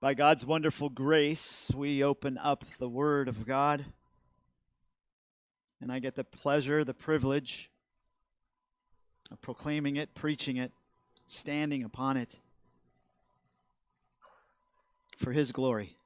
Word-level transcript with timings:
By 0.00 0.14
God's 0.14 0.46
wonderful 0.46 0.90
grace, 0.90 1.72
we 1.74 2.04
open 2.04 2.38
up 2.38 2.64
the 2.78 2.88
Word 2.88 3.26
of 3.26 3.44
God. 3.44 3.84
And 5.80 5.90
I 5.90 5.98
get 5.98 6.14
the 6.14 6.22
pleasure, 6.22 6.84
the 6.84 6.94
privilege 6.94 7.68
of 9.32 9.42
proclaiming 9.42 9.96
it, 9.96 10.14
preaching 10.14 10.56
it, 10.56 10.70
standing 11.26 11.82
upon 11.82 12.16
it 12.16 12.38
for 15.16 15.32
His 15.32 15.50
glory, 15.50 15.96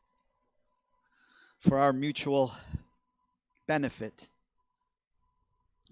for 1.58 1.78
our 1.78 1.92
mutual 1.92 2.54
benefit. 3.66 4.26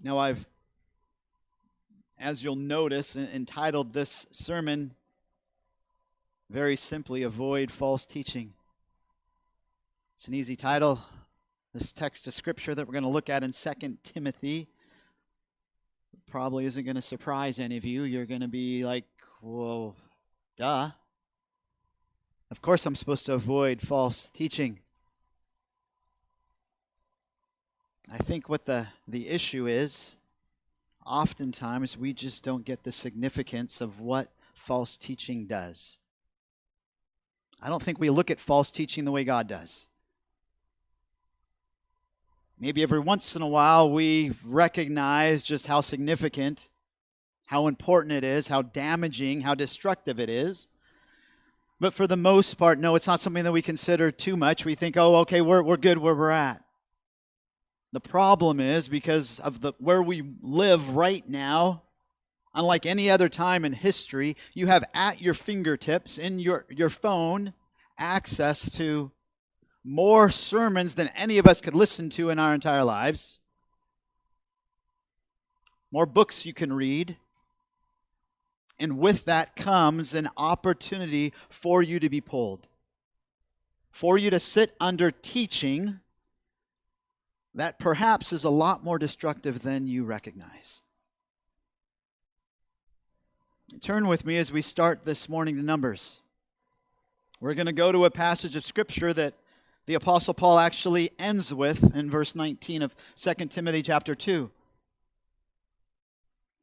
Now, 0.01 0.17
I've, 0.17 0.47
as 2.19 2.43
you'll 2.43 2.55
notice, 2.55 3.15
entitled 3.15 3.93
this 3.93 4.25
sermon 4.31 4.95
very 6.51 6.75
simply, 6.75 7.23
avoid 7.23 7.71
false 7.71 8.05
teaching. 8.05 8.53
It's 10.17 10.27
an 10.27 10.33
easy 10.33 10.57
title. 10.57 10.99
This 11.73 11.93
text 11.93 12.27
of 12.27 12.33
scripture 12.33 12.75
that 12.75 12.85
we're 12.85 12.91
going 12.91 13.03
to 13.03 13.09
look 13.09 13.29
at 13.29 13.43
in 13.43 13.53
2 13.53 13.97
Timothy 14.03 14.67
probably 16.29 16.65
isn't 16.65 16.83
going 16.83 16.95
to 16.95 17.01
surprise 17.01 17.57
any 17.57 17.77
of 17.77 17.85
you. 17.85 18.03
You're 18.03 18.25
going 18.25 18.41
to 18.41 18.49
be 18.49 18.83
like, 18.83 19.05
whoa, 19.39 19.95
duh. 20.57 20.91
Of 22.51 22.61
course, 22.61 22.85
I'm 22.85 22.97
supposed 22.97 23.25
to 23.27 23.33
avoid 23.33 23.81
false 23.81 24.29
teaching. 24.33 24.79
I 28.11 28.17
think 28.17 28.49
what 28.49 28.65
the, 28.65 28.87
the 29.07 29.29
issue 29.29 29.67
is, 29.67 30.17
oftentimes 31.05 31.97
we 31.97 32.11
just 32.13 32.43
don't 32.43 32.65
get 32.65 32.83
the 32.83 32.91
significance 32.91 33.79
of 33.79 34.01
what 34.01 34.29
false 34.53 34.97
teaching 34.97 35.45
does. 35.45 35.97
I 37.61 37.69
don't 37.69 37.81
think 37.81 37.99
we 37.99 38.09
look 38.09 38.31
at 38.31 38.39
false 38.39 38.71
teaching 38.71 39.05
the 39.05 39.11
way 39.11 39.23
God 39.23 39.47
does. 39.47 39.87
Maybe 42.59 42.83
every 42.83 42.99
once 42.99 43.35
in 43.35 43.41
a 43.41 43.47
while 43.47 43.91
we 43.91 44.33
recognize 44.43 45.43
just 45.43 45.67
how 45.67 45.81
significant, 45.81 46.69
how 47.47 47.67
important 47.67 48.13
it 48.13 48.23
is, 48.23 48.47
how 48.47 48.61
damaging, 48.61 49.41
how 49.41 49.55
destructive 49.55 50.19
it 50.19 50.29
is. 50.29 50.67
But 51.79 51.93
for 51.95 52.05
the 52.05 52.17
most 52.17 52.55
part, 52.55 52.79
no, 52.79 52.95
it's 52.95 53.07
not 53.07 53.19
something 53.19 53.43
that 53.43 53.51
we 53.51 53.63
consider 53.63 54.11
too 54.11 54.37
much. 54.37 54.65
We 54.65 54.75
think, 54.75 54.97
oh, 54.97 55.17
okay, 55.17 55.41
we're, 55.41 55.63
we're 55.63 55.77
good 55.77 55.97
where 55.97 56.13
we're 56.13 56.29
at. 56.29 56.63
The 57.93 57.99
problem 57.99 58.59
is 58.59 58.87
because 58.87 59.39
of 59.39 59.61
the 59.61 59.73
where 59.79 60.01
we 60.01 60.23
live 60.41 60.89
right 60.95 61.27
now, 61.27 61.81
Unlike 62.53 62.85
any 62.85 63.09
other 63.09 63.29
time 63.29 63.63
in 63.63 63.73
history, 63.73 64.35
you 64.53 64.67
have 64.67 64.83
at 64.93 65.21
your 65.21 65.33
fingertips 65.33 66.17
in 66.17 66.39
your, 66.39 66.65
your 66.69 66.89
phone 66.89 67.53
access 67.97 68.69
to 68.77 69.11
more 69.83 70.29
sermons 70.29 70.95
than 70.95 71.07
any 71.09 71.37
of 71.37 71.47
us 71.47 71.61
could 71.61 71.73
listen 71.73 72.09
to 72.09 72.29
in 72.29 72.39
our 72.39 72.53
entire 72.53 72.83
lives, 72.83 73.39
more 75.91 76.05
books 76.05 76.45
you 76.45 76.53
can 76.53 76.73
read. 76.73 77.17
And 78.79 78.97
with 78.97 79.25
that 79.25 79.55
comes 79.55 80.13
an 80.13 80.29
opportunity 80.37 81.33
for 81.49 81.83
you 81.83 81.99
to 81.99 82.09
be 82.09 82.21
pulled, 82.21 82.67
for 83.91 84.17
you 84.17 84.29
to 84.29 84.39
sit 84.39 84.75
under 84.79 85.11
teaching 85.11 85.99
that 87.53 87.79
perhaps 87.79 88.33
is 88.33 88.43
a 88.43 88.49
lot 88.49 88.83
more 88.83 88.97
destructive 88.97 89.61
than 89.61 89.85
you 89.85 90.03
recognize. 90.03 90.81
Turn 93.79 94.07
with 94.07 94.25
me 94.25 94.37
as 94.37 94.51
we 94.51 94.61
start 94.61 95.05
this 95.05 95.29
morning 95.29 95.55
to 95.55 95.63
Numbers. 95.63 96.19
We're 97.39 97.53
going 97.53 97.67
to 97.67 97.71
go 97.71 97.91
to 97.91 98.03
a 98.03 98.11
passage 98.11 98.57
of 98.57 98.65
Scripture 98.65 99.13
that 99.13 99.35
the 99.85 99.93
Apostle 99.93 100.33
Paul 100.33 100.59
actually 100.59 101.09
ends 101.17 101.53
with 101.53 101.95
in 101.95 102.11
verse 102.11 102.35
19 102.35 102.81
of 102.81 102.93
2 103.15 103.33
Timothy 103.47 103.81
chapter 103.81 104.13
2. 104.13 104.51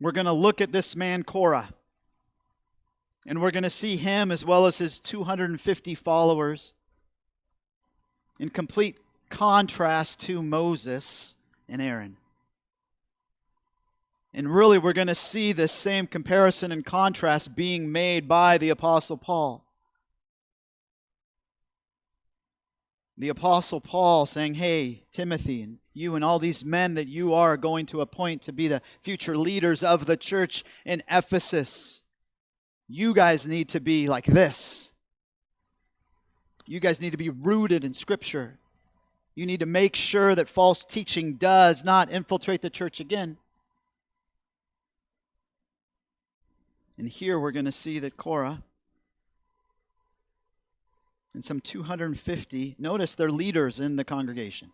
We're 0.01 0.13
going 0.13 0.27
to 0.27 0.33
look 0.33 0.61
at 0.61 0.71
this 0.71 0.95
man, 0.95 1.23
Korah, 1.23 1.71
and 3.27 3.41
we're 3.41 3.53
going 3.53 3.63
to 3.63 3.71
see 3.71 3.97
him 3.97 4.31
as 4.31 4.45
well 4.45 4.67
as 4.67 4.77
his 4.77 4.99
250 4.99 5.95
followers 5.95 6.75
in 8.39 8.51
complete 8.51 8.99
contrast 9.31 10.21
to 10.21 10.43
Moses 10.43 11.37
and 11.71 11.81
Aaron. 11.81 12.19
And 14.39 14.55
really, 14.55 14.79
we're 14.79 14.93
going 14.93 15.09
to 15.09 15.17
see 15.17 15.51
this 15.51 15.73
same 15.73 16.07
comparison 16.07 16.71
and 16.71 16.87
contrast 16.87 17.57
being 17.57 17.91
made 17.91 18.29
by 18.29 18.57
the 18.57 18.69
Apostle 18.69 19.17
Paul. 19.17 19.65
The 23.17 23.31
Apostle 23.31 23.81
Paul 23.81 24.27
saying, 24.27 24.55
Hey, 24.55 25.03
Timothy, 25.11 25.63
and 25.63 25.79
you 25.93 26.15
and 26.15 26.25
all 26.25 26.39
these 26.39 26.65
men 26.65 26.95
that 26.95 27.09
you 27.09 27.35
are 27.35 27.57
going 27.57 27.87
to 27.87 28.01
appoint 28.01 28.43
to 28.43 28.53
be 28.53 28.69
the 28.69 28.81
future 29.03 29.37
leaders 29.37 29.83
of 29.83 30.07
the 30.07 30.17
church 30.17 30.63
in 30.85 31.03
Ephesus, 31.11 32.05
you 32.87 33.15
guys 33.15 33.45
need 33.49 33.71
to 33.71 33.81
be 33.81 34.07
like 34.07 34.27
this. 34.27 34.93
You 36.65 36.79
guys 36.79 37.01
need 37.01 37.11
to 37.11 37.17
be 37.17 37.31
rooted 37.31 37.83
in 37.83 37.93
Scripture. 37.93 38.61
You 39.35 39.47
need 39.47 39.59
to 39.61 39.67
make 39.67 39.97
sure 39.97 40.37
that 40.37 40.49
false 40.49 40.85
teaching 40.85 41.35
does 41.35 41.85
not 41.85 42.13
infiltrate 42.13 42.63
the 42.63 42.71
church 42.71 43.01
again. 43.01 43.37
And 46.99 47.09
here 47.09 47.39
we're 47.39 47.53
going 47.53 47.65
to 47.65 47.73
see 47.73 48.01
that 48.01 48.17
Korah 48.17 48.63
and 51.33 51.45
some 51.45 51.61
250, 51.61 52.75
notice 52.79 53.15
they're 53.15 53.31
leaders 53.31 53.79
in 53.79 53.95
the 53.95 54.05
congregation. 54.05 54.73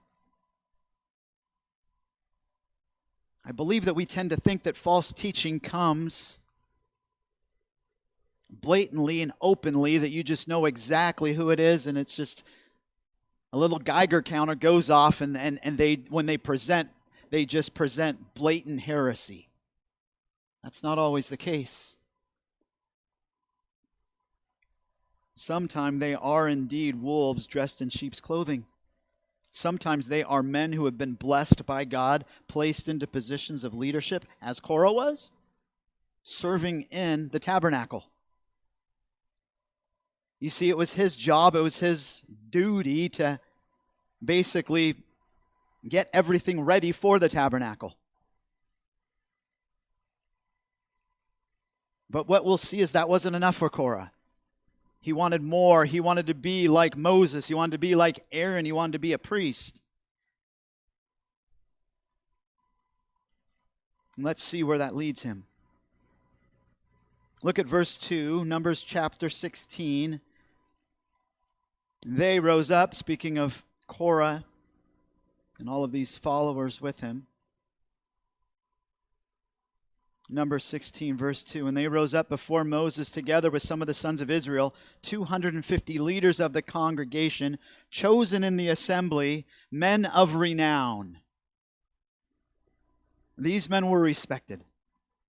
I 3.44 3.52
believe 3.52 3.84
that 3.84 3.94
we 3.94 4.06
tend 4.06 4.30
to 4.30 4.36
think 4.36 4.62
that 4.62 4.76
false 4.76 5.12
teaching 5.12 5.60
comes 5.60 6.40
blatantly 8.48 9.20
and 9.20 9.32
openly, 9.42 9.98
that 9.98 10.08
you 10.08 10.22
just 10.22 10.48
know 10.48 10.64
exactly 10.64 11.34
who 11.34 11.50
it 11.50 11.60
is, 11.60 11.86
and 11.86 11.98
it's 11.98 12.16
just 12.16 12.44
a 13.52 13.58
little 13.58 13.78
Geiger 13.78 14.22
counter 14.22 14.54
goes 14.54 14.88
off, 14.88 15.20
and, 15.20 15.36
and, 15.36 15.60
and 15.62 15.76
they 15.76 15.96
when 16.08 16.24
they 16.24 16.38
present, 16.38 16.88
they 17.30 17.44
just 17.44 17.74
present 17.74 18.34
blatant 18.34 18.80
heresy. 18.80 19.48
That's 20.62 20.82
not 20.82 20.98
always 20.98 21.28
the 21.28 21.36
case. 21.36 21.98
Sometimes 25.36 26.00
they 26.00 26.14
are 26.14 26.48
indeed 26.48 27.02
wolves 27.02 27.46
dressed 27.46 27.82
in 27.82 27.88
sheep's 27.88 28.20
clothing. 28.20 28.66
Sometimes 29.50 30.08
they 30.08 30.22
are 30.22 30.42
men 30.42 30.72
who 30.72 30.84
have 30.84 30.98
been 30.98 31.14
blessed 31.14 31.64
by 31.66 31.84
God, 31.84 32.24
placed 32.48 32.88
into 32.88 33.06
positions 33.06 33.64
of 33.64 33.74
leadership, 33.74 34.24
as 34.42 34.60
Korah 34.60 34.92
was, 34.92 35.30
serving 36.22 36.82
in 36.90 37.28
the 37.28 37.38
tabernacle. 37.38 38.04
You 40.40 40.50
see, 40.50 40.68
it 40.68 40.76
was 40.76 40.92
his 40.92 41.16
job, 41.16 41.54
it 41.54 41.60
was 41.60 41.78
his 41.78 42.22
duty 42.50 43.08
to 43.10 43.40
basically 44.24 44.96
get 45.88 46.10
everything 46.12 46.60
ready 46.60 46.92
for 46.92 47.18
the 47.18 47.28
tabernacle. 47.28 47.96
But 52.10 52.28
what 52.28 52.44
we'll 52.44 52.58
see 52.58 52.80
is 52.80 52.92
that 52.92 53.08
wasn't 53.08 53.36
enough 53.36 53.56
for 53.56 53.68
Korah. 53.68 54.12
He 55.04 55.12
wanted 55.12 55.42
more. 55.42 55.84
He 55.84 56.00
wanted 56.00 56.28
to 56.28 56.34
be 56.34 56.66
like 56.66 56.96
Moses. 56.96 57.46
He 57.46 57.52
wanted 57.52 57.72
to 57.72 57.78
be 57.78 57.94
like 57.94 58.24
Aaron. 58.32 58.64
He 58.64 58.72
wanted 58.72 58.94
to 58.94 58.98
be 58.98 59.12
a 59.12 59.18
priest. 59.18 59.82
And 64.16 64.24
let's 64.24 64.42
see 64.42 64.62
where 64.62 64.78
that 64.78 64.96
leads 64.96 65.22
him. 65.22 65.44
Look 67.42 67.58
at 67.58 67.66
verse 67.66 67.98
2, 67.98 68.46
Numbers 68.46 68.80
chapter 68.80 69.28
16. 69.28 70.22
They 72.06 72.40
rose 72.40 72.70
up, 72.70 72.94
speaking 72.94 73.36
of 73.36 73.62
Korah 73.86 74.42
and 75.58 75.68
all 75.68 75.84
of 75.84 75.92
these 75.92 76.16
followers 76.16 76.80
with 76.80 77.00
him. 77.00 77.26
Number 80.34 80.58
16, 80.58 81.16
verse 81.16 81.44
2. 81.44 81.68
And 81.68 81.76
they 81.76 81.86
rose 81.86 82.12
up 82.12 82.28
before 82.28 82.64
Moses 82.64 83.08
together 83.08 83.52
with 83.52 83.62
some 83.62 83.80
of 83.80 83.86
the 83.86 83.94
sons 83.94 84.20
of 84.20 84.32
Israel, 84.32 84.74
250 85.02 85.98
leaders 86.00 86.40
of 86.40 86.52
the 86.52 86.60
congregation, 86.60 87.56
chosen 87.88 88.42
in 88.42 88.56
the 88.56 88.68
assembly, 88.68 89.46
men 89.70 90.04
of 90.06 90.34
renown. 90.34 91.18
These 93.38 93.70
men 93.70 93.88
were 93.88 94.00
respected. 94.00 94.64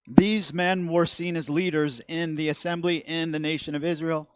These 0.07 0.51
men 0.53 0.87
were 0.87 1.05
seen 1.05 1.35
as 1.35 1.51
leaders 1.51 2.01
in 2.07 2.33
the 2.33 2.49
assembly 2.49 2.97
in 2.97 3.31
the 3.31 3.39
nation 3.39 3.75
of 3.75 3.83
Israel. 3.83 4.27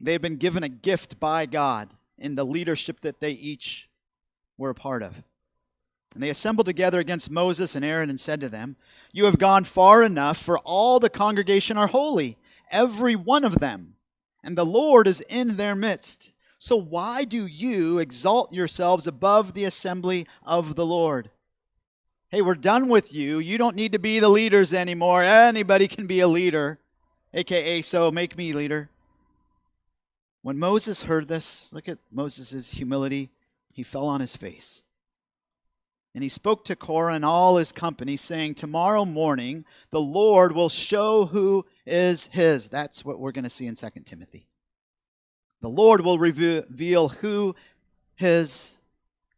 They 0.00 0.12
had 0.12 0.22
been 0.22 0.36
given 0.36 0.62
a 0.62 0.68
gift 0.68 1.18
by 1.18 1.46
God 1.46 1.92
in 2.18 2.36
the 2.36 2.46
leadership 2.46 3.00
that 3.00 3.18
they 3.18 3.32
each 3.32 3.88
were 4.56 4.70
a 4.70 4.74
part 4.74 5.02
of. 5.02 5.24
And 6.14 6.22
they 6.22 6.30
assembled 6.30 6.66
together 6.66 7.00
against 7.00 7.30
Moses 7.30 7.74
and 7.74 7.84
Aaron 7.84 8.08
and 8.08 8.20
said 8.20 8.40
to 8.40 8.48
them, 8.48 8.76
You 9.14 9.26
have 9.26 9.38
gone 9.38 9.62
far 9.62 10.02
enough, 10.02 10.36
for 10.38 10.58
all 10.58 10.98
the 10.98 11.08
congregation 11.08 11.76
are 11.76 11.86
holy, 11.86 12.36
every 12.68 13.14
one 13.14 13.44
of 13.44 13.60
them. 13.60 13.94
and 14.42 14.58
the 14.58 14.66
Lord 14.66 15.06
is 15.06 15.22
in 15.28 15.56
their 15.56 15.76
midst. 15.76 16.32
So 16.58 16.76
why 16.76 17.24
do 17.24 17.46
you 17.46 17.98
exalt 17.98 18.52
yourselves 18.52 19.06
above 19.06 19.54
the 19.54 19.64
assembly 19.64 20.26
of 20.42 20.74
the 20.74 20.84
Lord? 20.84 21.30
Hey, 22.28 22.42
we're 22.42 22.56
done 22.56 22.88
with 22.88 23.12
you. 23.14 23.38
You 23.38 23.56
don't 23.56 23.76
need 23.76 23.92
to 23.92 23.98
be 23.98 24.18
the 24.18 24.28
leaders 24.28 24.74
anymore. 24.74 25.22
Anybody 25.22 25.86
can 25.86 26.06
be 26.06 26.20
a 26.20 26.28
leader, 26.28 26.80
aka, 27.32 27.80
so 27.82 28.10
make 28.10 28.36
me 28.36 28.52
leader. 28.52 28.90
When 30.42 30.58
Moses 30.58 31.02
heard 31.02 31.28
this, 31.28 31.72
look 31.72 31.88
at 31.88 31.98
Moses' 32.10 32.70
humility. 32.70 33.30
He 33.72 33.82
fell 33.84 34.06
on 34.06 34.20
his 34.20 34.36
face. 34.36 34.82
And 36.14 36.22
he 36.22 36.28
spoke 36.28 36.64
to 36.66 36.76
Korah 36.76 37.14
and 37.14 37.24
all 37.24 37.56
his 37.56 37.72
company, 37.72 38.16
saying, 38.16 38.54
Tomorrow 38.54 39.04
morning 39.04 39.64
the 39.90 40.00
Lord 40.00 40.52
will 40.52 40.68
show 40.68 41.26
who 41.26 41.64
is 41.86 42.26
his. 42.26 42.68
That's 42.68 43.04
what 43.04 43.18
we're 43.18 43.32
going 43.32 43.44
to 43.44 43.50
see 43.50 43.66
in 43.66 43.74
2 43.74 43.88
Timothy. 44.04 44.46
The 45.60 45.68
Lord 45.68 46.02
will 46.02 46.18
reveal 46.18 47.08
who 47.08 47.56
his 48.14 48.74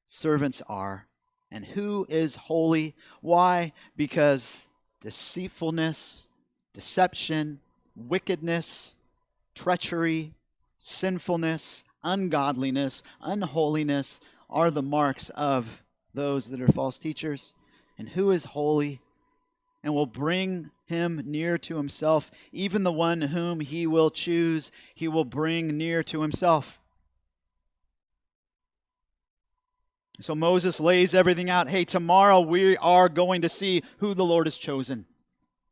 servants 0.05 0.62
are 0.69 1.06
and 1.50 1.64
who 1.64 2.06
is 2.11 2.37
holy. 2.37 2.94
Why? 3.22 3.72
Because 3.96 4.69
deceitfulness, 5.00 6.29
deception, 6.75 7.61
wickedness, 7.94 8.94
treachery, 9.55 10.34
sinfulness, 10.79 11.84
ungodliness, 12.05 13.02
unholiness 13.22 14.20
are 14.50 14.70
the 14.70 14.82
marks 14.82 15.31
of 15.31 15.82
those 16.17 16.49
that 16.49 16.61
are 16.61 16.67
false 16.69 16.99
teachers, 16.99 17.55
and 17.97 18.09
who 18.09 18.33
is 18.33 18.45
holy 18.45 19.01
and 19.85 19.95
will 19.95 20.07
bring 20.07 20.71
him 20.87 21.23
near 21.25 21.59
to 21.59 21.77
himself, 21.77 22.31
even 22.51 22.83
the 22.83 22.93
one 22.93 23.21
whom 23.21 23.61
he 23.61 23.87
will 23.87 24.11
choose, 24.11 24.73
he 24.95 25.07
will 25.07 25.25
bring 25.25 25.77
near 25.77 26.03
to 26.03 26.23
himself. 26.23 26.81
So 30.21 30.35
Moses 30.35 30.81
lays 30.81 31.15
everything 31.15 31.51
out. 31.51 31.69
Hey, 31.69 31.85
tomorrow 31.85 32.41
we 32.41 32.77
are 32.79 33.09
going 33.09 33.43
to 33.43 33.49
see 33.49 33.83
who 33.99 34.15
the 34.15 34.25
Lord 34.25 34.47
has 34.47 34.57
chosen. 34.57 35.05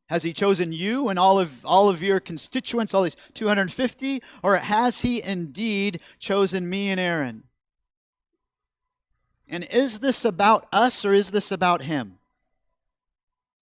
Has 0.08 0.23
he 0.23 0.35
chosen 0.35 0.73
you 0.73 1.08
and 1.08 1.19
all 1.19 1.41
of 1.41 1.64
all 1.64 1.88
of 1.88 2.02
your 2.02 2.20
constituents, 2.20 2.93
all 2.93 3.02
these 3.02 3.17
250, 3.32 4.23
or 4.43 4.56
has 4.56 5.00
he 5.00 5.23
indeed 5.23 6.00
chosen 6.19 6.69
me 6.69 6.91
and 6.91 7.00
Aaron? 7.00 7.44
And 9.49 9.64
is 9.64 9.99
this 9.99 10.25
about 10.25 10.67
us 10.73 11.05
or 11.05 11.12
is 11.12 11.31
this 11.31 11.52
about 11.52 11.82
him? 11.82 12.19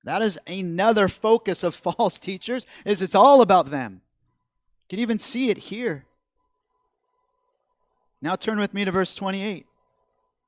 That 0.05 0.23
is 0.23 0.38
another 0.46 1.08
focus 1.08 1.62
of 1.62 1.75
false 1.96 2.19
teachers 2.19 2.67
is 2.84 3.02
it's 3.02 3.14
all 3.14 3.40
about 3.40 3.70
them. 3.70 4.00
You 4.88 4.96
can 4.96 4.99
even 5.00 5.19
see 5.19 5.50
it 5.50 5.58
here. 5.58 6.05
Now 8.20 8.37
turn 8.37 8.61
with 8.61 8.75
me 8.75 8.84
to 8.84 8.90
verse 8.90 9.14
28. 9.14 9.67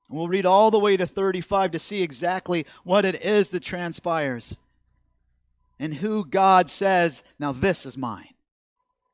And 0.09 0.19
We'll 0.19 0.29
read 0.29 0.47
all 0.47 0.71
the 0.71 0.79
way 0.79 0.97
to 0.97 1.07
35 1.07 1.73
to 1.73 1.79
see 1.79 2.03
exactly 2.03 2.67
what 2.85 3.05
it 3.05 3.23
is 3.25 3.51
that 3.51 3.63
transpires 3.63 4.59
and 5.79 5.95
who 5.95 6.25
God 6.25 6.71
says, 6.71 7.23
Now 7.39 7.53
this 7.53 7.85
is 7.85 7.99
mine. 7.99 8.35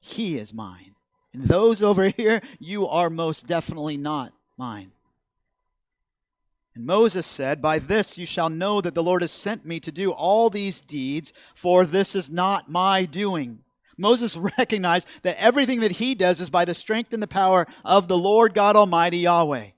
He 0.01 0.39
is 0.39 0.53
mine. 0.53 0.95
And 1.33 1.45
those 1.45 1.83
over 1.83 2.09
here, 2.17 2.43
you 2.59 2.89
are 2.89 3.09
most 3.09 3.47
definitely 3.47 3.97
not 3.97 4.33
mine. 4.57 4.93
And 6.75 6.87
Moses 6.87 7.27
said, 7.27 7.61
By 7.61 7.79
this 7.79 8.17
you 8.17 8.27
shall 8.27 8.49
know 8.49 8.81
that 8.81 8.95
the 8.95 9.03
Lord 9.03 9.23
has 9.23 9.33
sent 9.33 9.67
me 9.67 9.81
to 9.81 9.93
do 9.93 10.13
all 10.13 10.51
these 10.51 10.81
deeds, 10.81 11.33
for 11.55 11.85
this 11.85 12.15
is 12.15 12.31
not 12.31 12.71
my 12.71 13.05
doing. 13.05 13.61
Moses 13.97 14.37
recognized 14.59 15.07
that 15.23 15.41
everything 15.41 15.81
that 15.81 15.93
he 15.93 16.15
does 16.15 16.41
is 16.41 16.51
by 16.51 16.65
the 16.65 16.75
strength 16.75 17.13
and 17.13 17.23
the 17.23 17.27
power 17.27 17.67
of 17.85 18.09
the 18.09 18.19
Lord 18.19 18.55
God 18.55 18.77
Almighty 18.77 19.19
Yahweh. 19.19 19.69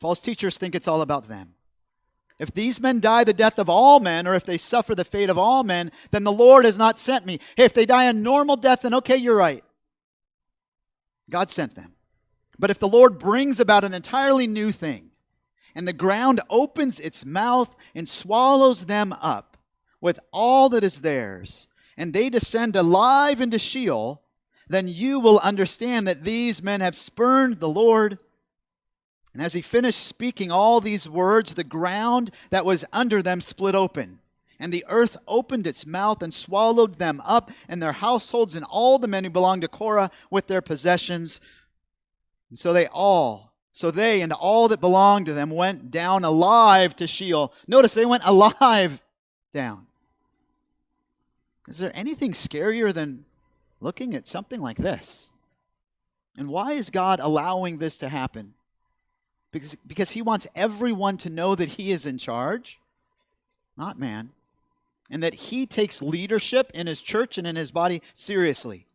False 0.00 0.20
teachers 0.20 0.56
think 0.56 0.74
it's 0.74 0.88
all 0.88 1.02
about 1.02 1.28
them. 1.28 1.54
If 2.38 2.54
these 2.54 2.80
men 2.80 3.00
die 3.00 3.24
the 3.24 3.34
death 3.34 3.58
of 3.58 3.68
all 3.68 4.00
men, 4.00 4.26
or 4.26 4.34
if 4.34 4.44
they 4.44 4.56
suffer 4.56 4.94
the 4.94 5.04
fate 5.04 5.28
of 5.28 5.36
all 5.36 5.62
men, 5.62 5.92
then 6.10 6.24
the 6.24 6.32
Lord 6.32 6.64
has 6.64 6.78
not 6.78 6.98
sent 6.98 7.26
me. 7.26 7.38
Hey, 7.54 7.64
if 7.64 7.74
they 7.74 7.84
die 7.84 8.04
a 8.04 8.14
normal 8.14 8.56
death, 8.56 8.80
then 8.80 8.94
okay, 8.94 9.16
you're 9.16 9.36
right. 9.36 9.62
God 11.28 11.50
sent 11.50 11.74
them. 11.74 11.94
But 12.60 12.70
if 12.70 12.78
the 12.78 12.88
Lord 12.88 13.18
brings 13.18 13.58
about 13.58 13.84
an 13.84 13.94
entirely 13.94 14.46
new 14.46 14.70
thing, 14.70 15.10
and 15.74 15.88
the 15.88 15.94
ground 15.94 16.42
opens 16.50 17.00
its 17.00 17.24
mouth 17.24 17.74
and 17.94 18.06
swallows 18.06 18.84
them 18.84 19.14
up 19.14 19.56
with 20.00 20.20
all 20.30 20.68
that 20.68 20.84
is 20.84 21.00
theirs, 21.00 21.68
and 21.96 22.12
they 22.12 22.28
descend 22.28 22.76
alive 22.76 23.40
into 23.40 23.58
Sheol, 23.58 24.22
then 24.68 24.88
you 24.88 25.20
will 25.20 25.38
understand 25.38 26.06
that 26.06 26.22
these 26.22 26.62
men 26.62 26.82
have 26.82 26.96
spurned 26.96 27.60
the 27.60 27.68
Lord. 27.68 28.18
And 29.32 29.42
as 29.42 29.54
he 29.54 29.62
finished 29.62 30.06
speaking 30.06 30.50
all 30.50 30.80
these 30.82 31.08
words, 31.08 31.54
the 31.54 31.64
ground 31.64 32.30
that 32.50 32.66
was 32.66 32.84
under 32.92 33.22
them 33.22 33.40
split 33.40 33.74
open. 33.74 34.20
And 34.58 34.70
the 34.70 34.84
earth 34.88 35.16
opened 35.26 35.66
its 35.66 35.86
mouth 35.86 36.22
and 36.22 36.34
swallowed 36.34 36.98
them 36.98 37.22
up 37.24 37.50
and 37.68 37.82
their 37.82 37.92
households 37.92 38.54
and 38.54 38.66
all 38.68 38.98
the 38.98 39.08
men 39.08 39.24
who 39.24 39.30
belonged 39.30 39.62
to 39.62 39.68
Korah 39.68 40.10
with 40.30 40.46
their 40.48 40.60
possessions. 40.60 41.40
And 42.50 42.58
so 42.58 42.72
they 42.72 42.86
all, 42.88 43.52
so 43.72 43.90
they 43.90 44.20
and 44.20 44.32
all 44.32 44.68
that 44.68 44.80
belonged 44.80 45.26
to 45.26 45.32
them 45.32 45.50
went 45.50 45.90
down 45.90 46.24
alive 46.24 46.94
to 46.96 47.06
Sheol. 47.06 47.54
Notice 47.66 47.94
they 47.94 48.06
went 48.06 48.24
alive 48.26 49.00
down. 49.54 49.86
Is 51.68 51.78
there 51.78 51.92
anything 51.94 52.32
scarier 52.32 52.92
than 52.92 53.24
looking 53.80 54.14
at 54.14 54.26
something 54.26 54.60
like 54.60 54.76
this? 54.76 55.30
And 56.36 56.48
why 56.48 56.72
is 56.72 56.90
God 56.90 57.20
allowing 57.20 57.78
this 57.78 57.98
to 57.98 58.08
happen? 58.08 58.54
Because, 59.52 59.76
because 59.86 60.10
He 60.10 60.22
wants 60.22 60.46
everyone 60.54 61.16
to 61.18 61.30
know 61.30 61.54
that 61.54 61.68
He 61.68 61.92
is 61.92 62.06
in 62.06 62.18
charge, 62.18 62.80
not 63.76 63.98
man, 63.98 64.30
and 65.10 65.22
that 65.22 65.34
He 65.34 65.66
takes 65.66 66.02
leadership 66.02 66.70
in 66.74 66.86
His 66.86 67.00
church 67.00 67.38
and 67.38 67.46
in 67.46 67.56
His 67.56 67.70
body 67.70 68.02
seriously. 68.14 68.86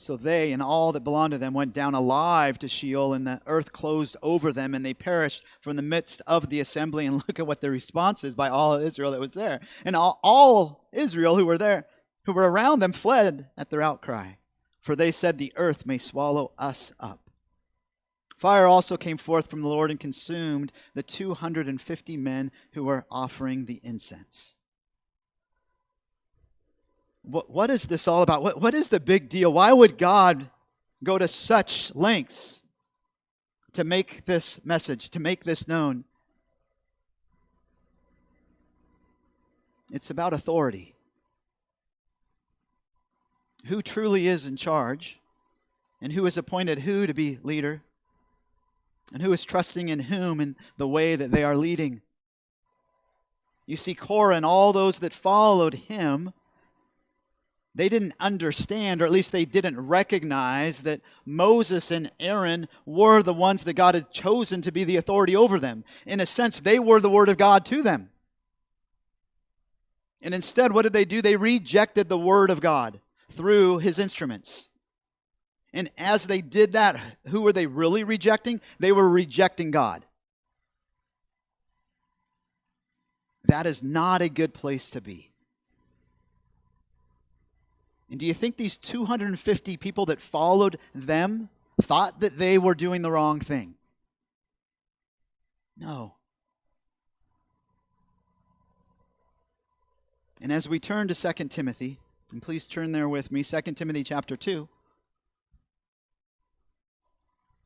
So 0.00 0.16
they 0.16 0.52
and 0.52 0.62
all 0.62 0.92
that 0.92 1.04
belonged 1.04 1.32
to 1.32 1.38
them 1.38 1.52
went 1.52 1.74
down 1.74 1.94
alive 1.94 2.58
to 2.60 2.68
Sheol, 2.68 3.12
and 3.12 3.26
the 3.26 3.38
earth 3.46 3.70
closed 3.70 4.16
over 4.22 4.50
them, 4.50 4.74
and 4.74 4.82
they 4.82 4.94
perished 4.94 5.44
from 5.60 5.76
the 5.76 5.82
midst 5.82 6.22
of 6.26 6.48
the 6.48 6.60
assembly. 6.60 7.04
And 7.04 7.16
look 7.28 7.38
at 7.38 7.46
what 7.46 7.60
the 7.60 7.70
response 7.70 8.24
is 8.24 8.34
by 8.34 8.48
all 8.48 8.76
Israel 8.76 9.10
that 9.10 9.20
was 9.20 9.34
there. 9.34 9.60
And 9.84 9.94
all, 9.94 10.18
all 10.22 10.88
Israel 10.90 11.36
who 11.36 11.44
were 11.44 11.58
there, 11.58 11.84
who 12.24 12.32
were 12.32 12.50
around 12.50 12.78
them, 12.78 12.92
fled 12.92 13.50
at 13.58 13.68
their 13.68 13.82
outcry. 13.82 14.32
For 14.80 14.96
they 14.96 15.10
said, 15.10 15.36
The 15.36 15.52
earth 15.56 15.84
may 15.84 15.98
swallow 15.98 16.52
us 16.56 16.94
up. 16.98 17.20
Fire 18.38 18.64
also 18.64 18.96
came 18.96 19.18
forth 19.18 19.50
from 19.50 19.60
the 19.60 19.68
Lord 19.68 19.90
and 19.90 20.00
consumed 20.00 20.72
the 20.94 21.02
250 21.02 22.16
men 22.16 22.50
who 22.72 22.84
were 22.84 23.04
offering 23.10 23.66
the 23.66 23.82
incense 23.84 24.54
what, 27.22 27.50
what 27.50 27.70
is 27.70 27.84
this 27.84 28.08
all 28.08 28.22
about? 28.22 28.42
What, 28.42 28.60
what 28.60 28.74
is 28.74 28.88
the 28.88 29.00
big 29.00 29.28
deal? 29.28 29.52
Why 29.52 29.72
would 29.72 29.98
God 29.98 30.48
go 31.02 31.18
to 31.18 31.28
such 31.28 31.94
lengths 31.94 32.62
to 33.72 33.84
make 33.84 34.24
this 34.24 34.60
message, 34.64 35.10
to 35.10 35.20
make 35.20 35.44
this 35.44 35.68
known? 35.68 36.04
It's 39.92 40.10
about 40.10 40.32
authority. 40.32 40.94
Who 43.66 43.82
truly 43.82 44.26
is 44.26 44.46
in 44.46 44.56
charge, 44.56 45.18
and 46.00 46.12
who 46.12 46.24
has 46.24 46.38
appointed 46.38 46.78
who 46.78 47.06
to 47.06 47.12
be 47.12 47.38
leader, 47.42 47.82
and 49.12 49.20
who 49.20 49.32
is 49.32 49.44
trusting 49.44 49.88
in 49.88 49.98
whom 49.98 50.40
in 50.40 50.56
the 50.78 50.88
way 50.88 51.16
that 51.16 51.30
they 51.30 51.44
are 51.44 51.56
leading. 51.56 52.00
You 53.66 53.76
see, 53.76 53.94
Korah 53.94 54.36
and 54.36 54.46
all 54.46 54.72
those 54.72 55.00
that 55.00 55.12
followed 55.12 55.74
him 55.74 56.32
they 57.74 57.88
didn't 57.88 58.14
understand, 58.18 59.00
or 59.00 59.04
at 59.04 59.12
least 59.12 59.30
they 59.30 59.44
didn't 59.44 59.78
recognize, 59.78 60.82
that 60.82 61.02
Moses 61.24 61.90
and 61.90 62.10
Aaron 62.18 62.68
were 62.84 63.22
the 63.22 63.34
ones 63.34 63.64
that 63.64 63.74
God 63.74 63.94
had 63.94 64.10
chosen 64.10 64.60
to 64.62 64.72
be 64.72 64.82
the 64.82 64.96
authority 64.96 65.36
over 65.36 65.60
them. 65.60 65.84
In 66.04 66.18
a 66.18 66.26
sense, 66.26 66.58
they 66.58 66.78
were 66.80 67.00
the 67.00 67.10
Word 67.10 67.28
of 67.28 67.38
God 67.38 67.64
to 67.66 67.82
them. 67.82 68.10
And 70.20 70.34
instead, 70.34 70.72
what 70.72 70.82
did 70.82 70.92
they 70.92 71.04
do? 71.04 71.22
They 71.22 71.36
rejected 71.36 72.08
the 72.08 72.18
Word 72.18 72.50
of 72.50 72.60
God 72.60 73.00
through 73.30 73.78
His 73.78 73.98
instruments. 73.98 74.68
And 75.72 75.90
as 75.96 76.26
they 76.26 76.40
did 76.40 76.72
that, 76.72 77.00
who 77.28 77.42
were 77.42 77.52
they 77.52 77.66
really 77.66 78.02
rejecting? 78.02 78.60
They 78.80 78.90
were 78.90 79.08
rejecting 79.08 79.70
God. 79.70 80.04
That 83.44 83.66
is 83.66 83.82
not 83.82 84.22
a 84.22 84.28
good 84.28 84.52
place 84.52 84.90
to 84.90 85.00
be. 85.00 85.29
And 88.10 88.18
do 88.18 88.26
you 88.26 88.34
think 88.34 88.56
these 88.56 88.76
250 88.76 89.76
people 89.76 90.06
that 90.06 90.20
followed 90.20 90.78
them 90.94 91.48
thought 91.80 92.20
that 92.20 92.36
they 92.36 92.58
were 92.58 92.74
doing 92.74 93.02
the 93.02 93.10
wrong 93.10 93.38
thing? 93.38 93.74
No. 95.78 96.16
And 100.42 100.52
as 100.52 100.68
we 100.68 100.80
turn 100.80 101.06
to 101.08 101.14
2 101.14 101.44
Timothy, 101.48 101.98
and 102.32 102.42
please 102.42 102.66
turn 102.66 102.92
there 102.92 103.08
with 103.08 103.30
me, 103.30 103.44
2 103.44 103.60
Timothy 103.60 104.02
chapter 104.02 104.36
2. 104.36 104.68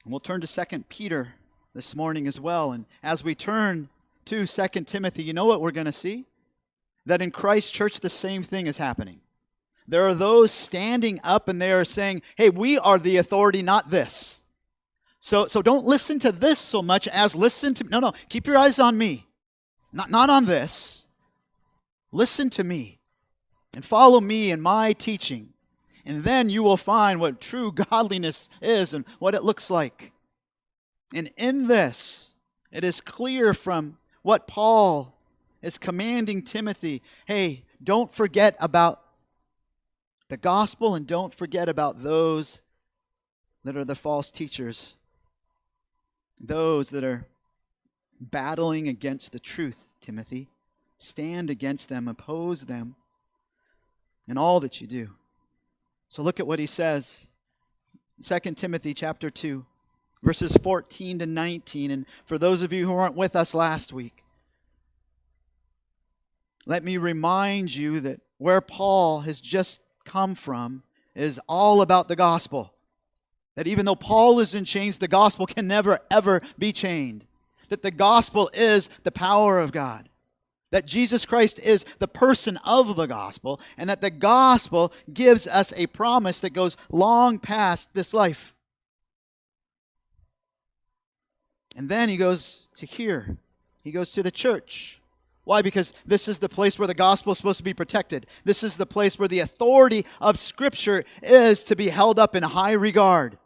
And 0.05 0.13
we'll 0.13 0.21
turn 0.21 0.43
to 0.43 0.47
2 0.47 0.85
Peter 0.89 1.35
this 1.75 1.97
morning 1.97 2.27
as 2.27 2.39
well. 2.39 2.73
And 2.73 2.85
as 3.03 3.25
we 3.25 3.35
turn 3.35 3.89
to 4.27 4.47
2 4.47 4.69
Timothy, 4.85 5.23
you 5.23 5.33
know 5.33 5.47
what 5.47 5.63
we're 5.63 5.71
going 5.71 5.87
to 5.87 5.93
see? 5.93 6.27
That 7.07 7.23
in 7.23 7.31
Christ 7.31 7.73
Church, 7.73 8.01
the 8.01 8.11
same 8.11 8.43
thing 8.43 8.67
is 8.67 8.77
happening. 8.77 9.21
There 9.87 10.07
are 10.07 10.15
those 10.15 10.51
standing 10.51 11.21
up 11.23 11.49
and 11.49 11.61
they 11.61 11.73
are 11.73 11.85
saying, 11.85 12.23
hey, 12.37 12.51
we 12.51 12.79
are 12.79 12.99
the 12.99 13.19
authority, 13.19 13.63
not 13.63 13.91
this. 13.91 14.41
So, 15.21 15.47
so 15.47 15.63
don't 15.63 15.85
listen 15.85 16.19
to 16.21 16.33
this 16.33 16.59
so 16.59 16.83
much 16.83 17.09
as 17.09 17.35
listen 17.35 17.75
to, 17.75 17.85
no, 17.85 18.01
no, 18.01 18.13
keep 18.29 18.47
your 18.47 18.57
eyes 18.59 18.79
on 18.79 18.97
me. 18.97 19.27
Not, 19.93 20.11
not 20.11 20.31
on 20.31 20.45
this. 20.45 21.07
Listen 22.13 22.51
to 22.51 22.65
me 22.65 23.01
and 23.75 23.85
follow 23.85 24.21
me 24.21 24.51
and 24.51 24.63
my 24.63 24.93
teaching. 24.93 25.51
And 26.07 26.25
then 26.25 26.51
you 26.51 26.63
will 26.63 26.77
find 26.77 27.21
what 27.21 27.41
true 27.41 27.73
godliness 27.91 28.49
is 28.61 28.95
and 28.95 29.05
what 29.19 29.35
it 29.35 29.45
looks 29.45 29.71
like. 29.71 30.13
And 31.15 31.31
in 31.37 31.67
this, 31.67 32.35
it 32.73 32.85
is 32.85 33.01
clear 33.01 33.55
from 33.55 33.99
what 34.23 34.47
Paul 34.47 35.17
is 35.63 35.79
commanding 35.79 36.43
Timothy 36.43 37.03
hey, 37.27 37.65
don't 37.83 38.15
forget 38.15 38.57
about 38.59 39.04
the 40.29 40.37
gospel 40.37 40.95
and 40.95 41.07
don't 41.07 41.35
forget 41.35 41.69
about 41.69 42.03
those 42.03 42.63
that 43.65 43.77
are 43.77 43.85
the 43.85 43.95
false 43.95 44.31
teachers, 44.31 44.95
those 46.41 46.91
that 46.91 47.05
are 47.05 47.27
battling 48.21 48.89
against 48.89 49.33
the 49.33 49.39
truth, 49.39 49.91
Timothy. 50.01 50.49
Stand 50.99 51.51
against 51.51 51.89
them, 51.89 52.09
oppose 52.09 52.65
them 52.65 52.95
in 54.29 54.39
all 54.39 54.61
that 54.61 54.81
you 54.81 54.87
do. 54.87 55.11
So 56.09 56.23
look 56.23 56.41
at 56.41 56.47
what 56.47 56.59
he 56.59 56.67
says. 56.67 57.27
2 58.23 58.39
Timothy 58.55 58.95
chapter 58.95 59.29
2 59.31 59.65
verses 60.23 60.57
14 60.63 61.19
to 61.19 61.27
19 61.27 61.91
and 61.91 62.07
for 62.25 62.39
those 62.39 62.63
of 62.63 62.73
you 62.73 62.87
who 62.87 62.93
weren't 62.95 63.17
with 63.17 63.37
us 63.37 63.53
last 63.53 63.93
week 63.93 64.23
let 66.65 66.83
me 66.83 66.97
remind 66.97 67.75
you 67.75 68.01
that 68.01 68.21
where 68.39 68.61
Paul 68.61 69.21
has 69.21 69.41
just 69.41 69.83
come 70.05 70.35
from 70.35 70.83
is 71.15 71.41
all 71.49 71.81
about 71.81 72.09
the 72.09 72.17
gospel. 72.17 72.73
That 73.57 73.67
even 73.67 73.85
though 73.85 73.95
Paul 73.95 74.41
is 74.41 74.55
in 74.55 74.65
chains, 74.65 74.99
the 74.99 75.09
gospel 75.09 75.47
can 75.47 75.67
never, 75.67 76.01
ever 76.11 76.43
be 76.59 76.73
chained. 76.73 77.25
That 77.69 77.83
the 77.83 77.91
gospel 77.91 78.51
is 78.53 78.91
the 79.03 79.13
power 79.13 79.59
of 79.59 79.73
God. 79.73 80.09
That 80.71 80.87
Jesus 80.87 81.25
Christ 81.25 81.61
is 81.61 81.85
the 82.01 82.09
person 82.09 82.57
of 82.65 82.97
the 82.97 83.07
gospel, 83.07 83.61
and 83.77 83.89
that 83.89 84.01
the 84.01 84.11
gospel 84.11 84.93
gives 85.13 85.47
us 85.47 85.73
a 85.77 85.87
promise 85.87 86.41
that 86.41 86.51
goes 86.51 86.77
long 86.91 87.39
past 87.39 87.95
this 87.95 88.13
life. 88.13 88.53
And 91.77 91.89
then 91.89 92.09
he 92.09 92.17
goes 92.17 92.67
to 92.77 92.87
here, 92.87 93.37
he 93.83 93.93
goes 93.93 94.13
to 94.13 94.23
the 94.23 94.31
church. 94.31 94.99
Why? 95.45 95.61
Because 95.61 95.93
this 96.07 96.27
is 96.27 96.39
the 96.39 96.49
place 96.49 96.79
where 96.79 96.89
the 96.89 96.95
gospel 96.95 97.33
is 97.33 97.39
supposed 97.39 97.59
to 97.59 97.65
be 97.65 97.75
protected. 97.75 98.27
This 98.45 98.63
is 98.63 98.77
the 98.77 98.87
place 98.87 99.19
where 99.19 99.29
the 99.29 99.41
authority 99.41 100.07
of 100.21 100.39
Scripture 100.39 101.05
is 101.23 101.65
to 101.65 101.77
be 101.77 101.91
held 101.91 102.19
up 102.19 102.35
in 102.35 102.43
high 102.43 102.73
regard. 102.73 103.39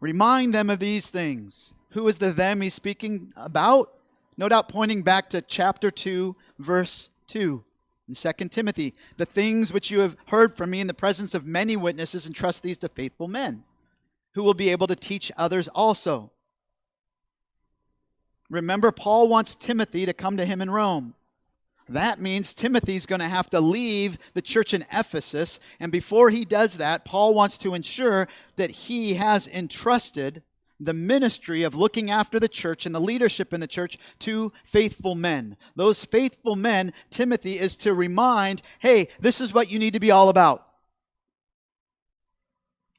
Remind 0.00 0.54
them 0.54 0.70
of 0.70 0.78
these 0.78 1.10
things. 1.10 1.74
Who 1.90 2.08
is 2.08 2.18
the 2.18 2.32
them 2.32 2.62
he's 2.62 2.72
speaking 2.72 3.32
about? 3.36 3.92
No 4.38 4.48
doubt 4.48 4.70
pointing 4.70 5.02
back 5.02 5.28
to 5.30 5.42
chapter 5.42 5.90
2, 5.90 6.34
verse 6.58 7.10
2 7.26 7.62
in 8.08 8.14
2 8.14 8.48
Timothy. 8.48 8.94
The 9.18 9.26
things 9.26 9.72
which 9.72 9.90
you 9.90 10.00
have 10.00 10.16
heard 10.26 10.56
from 10.56 10.70
me 10.70 10.80
in 10.80 10.86
the 10.86 10.94
presence 10.94 11.34
of 11.34 11.44
many 11.44 11.76
witnesses, 11.76 12.26
entrust 12.26 12.62
these 12.62 12.78
to 12.78 12.88
faithful 12.88 13.28
men 13.28 13.64
who 14.32 14.42
will 14.42 14.54
be 14.54 14.70
able 14.70 14.86
to 14.86 14.96
teach 14.96 15.30
others 15.36 15.68
also. 15.68 16.30
Remember, 18.50 18.90
Paul 18.90 19.28
wants 19.28 19.54
Timothy 19.54 20.04
to 20.04 20.12
come 20.12 20.36
to 20.36 20.44
him 20.44 20.60
in 20.60 20.70
Rome. 20.70 21.14
That 21.88 22.20
means 22.20 22.52
Timothy's 22.52 23.06
going 23.06 23.20
to 23.20 23.28
have 23.28 23.50
to 23.50 23.60
leave 23.60 24.18
the 24.34 24.42
church 24.42 24.74
in 24.74 24.84
Ephesus. 24.92 25.58
And 25.80 25.90
before 25.90 26.30
he 26.30 26.44
does 26.44 26.76
that, 26.76 27.04
Paul 27.04 27.34
wants 27.34 27.58
to 27.58 27.74
ensure 27.74 28.28
that 28.56 28.70
he 28.70 29.14
has 29.14 29.48
entrusted 29.48 30.42
the 30.78 30.94
ministry 30.94 31.62
of 31.62 31.74
looking 31.74 32.10
after 32.10 32.40
the 32.40 32.48
church 32.48 32.86
and 32.86 32.94
the 32.94 33.00
leadership 33.00 33.52
in 33.52 33.60
the 33.60 33.66
church 33.66 33.98
to 34.20 34.52
faithful 34.64 35.14
men. 35.14 35.56
Those 35.76 36.04
faithful 36.04 36.56
men, 36.56 36.92
Timothy 37.10 37.58
is 37.58 37.76
to 37.76 37.92
remind 37.92 38.62
hey, 38.78 39.08
this 39.20 39.40
is 39.40 39.52
what 39.52 39.70
you 39.70 39.78
need 39.78 39.92
to 39.92 40.00
be 40.00 40.10
all 40.10 40.28
about. 40.28 40.66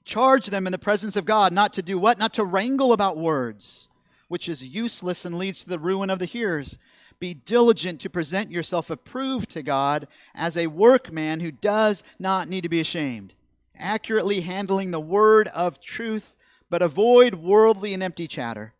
Charge 0.03 0.47
them 0.47 0.67
in 0.67 0.71
the 0.71 0.77
presence 0.77 1.15
of 1.15 1.25
God 1.25 1.53
not 1.53 1.73
to 1.73 1.81
do 1.81 1.97
what? 1.97 2.19
Not 2.19 2.33
to 2.35 2.43
wrangle 2.43 2.93
about 2.93 3.17
words 3.17 3.87
which 4.31 4.47
is 4.47 4.65
useless 4.65 5.25
and 5.25 5.37
leads 5.37 5.61
to 5.61 5.69
the 5.69 5.77
ruin 5.77 6.09
of 6.09 6.17
the 6.17 6.25
hearers. 6.25 6.77
Be 7.19 7.33
diligent 7.33 7.99
to 7.99 8.09
present 8.09 8.49
yourself 8.49 8.89
approved 8.89 9.49
to 9.49 9.61
God 9.61 10.07
as 10.33 10.55
a 10.55 10.67
workman 10.67 11.41
who 11.41 11.51
does 11.51 12.01
not 12.17 12.47
need 12.47 12.61
to 12.61 12.69
be 12.69 12.79
ashamed, 12.79 13.33
accurately 13.75 14.39
handling 14.39 14.91
the 14.91 15.01
word 15.01 15.49
of 15.49 15.81
truth, 15.81 16.37
but 16.69 16.81
avoid 16.81 17.35
worldly 17.35 17.93
and 17.93 18.01
empty 18.01 18.25
chatter, 18.25 18.73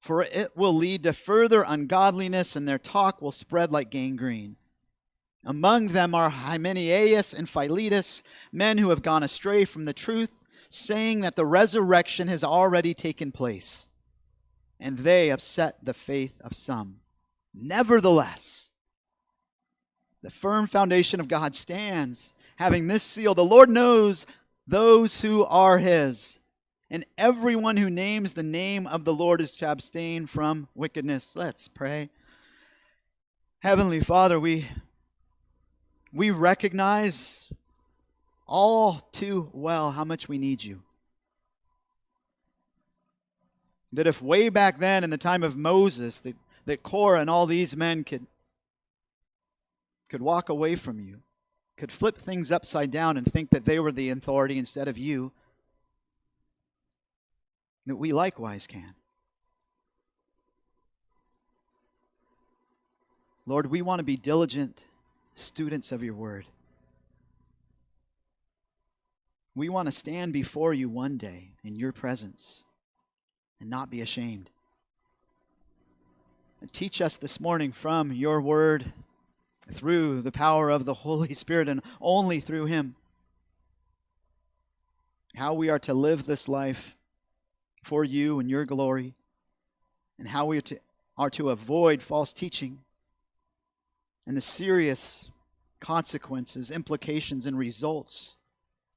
for 0.00 0.24
it 0.24 0.56
will 0.56 0.74
lead 0.74 1.04
to 1.04 1.12
further 1.12 1.64
ungodliness, 1.64 2.56
and 2.56 2.66
their 2.66 2.76
talk 2.76 3.22
will 3.22 3.30
spread 3.30 3.70
like 3.70 3.90
gangrene. 3.90 4.56
Among 5.44 5.88
them 5.88 6.16
are 6.16 6.30
Hymenaeus 6.30 7.32
and 7.32 7.48
Philetus, 7.48 8.24
men 8.50 8.76
who 8.78 8.90
have 8.90 9.02
gone 9.02 9.22
astray 9.22 9.64
from 9.64 9.84
the 9.84 9.92
truth, 9.92 10.32
saying 10.68 11.20
that 11.20 11.36
the 11.36 11.46
resurrection 11.46 12.26
has 12.26 12.42
already 12.42 12.92
taken 12.92 13.30
place 13.30 13.86
and 14.80 14.98
they 14.98 15.30
upset 15.30 15.76
the 15.82 15.94
faith 15.94 16.40
of 16.42 16.56
some. 16.56 16.96
Nevertheless, 17.54 18.70
the 20.22 20.30
firm 20.30 20.66
foundation 20.66 21.20
of 21.20 21.28
God 21.28 21.54
stands, 21.54 22.32
having 22.56 22.86
this 22.86 23.02
seal 23.02 23.34
the 23.34 23.44
Lord 23.44 23.68
knows 23.70 24.26
those 24.66 25.20
who 25.20 25.44
are 25.44 25.78
his. 25.78 26.38
And 26.90 27.04
everyone 27.16 27.76
who 27.76 27.88
names 27.88 28.32
the 28.32 28.42
name 28.42 28.86
of 28.86 29.04
the 29.04 29.14
Lord 29.14 29.40
is 29.40 29.56
to 29.58 29.70
abstain 29.70 30.26
from 30.26 30.68
wickedness. 30.74 31.36
Let's 31.36 31.68
pray. 31.68 32.10
Heavenly 33.60 34.00
Father, 34.00 34.40
we, 34.40 34.66
we 36.12 36.30
recognize 36.30 37.48
all 38.46 39.08
too 39.12 39.50
well 39.52 39.92
how 39.92 40.04
much 40.04 40.28
we 40.28 40.38
need 40.38 40.64
you. 40.64 40.82
That 43.92 44.06
if 44.06 44.22
way 44.22 44.48
back 44.48 44.78
then 44.78 45.02
in 45.02 45.10
the 45.10 45.18
time 45.18 45.42
of 45.42 45.56
Moses, 45.56 46.20
that, 46.20 46.36
that 46.66 46.82
Korah 46.82 47.20
and 47.20 47.28
all 47.28 47.46
these 47.46 47.74
men 47.76 48.04
could, 48.04 48.26
could 50.08 50.22
walk 50.22 50.48
away 50.48 50.76
from 50.76 51.00
you, 51.00 51.20
could 51.76 51.90
flip 51.90 52.18
things 52.18 52.52
upside 52.52 52.90
down 52.90 53.16
and 53.16 53.30
think 53.30 53.50
that 53.50 53.64
they 53.64 53.78
were 53.78 53.90
the 53.90 54.10
authority 54.10 54.58
instead 54.58 54.86
of 54.86 54.96
you, 54.96 55.32
that 57.86 57.96
we 57.96 58.12
likewise 58.12 58.66
can. 58.66 58.94
Lord, 63.46 63.66
we 63.66 63.82
want 63.82 63.98
to 63.98 64.04
be 64.04 64.16
diligent 64.16 64.84
students 65.34 65.90
of 65.90 66.02
your 66.04 66.14
word. 66.14 66.46
We 69.56 69.68
want 69.68 69.86
to 69.88 69.92
stand 69.92 70.32
before 70.32 70.72
you 70.72 70.88
one 70.88 71.16
day 71.16 71.50
in 71.64 71.74
your 71.74 71.92
presence 71.92 72.62
and 73.60 73.70
not 73.70 73.90
be 73.90 74.00
ashamed. 74.00 74.50
Teach 76.72 77.00
us 77.00 77.16
this 77.16 77.40
morning 77.40 77.72
from 77.72 78.12
your 78.12 78.40
word 78.40 78.92
through 79.72 80.22
the 80.22 80.32
power 80.32 80.70
of 80.70 80.84
the 80.84 80.94
Holy 80.94 81.34
Spirit 81.34 81.68
and 81.68 81.82
only 82.00 82.40
through 82.40 82.66
Him 82.66 82.94
how 85.34 85.54
we 85.54 85.68
are 85.70 85.78
to 85.78 85.94
live 85.94 86.24
this 86.24 86.48
life 86.48 86.94
for 87.82 88.04
you 88.04 88.40
and 88.40 88.50
your 88.50 88.64
glory, 88.64 89.14
and 90.18 90.28
how 90.28 90.44
we 90.44 90.58
are 90.58 90.62
to, 90.62 90.78
are 91.16 91.30
to 91.30 91.50
avoid 91.50 92.02
false 92.02 92.32
teaching 92.34 92.78
and 94.26 94.36
the 94.36 94.40
serious 94.40 95.30
consequences, 95.80 96.70
implications, 96.70 97.46
and 97.46 97.56
results 97.56 98.36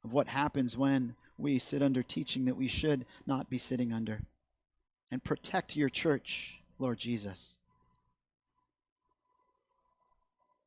of 0.04 0.12
what 0.12 0.28
happens 0.28 0.76
when 0.76 1.16
we 1.38 1.58
sit 1.58 1.82
under 1.82 2.04
teaching 2.04 2.46
that 2.46 2.58
we 2.58 2.68
should 2.68 3.06
not 3.26 3.50
be 3.50 3.58
sitting 3.58 3.94
under 3.94 4.20
and 5.14 5.24
protect 5.24 5.76
your 5.76 5.90
church, 5.90 6.56
Lord 6.80 6.98
Jesus. 6.98 7.54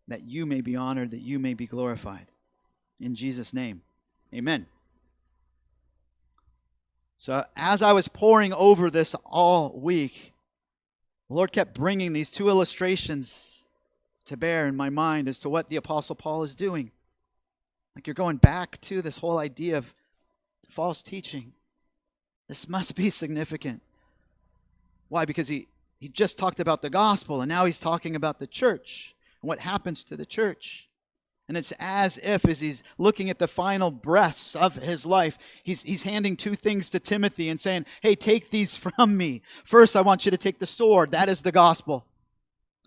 That 0.06 0.22
you 0.22 0.46
may 0.46 0.60
be 0.60 0.76
honored, 0.76 1.10
that 1.10 1.20
you 1.20 1.40
may 1.40 1.52
be 1.52 1.66
glorified. 1.66 2.28
In 3.00 3.16
Jesus' 3.16 3.52
name, 3.52 3.82
amen. 4.32 4.66
So, 7.18 7.44
as 7.56 7.82
I 7.82 7.92
was 7.92 8.06
poring 8.06 8.52
over 8.52 8.88
this 8.88 9.16
all 9.24 9.76
week, 9.80 10.32
the 11.26 11.34
Lord 11.34 11.50
kept 11.50 11.74
bringing 11.74 12.12
these 12.12 12.30
two 12.30 12.48
illustrations 12.48 13.64
to 14.26 14.36
bear 14.36 14.68
in 14.68 14.76
my 14.76 14.90
mind 14.90 15.26
as 15.26 15.40
to 15.40 15.48
what 15.48 15.70
the 15.70 15.76
Apostle 15.76 16.14
Paul 16.14 16.44
is 16.44 16.54
doing. 16.54 16.92
Like 17.96 18.06
you're 18.06 18.14
going 18.14 18.36
back 18.36 18.80
to 18.82 19.02
this 19.02 19.18
whole 19.18 19.38
idea 19.38 19.78
of 19.78 19.92
false 20.70 21.02
teaching. 21.02 21.52
This 22.46 22.68
must 22.68 22.94
be 22.94 23.10
significant. 23.10 23.82
Why? 25.08 25.24
Because 25.24 25.48
he, 25.48 25.68
he 25.98 26.08
just 26.08 26.38
talked 26.38 26.60
about 26.60 26.82
the 26.82 26.90
gospel 26.90 27.40
and 27.40 27.48
now 27.48 27.64
he's 27.64 27.80
talking 27.80 28.16
about 28.16 28.38
the 28.38 28.46
church 28.46 29.14
and 29.42 29.48
what 29.48 29.58
happens 29.58 30.04
to 30.04 30.16
the 30.16 30.26
church. 30.26 30.88
And 31.48 31.56
it's 31.56 31.72
as 31.78 32.18
if, 32.18 32.44
as 32.44 32.58
he's 32.58 32.82
looking 32.98 33.30
at 33.30 33.38
the 33.38 33.46
final 33.46 33.92
breaths 33.92 34.56
of 34.56 34.74
his 34.74 35.06
life, 35.06 35.38
he's, 35.62 35.82
he's 35.82 36.02
handing 36.02 36.36
two 36.36 36.56
things 36.56 36.90
to 36.90 36.98
Timothy 36.98 37.48
and 37.48 37.60
saying, 37.60 37.86
Hey, 38.02 38.16
take 38.16 38.50
these 38.50 38.74
from 38.76 39.16
me. 39.16 39.42
First, 39.64 39.94
I 39.94 40.00
want 40.00 40.24
you 40.24 40.30
to 40.32 40.38
take 40.38 40.58
the 40.58 40.66
sword. 40.66 41.12
That 41.12 41.28
is 41.28 41.42
the 41.42 41.52
gospel. 41.52 42.04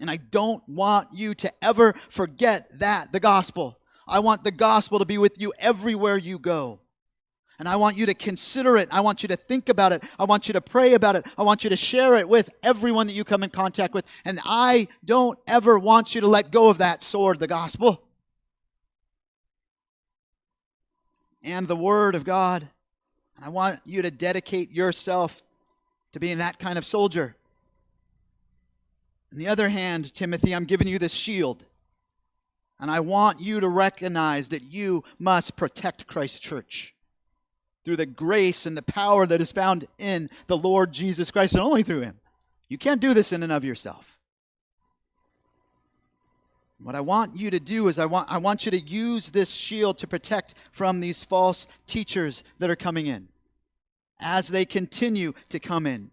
And 0.02 0.12
I 0.12 0.18
don't 0.18 0.68
want 0.68 1.10
you 1.14 1.34
to 1.36 1.54
ever 1.62 1.94
forget 2.10 2.80
that, 2.80 3.12
the 3.12 3.20
gospel. 3.20 3.80
I 4.08 4.20
want 4.20 4.44
the 4.44 4.52
gospel 4.52 5.00
to 5.00 5.06
be 5.06 5.18
with 5.18 5.40
you 5.40 5.54
everywhere 5.60 6.18
you 6.18 6.40
go. 6.40 6.80
And 7.60 7.68
I 7.68 7.76
want 7.76 7.98
you 7.98 8.06
to 8.06 8.14
consider 8.14 8.78
it. 8.78 8.88
I 8.90 9.02
want 9.02 9.22
you 9.22 9.28
to 9.28 9.36
think 9.36 9.68
about 9.68 9.92
it. 9.92 10.02
I 10.18 10.24
want 10.24 10.48
you 10.48 10.54
to 10.54 10.62
pray 10.62 10.94
about 10.94 11.18
it. 11.18 11.26
I 11.38 11.44
want 11.44 11.66
you 11.66 11.70
to 11.70 11.76
share 11.76 12.16
it 12.16 12.28
with 12.28 12.50
everyone 12.64 13.08
that 13.08 13.14
you 13.14 13.26
come 13.26 13.44
in 13.44 13.50
contact 13.50 13.94
with. 13.94 14.06
And 14.24 14.40
I 14.46 14.88
don't 15.04 15.38
ever 15.46 15.78
want 15.78 16.16
you 16.16 16.22
to 16.22 16.28
let 16.28 16.52
go 16.52 16.70
of 16.70 16.78
that 16.78 17.04
sword, 17.04 17.38
the 17.38 17.48
gospel. 17.48 18.02
And 21.44 21.68
the 21.68 21.76
word 21.76 22.16
of 22.16 22.24
God. 22.24 22.66
And 23.36 23.46
I 23.46 23.50
want 23.50 23.82
you 23.84 24.04
to 24.04 24.12
dedicate 24.12 24.72
yourself 24.72 25.44
to 26.14 26.20
being 26.22 26.38
that 26.38 26.60
kind 26.60 26.78
of 26.78 26.86
soldier. 26.86 27.36
On 29.34 29.38
the 29.38 29.50
other 29.50 29.68
hand, 29.68 30.14
Timothy, 30.14 30.56
I'm 30.56 30.66
giving 30.66 30.88
you 30.88 30.98
this 30.98 31.14
shield. 31.14 31.66
And 32.80 32.90
I 32.90 33.02
want 33.02 33.42
you 33.42 33.60
to 33.60 33.68
recognize 33.68 34.48
that 34.48 34.64
you 34.64 35.04
must 35.20 35.58
protect 35.58 36.08
Christ's 36.08 36.40
church 36.40 36.96
through 37.84 37.98
the 37.98 38.06
grace 38.06 38.66
and 38.66 38.76
the 38.76 38.82
power 38.82 39.26
that 39.26 39.42
is 39.42 39.52
found 39.52 39.88
in 39.98 40.30
the 40.48 40.58
Lord 40.58 40.92
Jesus 40.92 41.32
Christ 41.32 41.54
and 41.54 41.64
only 41.64 41.84
through 41.84 42.02
him. 42.02 42.20
You 42.68 42.78
can't 42.78 43.02
do 43.02 43.14
this 43.14 43.32
in 43.34 43.44
and 43.44 43.52
of 43.52 43.64
yourself. 43.64 44.18
What 46.82 46.96
I 46.96 47.02
want 47.02 47.38
you 47.38 47.50
to 47.52 47.60
do 47.60 47.88
is 47.90 48.00
I 48.00 48.06
want, 48.06 48.32
I 48.32 48.38
want 48.38 48.66
you 48.66 48.72
to 48.72 48.80
use 48.80 49.30
this 49.30 49.52
shield 49.52 49.98
to 49.98 50.08
protect 50.08 50.54
from 50.72 51.00
these 51.00 51.24
false 51.24 51.68
teachers 51.88 52.44
that 52.60 52.70
are 52.70 52.76
coming 52.76 53.08
in 53.08 53.28
as 54.20 54.48
they 54.48 54.66
continue 54.66 55.34
to 55.50 55.60
come 55.60 55.86
in. 55.86 56.12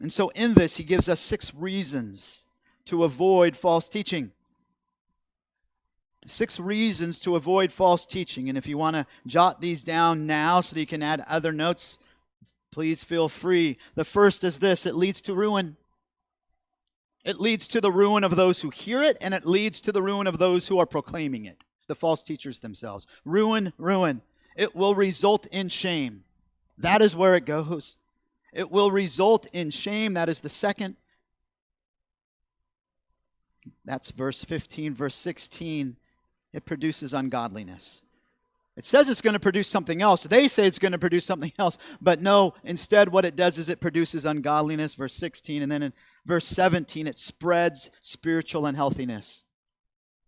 And 0.00 0.12
so, 0.12 0.28
in 0.30 0.54
this, 0.54 0.76
he 0.76 0.84
gives 0.84 1.08
us 1.08 1.20
six 1.20 1.54
reasons 1.54 2.44
to 2.86 3.04
avoid 3.04 3.56
false 3.56 3.88
teaching. 3.88 4.32
Six 6.26 6.58
reasons 6.58 7.20
to 7.20 7.36
avoid 7.36 7.70
false 7.70 8.04
teaching. 8.04 8.48
And 8.48 8.58
if 8.58 8.66
you 8.66 8.76
want 8.76 8.96
to 8.96 9.06
jot 9.26 9.60
these 9.60 9.82
down 9.82 10.26
now 10.26 10.60
so 10.60 10.74
that 10.74 10.80
you 10.80 10.86
can 10.86 11.02
add 11.02 11.24
other 11.28 11.52
notes, 11.52 11.98
please 12.72 13.04
feel 13.04 13.28
free. 13.28 13.78
The 13.94 14.04
first 14.04 14.42
is 14.42 14.58
this 14.58 14.86
it 14.86 14.96
leads 14.96 15.20
to 15.22 15.34
ruin. 15.34 15.76
It 17.24 17.40
leads 17.40 17.68
to 17.68 17.80
the 17.80 17.90
ruin 17.90 18.24
of 18.24 18.36
those 18.36 18.60
who 18.60 18.70
hear 18.70 19.02
it, 19.02 19.16
and 19.20 19.34
it 19.34 19.46
leads 19.46 19.80
to 19.82 19.92
the 19.92 20.02
ruin 20.02 20.26
of 20.26 20.38
those 20.38 20.68
who 20.68 20.78
are 20.78 20.86
proclaiming 20.86 21.46
it, 21.46 21.62
the 21.88 21.94
false 21.94 22.22
teachers 22.22 22.60
themselves. 22.60 23.06
Ruin, 23.24 23.72
ruin. 23.78 24.22
It 24.56 24.76
will 24.76 24.94
result 24.94 25.46
in 25.46 25.68
shame. 25.68 26.22
That 26.78 27.02
is 27.02 27.16
where 27.16 27.34
it 27.34 27.44
goes. 27.44 27.96
It 28.52 28.70
will 28.70 28.90
result 28.90 29.48
in 29.52 29.70
shame. 29.70 30.14
That 30.14 30.28
is 30.28 30.40
the 30.40 30.48
second. 30.48 30.96
That's 33.84 34.10
verse 34.12 34.44
15. 34.44 34.94
Verse 34.94 35.16
16 35.16 35.96
it 36.56 36.64
produces 36.64 37.12
ungodliness. 37.12 38.02
It 38.78 38.86
says 38.86 39.10
it's 39.10 39.20
going 39.20 39.34
to 39.34 39.40
produce 39.40 39.68
something 39.68 40.00
else. 40.00 40.22
They 40.22 40.48
say 40.48 40.66
it's 40.66 40.78
going 40.78 40.92
to 40.92 40.98
produce 40.98 41.26
something 41.26 41.52
else. 41.58 41.76
But 42.00 42.22
no, 42.22 42.54
instead, 42.64 43.10
what 43.10 43.26
it 43.26 43.36
does 43.36 43.58
is 43.58 43.68
it 43.68 43.78
produces 43.78 44.24
ungodliness, 44.24 44.94
verse 44.94 45.12
16. 45.12 45.60
And 45.60 45.70
then 45.70 45.82
in 45.82 45.92
verse 46.24 46.46
17, 46.46 47.06
it 47.06 47.18
spreads 47.18 47.90
spiritual 48.00 48.64
unhealthiness. 48.64 49.44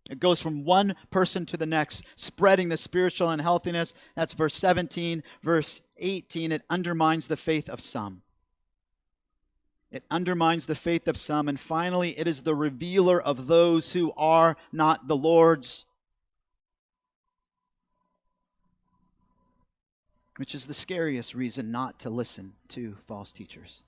It 0.07 0.19
goes 0.19 0.39
from 0.39 0.63
one 0.63 0.95
person 1.09 1.47
to 1.47 1.57
the 1.57 1.65
next, 1.65 2.05
spreading 2.15 2.69
the 2.69 2.77
spiritual 2.77 3.31
unhealthiness. 3.31 3.95
That's 4.15 4.33
verse 4.33 4.53
17. 4.53 5.23
Verse 5.41 5.81
18, 5.97 6.51
it 6.51 6.61
undermines 6.69 7.27
the 7.27 7.37
faith 7.37 7.69
of 7.69 7.81
some. 7.81 8.21
It 9.91 10.03
undermines 10.11 10.67
the 10.67 10.75
faith 10.75 11.07
of 11.07 11.17
some. 11.17 11.47
And 11.47 11.59
finally, 11.59 12.17
it 12.19 12.27
is 12.27 12.43
the 12.43 12.53
revealer 12.53 13.19
of 13.19 13.47
those 13.47 13.91
who 13.93 14.13
are 14.15 14.57
not 14.71 15.07
the 15.07 15.17
Lord's. 15.17 15.85
Which 20.39 20.55
is 20.55 20.65
the 20.65 20.73
scariest 20.73 21.35
reason 21.35 21.69
not 21.69 21.99
to 21.99 22.09
listen 22.09 22.53
to 22.69 22.95
false 23.07 23.33
teachers. 23.33 23.81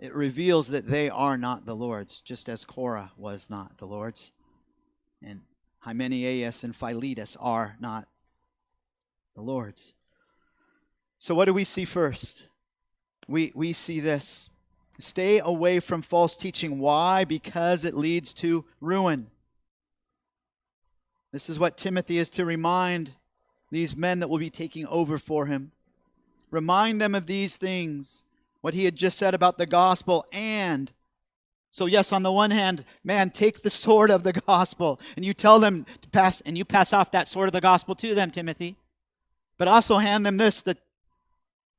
It 0.00 0.12
reveals 0.12 0.66
that 0.70 0.88
they 0.88 1.08
are 1.08 1.38
not 1.38 1.64
the 1.64 1.76
Lord's, 1.76 2.20
just 2.20 2.48
as 2.48 2.64
Korah 2.64 3.12
was 3.16 3.48
not 3.48 3.78
the 3.78 3.86
Lord's, 3.86 4.32
and 5.22 5.40
Hymenaeus 5.78 6.64
and 6.64 6.74
Philetus 6.74 7.36
are 7.38 7.76
not 7.78 8.08
the 9.36 9.40
Lord's. 9.40 9.94
So, 11.20 11.36
what 11.36 11.44
do 11.44 11.54
we 11.54 11.62
see 11.62 11.84
first? 11.84 12.46
We, 13.28 13.52
we 13.54 13.72
see 13.72 14.00
this. 14.00 14.50
Stay 14.98 15.38
away 15.38 15.78
from 15.78 16.02
false 16.02 16.36
teaching. 16.36 16.80
Why? 16.80 17.24
Because 17.24 17.84
it 17.84 17.94
leads 17.94 18.34
to 18.34 18.64
ruin. 18.80 19.28
This 21.30 21.48
is 21.48 21.60
what 21.60 21.78
Timothy 21.78 22.18
is 22.18 22.30
to 22.30 22.44
remind 22.44 23.12
these 23.70 23.96
men 23.96 24.20
that 24.20 24.28
will 24.28 24.38
be 24.38 24.50
taking 24.50 24.86
over 24.86 25.18
for 25.18 25.46
him. 25.46 25.72
Remind 26.50 27.00
them 27.00 27.14
of 27.14 27.26
these 27.26 27.56
things, 27.56 28.24
what 28.60 28.74
he 28.74 28.84
had 28.84 28.96
just 28.96 29.18
said 29.18 29.34
about 29.34 29.58
the 29.58 29.66
gospel, 29.66 30.26
and 30.32 30.92
so, 31.72 31.86
yes, 31.86 32.12
on 32.12 32.24
the 32.24 32.32
one 32.32 32.50
hand, 32.50 32.84
man, 33.04 33.30
take 33.30 33.62
the 33.62 33.70
sword 33.70 34.10
of 34.10 34.24
the 34.24 34.32
gospel 34.32 35.00
and 35.14 35.24
you 35.24 35.32
tell 35.32 35.60
them 35.60 35.86
to 36.00 36.08
pass, 36.08 36.40
and 36.40 36.58
you 36.58 36.64
pass 36.64 36.92
off 36.92 37.12
that 37.12 37.28
sword 37.28 37.48
of 37.48 37.52
the 37.52 37.60
gospel 37.60 37.94
to 37.96 38.14
them, 38.14 38.30
Timothy. 38.30 38.76
But 39.56 39.68
also 39.68 39.98
hand 39.98 40.26
them 40.26 40.36
this, 40.36 40.62
the, 40.62 40.76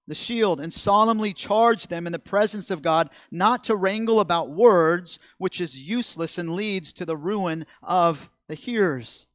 the 0.08 0.16
shield, 0.16 0.62
and 0.62 0.72
solemnly 0.72 1.34
charge 1.34 1.88
them 1.88 2.06
in 2.06 2.14
the 2.14 2.20
presence 2.20 2.72
of 2.72 2.82
God 2.82 3.10
not 3.32 3.66
to 3.66 3.76
wrangle 3.76 4.22
about 4.22 4.50
words, 4.50 5.20
which 5.40 5.60
is 5.60 5.78
useless 5.78 6.38
and 6.38 6.56
leads 6.56 6.94
to 6.94 7.06
the 7.06 7.18
ruin 7.18 7.66
of 7.84 8.30
the 8.48 8.56
hearers. 8.56 9.28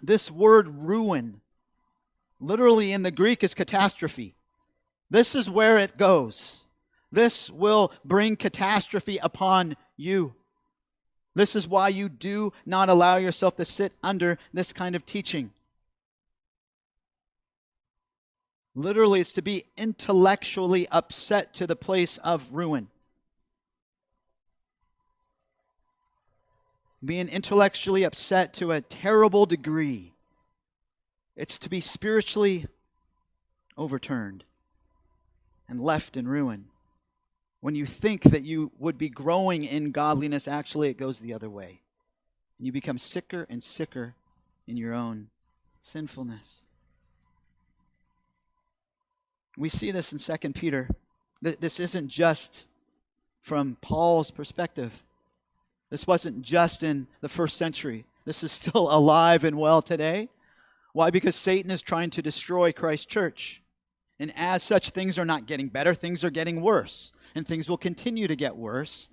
This 0.00 0.30
word 0.30 0.68
ruin, 0.68 1.40
literally 2.40 2.92
in 2.92 3.02
the 3.02 3.10
Greek, 3.10 3.42
is 3.42 3.54
catastrophe. 3.54 4.34
This 5.10 5.34
is 5.34 5.50
where 5.50 5.78
it 5.78 5.96
goes. 5.96 6.64
This 7.10 7.50
will 7.50 7.92
bring 8.04 8.36
catastrophe 8.36 9.18
upon 9.22 9.76
you. 9.96 10.34
This 11.34 11.56
is 11.56 11.66
why 11.66 11.88
you 11.88 12.08
do 12.08 12.52
not 12.66 12.88
allow 12.88 13.16
yourself 13.16 13.56
to 13.56 13.64
sit 13.64 13.92
under 14.02 14.38
this 14.52 14.72
kind 14.72 14.94
of 14.94 15.06
teaching. 15.06 15.52
Literally, 18.74 19.20
it's 19.20 19.32
to 19.32 19.42
be 19.42 19.64
intellectually 19.76 20.86
upset 20.88 21.54
to 21.54 21.66
the 21.66 21.76
place 21.76 22.18
of 22.18 22.48
ruin. 22.52 22.88
Being 27.04 27.28
intellectually 27.28 28.04
upset 28.04 28.52
to 28.54 28.72
a 28.72 28.80
terrible 28.80 29.46
degree. 29.46 30.12
It's 31.36 31.58
to 31.58 31.68
be 31.68 31.80
spiritually 31.80 32.66
overturned 33.76 34.44
and 35.68 35.80
left 35.80 36.16
in 36.16 36.26
ruin. 36.26 36.66
When 37.60 37.74
you 37.74 37.86
think 37.86 38.22
that 38.22 38.44
you 38.44 38.72
would 38.78 38.98
be 38.98 39.08
growing 39.08 39.64
in 39.64 39.90
godliness, 39.90 40.48
actually 40.48 40.88
it 40.88 40.98
goes 40.98 41.20
the 41.20 41.34
other 41.34 41.50
way. 41.50 41.80
And 42.58 42.66
you 42.66 42.72
become 42.72 42.98
sicker 42.98 43.46
and 43.48 43.62
sicker 43.62 44.14
in 44.66 44.76
your 44.76 44.94
own 44.94 45.28
sinfulness. 45.80 46.62
We 49.56 49.68
see 49.68 49.90
this 49.90 50.12
in 50.12 50.38
2 50.38 50.52
Peter. 50.52 50.88
This 51.40 51.78
isn't 51.78 52.08
just 52.08 52.66
from 53.42 53.76
Paul's 53.80 54.30
perspective. 54.30 55.04
This 55.90 56.06
wasn't 56.06 56.42
just 56.42 56.82
in 56.82 57.06
the 57.20 57.28
first 57.28 57.56
century. 57.56 58.04
This 58.24 58.42
is 58.42 58.52
still 58.52 58.92
alive 58.94 59.44
and 59.44 59.58
well 59.58 59.82
today. 59.82 60.28
Why? 60.92 61.10
Because 61.10 61.36
Satan 61.36 61.70
is 61.70 61.82
trying 61.82 62.10
to 62.10 62.22
destroy 62.22 62.72
Christ's 62.72 63.06
church. 63.06 63.62
And 64.18 64.32
as 64.36 64.62
such, 64.62 64.90
things 64.90 65.18
are 65.18 65.24
not 65.24 65.46
getting 65.46 65.68
better, 65.68 65.94
things 65.94 66.24
are 66.24 66.30
getting 66.30 66.60
worse. 66.60 67.12
And 67.34 67.46
things 67.46 67.68
will 67.68 67.78
continue 67.78 68.26
to 68.26 68.36
get 68.36 68.56
worse. 68.56 69.08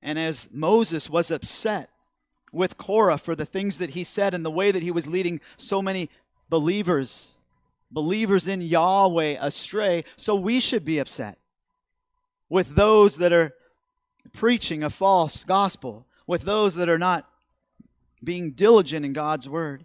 And 0.00 0.18
as 0.18 0.48
Moses 0.52 1.10
was 1.10 1.30
upset 1.30 1.90
with 2.52 2.78
Korah 2.78 3.18
for 3.18 3.34
the 3.34 3.44
things 3.44 3.78
that 3.78 3.90
he 3.90 4.04
said 4.04 4.32
and 4.32 4.44
the 4.44 4.50
way 4.50 4.70
that 4.70 4.82
he 4.82 4.90
was 4.90 5.06
leading 5.06 5.40
so 5.56 5.82
many 5.82 6.08
believers, 6.48 7.32
believers 7.90 8.48
in 8.48 8.62
Yahweh 8.62 9.36
astray, 9.40 10.04
so 10.16 10.34
we 10.34 10.60
should 10.60 10.84
be 10.84 10.98
upset. 10.98 11.38
with 12.48 12.74
those 12.74 13.18
that 13.18 13.32
are 13.32 13.52
preaching 14.32 14.82
a 14.82 14.90
false 14.90 15.44
gospel, 15.44 16.06
with 16.26 16.42
those 16.42 16.74
that 16.74 16.88
are 16.88 16.98
not 16.98 17.28
being 18.22 18.52
diligent 18.52 19.04
in 19.06 19.12
God's 19.12 19.48
word. 19.48 19.84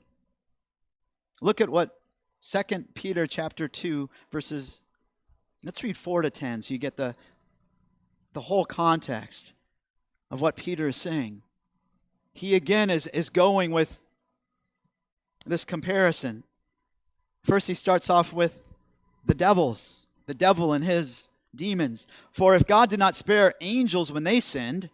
Look 1.41 1.61
at 1.61 1.69
what 1.69 1.99
2 2.41 2.85
Peter 2.93 3.27
chapter 3.27 3.67
2 3.67 4.09
verses 4.31 4.81
let's 5.63 5.81
read 5.81 5.95
4 5.95 6.23
to 6.23 6.29
10 6.29 6.61
so 6.61 6.73
you 6.73 6.77
get 6.77 6.97
the 6.97 7.15
the 8.33 8.41
whole 8.41 8.65
context 8.65 9.53
of 10.29 10.41
what 10.41 10.55
Peter 10.55 10.87
is 10.87 10.97
saying. 10.97 11.43
He 12.33 12.55
again 12.55 12.89
is, 12.89 13.07
is 13.07 13.29
going 13.29 13.71
with 13.71 13.99
this 15.45 15.63
comparison. 15.63 16.43
First, 17.43 17.67
he 17.67 17.75
starts 17.75 18.09
off 18.09 18.33
with 18.33 18.63
the 19.25 19.35
devils, 19.35 20.07
the 20.25 20.33
devil 20.33 20.73
and 20.73 20.83
his 20.83 21.29
demons. 21.55 22.07
For 22.31 22.55
if 22.55 22.65
God 22.65 22.89
did 22.89 22.99
not 22.99 23.15
spare 23.15 23.53
angels 23.61 24.11
when 24.11 24.23
they 24.23 24.39
sinned, 24.39 24.89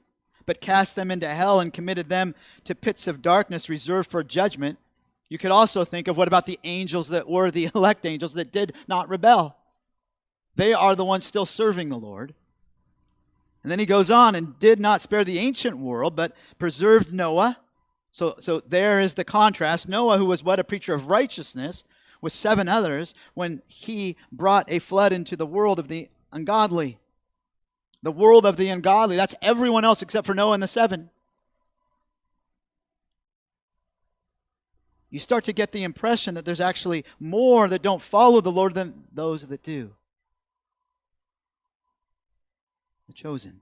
but 0.45 0.61
cast 0.61 0.95
them 0.95 1.11
into 1.11 1.29
hell 1.29 1.59
and 1.59 1.73
committed 1.73 2.09
them 2.09 2.33
to 2.63 2.75
pits 2.75 3.07
of 3.07 3.21
darkness 3.21 3.69
reserved 3.69 4.09
for 4.09 4.23
judgment, 4.23 4.79
you 5.29 5.37
could 5.37 5.51
also 5.51 5.85
think 5.85 6.07
of 6.07 6.17
what 6.17 6.27
about 6.27 6.47
the 6.47 6.59
angels 6.63 7.09
that 7.09 7.29
were 7.29 7.51
the 7.51 7.69
elect 7.75 8.05
angels 8.05 8.33
that 8.33 8.51
did 8.51 8.73
not 8.87 9.09
rebel? 9.09 9.55
They 10.55 10.73
are 10.73 10.95
the 10.95 11.05
ones 11.05 11.23
still 11.23 11.45
serving 11.45 11.89
the 11.89 11.97
Lord. 11.97 12.33
And 13.63 13.71
then 13.71 13.79
he 13.79 13.85
goes 13.85 14.09
on 14.09 14.35
and 14.35 14.57
did 14.59 14.79
not 14.79 15.01
spare 15.01 15.23
the 15.23 15.39
ancient 15.39 15.77
world, 15.77 16.15
but 16.15 16.35
preserved 16.57 17.13
Noah. 17.13 17.57
So, 18.11 18.35
so 18.39 18.61
there 18.61 18.99
is 18.99 19.13
the 19.13 19.23
contrast. 19.23 19.87
Noah, 19.87 20.17
who 20.17 20.25
was 20.25 20.43
what? 20.43 20.59
A 20.59 20.63
preacher 20.63 20.93
of 20.93 21.07
righteousness, 21.07 21.83
with 22.21 22.33
seven 22.33 22.67
others, 22.67 23.13
when 23.33 23.61
he 23.67 24.17
brought 24.31 24.69
a 24.71 24.79
flood 24.79 25.13
into 25.13 25.35
the 25.35 25.45
world 25.45 25.77
of 25.77 25.87
the 25.87 26.09
ungodly. 26.31 26.99
The 28.01 28.11
world 28.11 28.45
of 28.45 28.55
the 28.55 28.69
ungodly. 28.69 29.15
That's 29.15 29.35
everyone 29.41 29.85
else 29.85 30.01
except 30.01 30.25
for 30.25 30.33
Noah 30.33 30.53
and 30.53 30.63
the 30.63 30.67
seven. 30.67 31.09
You 35.09 35.19
start 35.19 35.45
to 35.45 35.53
get 35.53 35.71
the 35.71 35.83
impression 35.83 36.35
that 36.35 36.45
there's 36.45 36.61
actually 36.61 37.03
more 37.19 37.67
that 37.67 37.81
don't 37.81 38.01
follow 38.01 38.41
the 38.41 38.51
Lord 38.51 38.75
than 38.75 39.05
those 39.11 39.45
that 39.47 39.63
do. 39.63 39.91
the 43.09 43.13
chosen. 43.13 43.59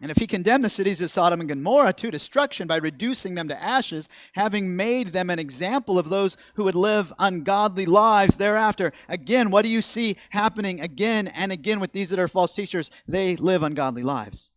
And 0.00 0.12
if 0.12 0.16
he 0.16 0.28
condemned 0.28 0.64
the 0.64 0.70
cities 0.70 1.00
of 1.00 1.10
Sodom 1.10 1.40
and 1.40 1.48
Gomorrah 1.48 1.92
to 1.94 2.10
destruction 2.12 2.68
by 2.68 2.76
reducing 2.76 3.34
them 3.34 3.48
to 3.48 3.60
ashes, 3.60 4.08
having 4.32 4.76
made 4.76 5.08
them 5.08 5.28
an 5.28 5.40
example 5.40 5.98
of 5.98 6.08
those 6.08 6.36
who 6.54 6.64
would 6.64 6.76
live 6.76 7.12
ungodly 7.18 7.84
lives 7.84 8.36
thereafter, 8.36 8.92
again, 9.08 9.50
what 9.50 9.62
do 9.62 9.68
you 9.68 9.82
see 9.82 10.16
happening 10.30 10.80
again 10.80 11.26
and 11.28 11.50
again 11.50 11.80
with 11.80 11.90
these 11.90 12.10
that 12.10 12.20
are 12.20 12.28
false 12.28 12.54
teachers? 12.54 12.92
They 13.08 13.34
live 13.34 13.64
ungodly 13.64 14.04
lives. 14.04 14.52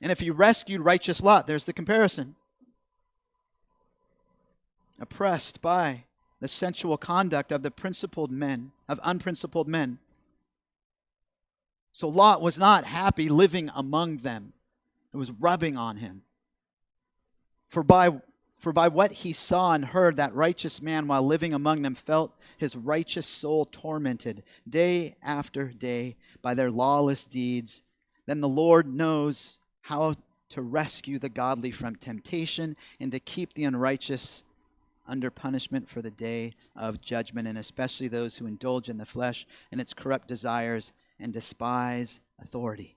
And 0.00 0.12
if 0.12 0.20
he 0.20 0.30
rescued 0.30 0.82
righteous 0.82 1.20
Lot, 1.20 1.48
there's 1.48 1.64
the 1.64 1.72
comparison. 1.72 2.36
Oppressed 5.00 5.60
by 5.60 6.04
the 6.38 6.46
sensual 6.48 6.96
conduct 6.96 7.50
of 7.50 7.64
the 7.64 7.72
principled 7.72 8.30
men, 8.30 8.70
of 8.88 9.00
unprincipled 9.02 9.66
men. 9.66 9.98
So 11.90 12.08
Lot 12.08 12.40
was 12.40 12.56
not 12.56 12.84
happy 12.84 13.28
living 13.28 13.68
among 13.74 14.18
them. 14.18 14.52
It 15.12 15.16
was 15.16 15.30
rubbing 15.32 15.76
on 15.76 15.96
him. 15.96 16.22
For 17.68 17.82
by, 17.82 18.20
for 18.58 18.72
by 18.72 18.88
what 18.88 19.12
he 19.12 19.32
saw 19.32 19.72
and 19.72 19.84
heard, 19.84 20.16
that 20.16 20.34
righteous 20.34 20.82
man, 20.82 21.06
while 21.06 21.22
living 21.22 21.54
among 21.54 21.82
them, 21.82 21.94
felt 21.94 22.36
his 22.58 22.76
righteous 22.76 23.26
soul 23.26 23.64
tormented 23.64 24.42
day 24.68 25.16
after 25.22 25.66
day 25.66 26.16
by 26.42 26.54
their 26.54 26.70
lawless 26.70 27.26
deeds. 27.26 27.82
Then 28.26 28.40
the 28.40 28.48
Lord 28.48 28.92
knows 28.92 29.58
how 29.80 30.14
to 30.50 30.62
rescue 30.62 31.18
the 31.18 31.28
godly 31.28 31.70
from 31.70 31.96
temptation 31.96 32.76
and 32.98 33.10
to 33.12 33.20
keep 33.20 33.54
the 33.54 33.64
unrighteous 33.64 34.44
under 35.06 35.30
punishment 35.30 35.88
for 35.88 36.02
the 36.02 36.10
day 36.10 36.52
of 36.76 37.00
judgment, 37.00 37.48
and 37.48 37.58
especially 37.58 38.08
those 38.08 38.36
who 38.36 38.46
indulge 38.46 38.88
in 38.88 38.98
the 38.98 39.06
flesh 39.06 39.46
and 39.72 39.80
its 39.80 39.92
corrupt 39.92 40.28
desires 40.28 40.92
and 41.18 41.32
despise 41.32 42.20
authority. 42.40 42.96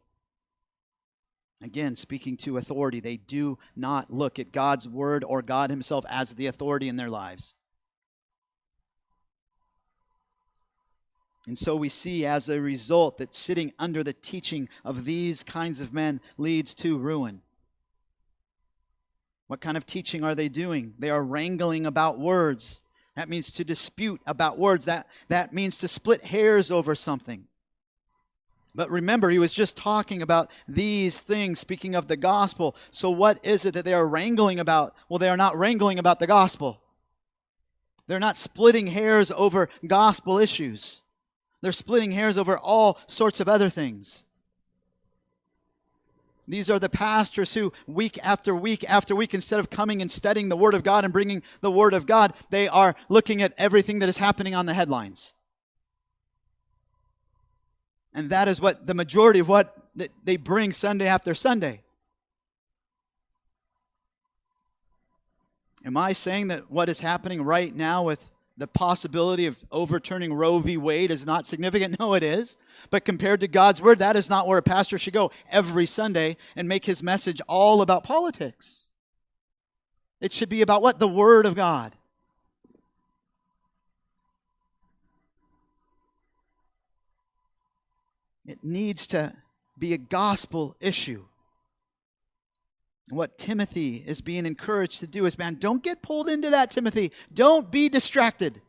Again, 1.63 1.95
speaking 1.95 2.36
to 2.38 2.58
authority, 2.58 2.99
they 2.99 3.15
do 3.15 3.58
not 3.73 4.13
look 4.13 4.38
at 4.38 4.52
God's 4.52 4.88
word 4.88 5.23
or 5.26 5.41
God 5.41 5.69
Himself 5.69 6.04
as 6.10 6.32
the 6.32 6.47
authority 6.47 6.89
in 6.89 6.97
their 6.97 7.10
lives. 7.10 7.54
And 11.47 11.58
so 11.58 11.76
we 11.78 11.88
see 11.88 12.26
as 12.26 12.49
a 12.49 12.60
result 12.60 13.17
that 13.17 13.34
sitting 13.34 13.71
under 13.80 14.04
the 14.04 14.12
teaching 14.12 14.67
of 14.84 15.06
these 15.06 15.41
kinds 15.43 15.80
of 15.80 15.93
men 15.93 16.19
leads 16.38 16.76
to 16.76 16.97
ruin. 16.97 17.41
What 19.47 19.62
kind 19.62 19.78
of 19.78 19.86
teaching 19.86 20.23
are 20.23 20.36
they 20.36 20.49
doing? 20.49 20.93
They 20.99 21.10
are 21.12 21.23
wrangling 21.23 21.86
about 21.86 22.19
words. 22.19 22.82
That 23.15 23.30
means 23.30 23.54
to 23.54 23.63
dispute 23.63 24.21
about 24.26 24.58
words. 24.58 24.86
That, 24.86 25.08
that 25.30 25.54
means 25.54 25.78
to 25.80 25.88
split 25.88 26.26
hairs 26.26 26.71
over 26.71 26.93
something. 26.93 27.45
But 28.76 28.90
remember, 28.90 29.30
he 29.30 29.40
was 29.40 29.54
just 29.54 29.78
talking 29.78 30.22
about 30.22 30.50
these 30.68 31.22
things, 31.22 31.60
speaking 31.60 31.94
of 31.94 32.08
the 32.08 32.18
gospel. 32.18 32.76
So, 32.90 33.12
what 33.12 33.40
is 33.44 33.66
it 33.66 33.76
that 33.76 33.86
they 33.86 33.94
are 33.94 34.08
wrangling 34.08 34.60
about? 34.60 34.96
Well, 35.10 35.20
they 35.20 35.30
are 35.30 35.38
not 35.38 35.58
wrangling 35.58 36.00
about 36.00 36.20
the 36.20 36.28
gospel. 36.28 36.82
They're 38.08 38.20
not 38.20 38.36
splitting 38.36 38.88
hairs 38.88 39.32
over 39.32 39.70
gospel 39.86 40.40
issues, 40.40 41.02
they're 41.62 41.72
splitting 41.72 42.12
hairs 42.12 42.38
over 42.38 42.58
all 42.58 42.98
sorts 43.08 43.40
of 43.40 43.48
other 43.48 43.70
things. 43.70 44.24
These 46.46 46.70
are 46.70 46.80
the 46.80 46.90
pastors 46.90 47.54
who, 47.54 47.72
week 47.88 48.20
after 48.22 48.54
week 48.54 48.84
after 48.90 49.16
week, 49.16 49.34
instead 49.34 49.62
of 49.62 49.70
coming 49.70 50.02
and 50.02 50.12
studying 50.12 50.50
the 50.50 50.58
Word 50.58 50.74
of 50.74 50.84
God 50.84 51.06
and 51.06 51.14
bringing 51.14 51.42
the 51.62 51.72
Word 51.72 51.94
of 51.94 52.06
God, 52.06 52.34
they 52.50 52.68
are 52.68 52.96
looking 53.08 53.42
at 53.42 53.54
everything 53.58 54.00
that 54.00 54.10
is 54.10 54.18
happening 54.18 54.54
on 54.54 54.66
the 54.66 54.74
headlines. 54.74 55.36
And 58.13 58.30
that 58.30 58.47
is 58.47 58.62
what 58.62 58.86
the 58.86 58.93
majority 58.93 59.39
of 59.39 59.49
what 59.49 59.76
they 60.23 60.38
bring 60.38 60.73
Sunday 60.73 61.08
after 61.08 61.34
Sunday. 61.34 61.82
Am 65.86 65.97
I 65.97 66.13
saying 66.13 66.47
that 66.47 66.71
what 66.71 66.89
is 66.89 66.99
happening 66.99 67.43
right 67.43 67.76
now 67.76 68.04
with 68.04 68.32
the 68.56 68.67
possibility 68.67 69.47
of 69.47 69.58
overturning 69.71 70.34
Roe 70.34 70.60
v. 70.60 70.78
Wade 70.78 71.12
is 71.12 71.26
not 71.26 71.45
significant? 71.45 71.99
No, 72.04 72.13
it 72.13 72.23
is. 72.23 72.56
But 72.89 73.06
compared 73.06 73.39
to 73.41 73.47
God's 73.47 73.82
word, 73.82 73.99
that 73.99 74.15
is 74.15 74.30
not 74.30 74.47
where 74.47 74.58
a 74.58 74.63
pastor 74.63 74.97
should 74.97 75.13
go 75.13 75.32
every 75.49 75.86
Sunday 75.86 76.38
and 76.56 76.67
make 76.69 76.86
his 76.86 77.04
message 77.04 77.41
all 77.47 77.82
about 77.82 78.04
politics. 78.04 78.89
It 80.21 80.32
should 80.32 80.49
be 80.49 80.62
about 80.62 80.82
what? 80.82 80.99
The 80.99 81.08
word 81.08 81.45
of 81.45 81.56
God. 81.56 81.93
It 88.46 88.64
needs 88.64 89.08
to 89.08 89.34
be 89.78 89.94
a 89.94 89.98
gospel 89.98 90.76
issue. 90.80 91.26
What 93.10 93.38
Timothy 93.38 94.04
is 94.06 94.22
being 94.22 94.46
encouraged 94.46 95.02
to 95.02 95.08
do 95.08 95.26
is, 95.26 95.38
man, 95.38 95.56
don't 95.56 95.84
get 95.84 96.02
pulled 96.02 96.30
into 96.30 96.52
that, 96.52 96.72
Timothy. 96.72 97.12
Don't 97.34 97.70
be 97.70 97.90
distracted. 97.90 98.62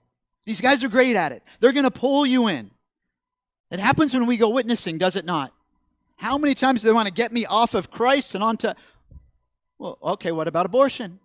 These 0.44 0.60
guys 0.60 0.84
are 0.84 0.88
great 0.88 1.16
at 1.16 1.32
it. 1.32 1.42
They're 1.60 1.72
going 1.72 1.84
to 1.84 1.90
pull 1.90 2.26
you 2.26 2.48
in. 2.48 2.70
It 3.70 3.78
happens 3.78 4.12
when 4.12 4.26
we 4.26 4.36
go 4.36 4.48
witnessing, 4.50 4.98
does 4.98 5.16
it 5.16 5.24
not? 5.24 5.52
How 6.16 6.38
many 6.38 6.54
times 6.54 6.82
do 6.82 6.88
they 6.88 6.94
want 6.94 7.08
to 7.08 7.14
get 7.14 7.32
me 7.32 7.46
off 7.46 7.74
of 7.74 7.90
Christ 7.90 8.34
and 8.34 8.44
onto, 8.44 8.72
well, 9.78 9.98
okay, 10.02 10.32
what 10.32 10.48
about 10.48 10.66
abortion? 10.66 11.18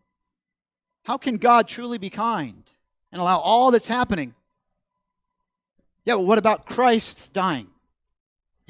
How 1.04 1.18
can 1.18 1.38
God 1.38 1.68
truly 1.68 1.98
be 1.98 2.10
kind 2.10 2.64
and 3.12 3.22
allow 3.22 3.40
all 3.40 3.72
that's 3.72 3.88
happening? 3.88 4.34
Yeah, 6.06 6.16
well, 6.16 6.26
what 6.26 6.38
about 6.38 6.66
Christ 6.66 7.34
dying? 7.34 7.68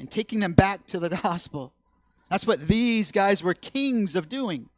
And 0.00 0.10
taking 0.10 0.40
them 0.40 0.54
back 0.54 0.86
to 0.88 0.98
the 0.98 1.08
gospel. 1.22 1.72
That's 2.30 2.46
what 2.46 2.66
these 2.66 3.12
guys 3.12 3.42
were 3.42 3.54
kings 3.54 4.16
of 4.16 4.28
doing. 4.28 4.68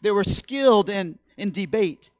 They 0.00 0.12
were 0.12 0.24
skilled 0.24 0.88
in, 0.88 1.18
in 1.36 1.50
debate. 1.50 2.10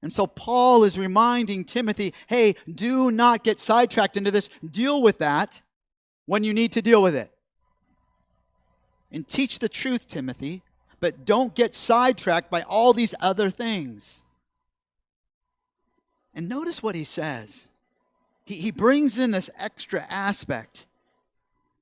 And 0.00 0.12
so 0.12 0.26
Paul 0.26 0.82
is 0.82 0.98
reminding 0.98 1.64
Timothy 1.64 2.14
hey, 2.26 2.56
do 2.72 3.12
not 3.12 3.44
get 3.44 3.60
sidetracked 3.60 4.16
into 4.16 4.32
this. 4.32 4.48
Deal 4.68 5.00
with 5.02 5.18
that 5.18 5.60
when 6.26 6.42
you 6.42 6.52
need 6.52 6.72
to 6.72 6.82
deal 6.82 7.02
with 7.02 7.14
it. 7.14 7.30
And 9.12 9.28
teach 9.28 9.58
the 9.58 9.68
truth, 9.68 10.08
Timothy, 10.08 10.62
but 10.98 11.26
don't 11.26 11.54
get 11.54 11.74
sidetracked 11.74 12.50
by 12.50 12.62
all 12.62 12.94
these 12.94 13.14
other 13.20 13.50
things. 13.50 14.24
And 16.34 16.48
notice 16.48 16.82
what 16.82 16.94
he 16.94 17.04
says. 17.04 17.68
He, 18.44 18.54
he 18.56 18.70
brings 18.70 19.18
in 19.18 19.32
this 19.32 19.50
extra 19.58 20.06
aspect. 20.08 20.86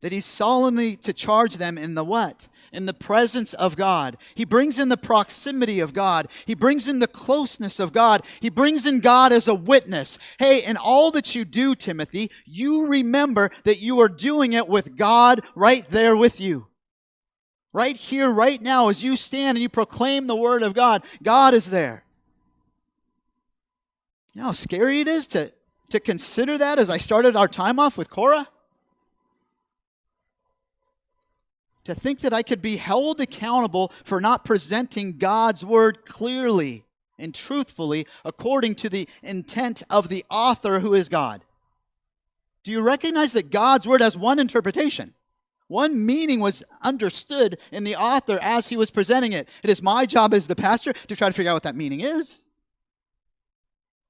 That 0.03 0.13
he's 0.13 0.25
solemnly 0.25 0.97
to 0.97 1.13
charge 1.13 1.57
them 1.57 1.77
in 1.77 1.95
the 1.95 2.05
what? 2.05 2.49
In 2.73 2.87
the 2.87 2.95
presence 2.95 3.53
of 3.53 3.77
God. 3.77 4.17
He 4.35 4.45
brings 4.45 4.79
in 4.79 4.89
the 4.89 4.97
proximity 4.97 5.81
of 5.81 5.93
God. 5.93 6.29
He 6.47 6.55
brings 6.55 6.89
in 6.89 7.01
the 7.01 7.07
closeness 7.07 7.81
of 7.81 7.93
God. 7.93 8.25
He 8.41 8.49
brings 8.49 8.87
in 8.87 9.01
God 9.01 9.33
as 9.33 9.49
a 9.49 9.55
witness. 9.55 10.19
Hey, 10.39 10.63
in 10.65 10.77
all 10.77 11.11
that 11.11 11.35
you 11.35 11.45
do, 11.45 11.75
Timothy, 11.75 12.31
you 12.47 12.87
remember 12.87 13.51
that 13.65 13.81
you 13.81 14.01
are 14.01 14.09
doing 14.09 14.53
it 14.55 14.69
with 14.69 14.97
God 14.97 15.43
right 15.55 15.89
there 15.91 16.17
with 16.17 16.41
you. 16.41 16.67
Right 17.73 17.97
here, 17.97 18.31
right 18.31 18.61
now, 18.61 18.89
as 18.89 19.03
you 19.03 19.17
stand 19.17 19.57
and 19.57 19.63
you 19.63 19.69
proclaim 19.69 20.27
the 20.27 20.37
word 20.37 20.63
of 20.63 20.75
God, 20.75 21.05
God 21.23 21.55
is 21.55 21.71
there. 21.71 22.05
You 24.33 24.41
know 24.41 24.49
how 24.49 24.53
scary 24.53 25.01
it 25.01 25.09
is 25.09 25.27
to, 25.29 25.53
to 25.91 26.01
consider 26.01 26.57
that 26.59 26.79
as 26.79 26.89
I 26.89 26.97
started 26.97 27.37
our 27.37 27.49
time 27.49 27.79
off 27.79 27.99
with 27.99 28.11
Korah? 28.11 28.49
To 31.91 31.97
think 31.97 32.21
that 32.21 32.33
I 32.33 32.45
could 32.45 32.63
be 32.63 32.77
held 32.77 33.21
accountable 33.21 33.91
for 34.05 34.21
not 34.21 34.45
presenting 34.45 35.19
God's 35.19 35.65
word 35.65 36.07
clearly 36.07 36.85
and 37.19 37.35
truthfully 37.35 38.07
according 38.25 38.77
to 38.77 38.89
the 38.89 39.09
intent 39.25 39.83
of 39.91 40.09
the 40.09 40.25
author 40.31 40.79
who 40.79 40.95
is 40.95 41.09
God. 41.09 41.45
Do 42.63 42.71
you 42.71 42.81
recognize 42.81 43.33
that 43.33 43.51
God's 43.51 43.89
word 43.89 44.03
has 44.03 44.17
one 44.17 44.39
interpretation? 44.39 45.15
One 45.67 46.07
meaning 46.07 46.39
was 46.39 46.63
understood 46.81 47.59
in 47.73 47.83
the 47.83 47.97
author 47.97 48.39
as 48.41 48.69
he 48.69 48.77
was 48.77 48.93
presenting 48.93 49.33
it. 49.33 49.49
It 49.65 49.71
is 49.71 49.83
my 49.83 50.07
job 50.07 50.33
as 50.33 50.47
the 50.47 50.55
pastor 50.55 50.93
to 50.93 51.17
try 51.17 51.27
to 51.27 51.35
figure 51.35 51.51
out 51.51 51.55
what 51.55 51.65
that 51.65 51.75
meaning 51.75 52.03
is. 52.03 52.45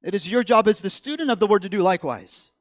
It 0.03 0.15
is 0.15 0.29
your 0.29 0.43
job 0.43 0.69
as 0.69 0.83
the 0.83 0.91
student 0.91 1.31
of 1.31 1.39
the 1.39 1.47
word 1.47 1.63
to 1.63 1.71
do 1.71 1.81
likewise. 1.81 2.53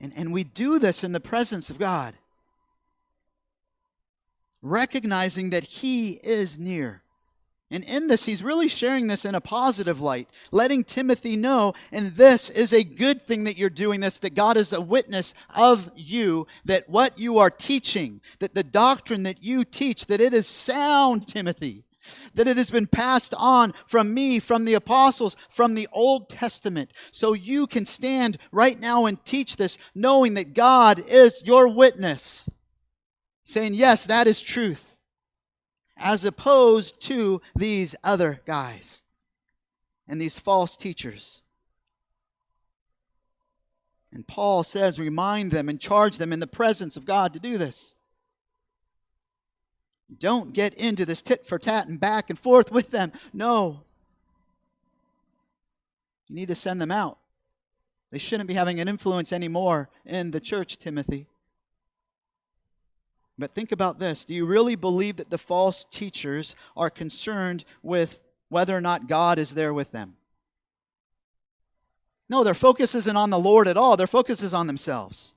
And, 0.00 0.12
and 0.16 0.32
we 0.32 0.44
do 0.44 0.78
this 0.78 1.04
in 1.04 1.12
the 1.12 1.20
presence 1.20 1.70
of 1.70 1.78
God, 1.78 2.14
recognizing 4.62 5.50
that 5.50 5.64
He 5.64 6.12
is 6.22 6.58
near. 6.58 7.02
And 7.68 7.82
in 7.82 8.06
this, 8.06 8.24
he's 8.24 8.44
really 8.44 8.68
sharing 8.68 9.08
this 9.08 9.24
in 9.24 9.34
a 9.34 9.40
positive 9.40 10.00
light, 10.00 10.28
letting 10.52 10.84
Timothy 10.84 11.34
know, 11.34 11.74
and 11.90 12.08
this 12.08 12.48
is 12.48 12.72
a 12.72 12.84
good 12.84 13.26
thing 13.26 13.42
that 13.42 13.58
you're 13.58 13.70
doing 13.70 13.98
this, 13.98 14.20
that 14.20 14.36
God 14.36 14.56
is 14.56 14.72
a 14.72 14.80
witness 14.80 15.34
of 15.52 15.90
you, 15.96 16.46
that 16.64 16.88
what 16.88 17.18
you 17.18 17.38
are 17.38 17.50
teaching, 17.50 18.20
that 18.38 18.54
the 18.54 18.62
doctrine 18.62 19.24
that 19.24 19.42
you 19.42 19.64
teach, 19.64 20.06
that 20.06 20.20
it 20.20 20.32
is 20.32 20.46
sound, 20.46 21.26
Timothy 21.26 21.85
that 22.34 22.46
it 22.46 22.56
has 22.56 22.70
been 22.70 22.86
passed 22.86 23.34
on 23.36 23.74
from 23.86 24.12
me, 24.12 24.38
from 24.38 24.64
the 24.64 24.74
apostles, 24.74 25.36
from 25.50 25.74
the 25.74 25.88
Old 25.92 26.28
Testament. 26.28 26.92
So 27.10 27.32
you 27.32 27.66
can 27.66 27.86
stand 27.86 28.38
right 28.52 28.78
now 28.78 29.06
and 29.06 29.24
teach 29.24 29.56
this, 29.56 29.78
knowing 29.94 30.34
that 30.34 30.54
God 30.54 30.98
is 30.98 31.42
your 31.44 31.68
witness, 31.68 32.48
saying, 33.44 33.74
Yes, 33.74 34.04
that 34.04 34.26
is 34.26 34.40
truth, 34.40 34.98
as 35.96 36.24
opposed 36.24 37.00
to 37.02 37.40
these 37.54 37.96
other 38.04 38.40
guys 38.46 39.02
and 40.08 40.20
these 40.20 40.38
false 40.38 40.76
teachers. 40.76 41.42
And 44.12 44.26
Paul 44.26 44.62
says, 44.62 44.98
remind 44.98 45.50
them 45.50 45.68
and 45.68 45.78
charge 45.78 46.16
them 46.16 46.32
in 46.32 46.40
the 46.40 46.46
presence 46.46 46.96
of 46.96 47.04
God 47.04 47.34
to 47.34 47.38
do 47.38 47.58
this. 47.58 47.94
Don't 50.18 50.52
get 50.52 50.74
into 50.74 51.04
this 51.04 51.22
tit 51.22 51.46
for 51.46 51.58
tat 51.58 51.88
and 51.88 51.98
back 51.98 52.30
and 52.30 52.38
forth 52.38 52.70
with 52.70 52.90
them. 52.90 53.12
No. 53.32 53.80
You 56.28 56.36
need 56.36 56.48
to 56.48 56.54
send 56.54 56.80
them 56.80 56.92
out. 56.92 57.18
They 58.10 58.18
shouldn't 58.18 58.48
be 58.48 58.54
having 58.54 58.80
an 58.80 58.88
influence 58.88 59.32
anymore 59.32 59.88
in 60.04 60.30
the 60.30 60.40
church, 60.40 60.78
Timothy. 60.78 61.26
But 63.38 63.54
think 63.54 63.72
about 63.72 63.98
this. 63.98 64.24
Do 64.24 64.34
you 64.34 64.46
really 64.46 64.76
believe 64.76 65.16
that 65.16 65.28
the 65.28 65.38
false 65.38 65.84
teachers 65.84 66.56
are 66.76 66.88
concerned 66.88 67.64
with 67.82 68.22
whether 68.48 68.74
or 68.74 68.80
not 68.80 69.08
God 69.08 69.38
is 69.38 69.50
there 69.54 69.74
with 69.74 69.92
them? 69.92 70.16
No, 72.28 72.42
their 72.42 72.54
focus 72.54 72.94
isn't 72.94 73.16
on 73.16 73.30
the 73.30 73.38
Lord 73.38 73.68
at 73.68 73.76
all. 73.76 73.96
Their 73.96 74.06
focus 74.06 74.42
is 74.42 74.54
on 74.54 74.66
themselves. 74.66 75.34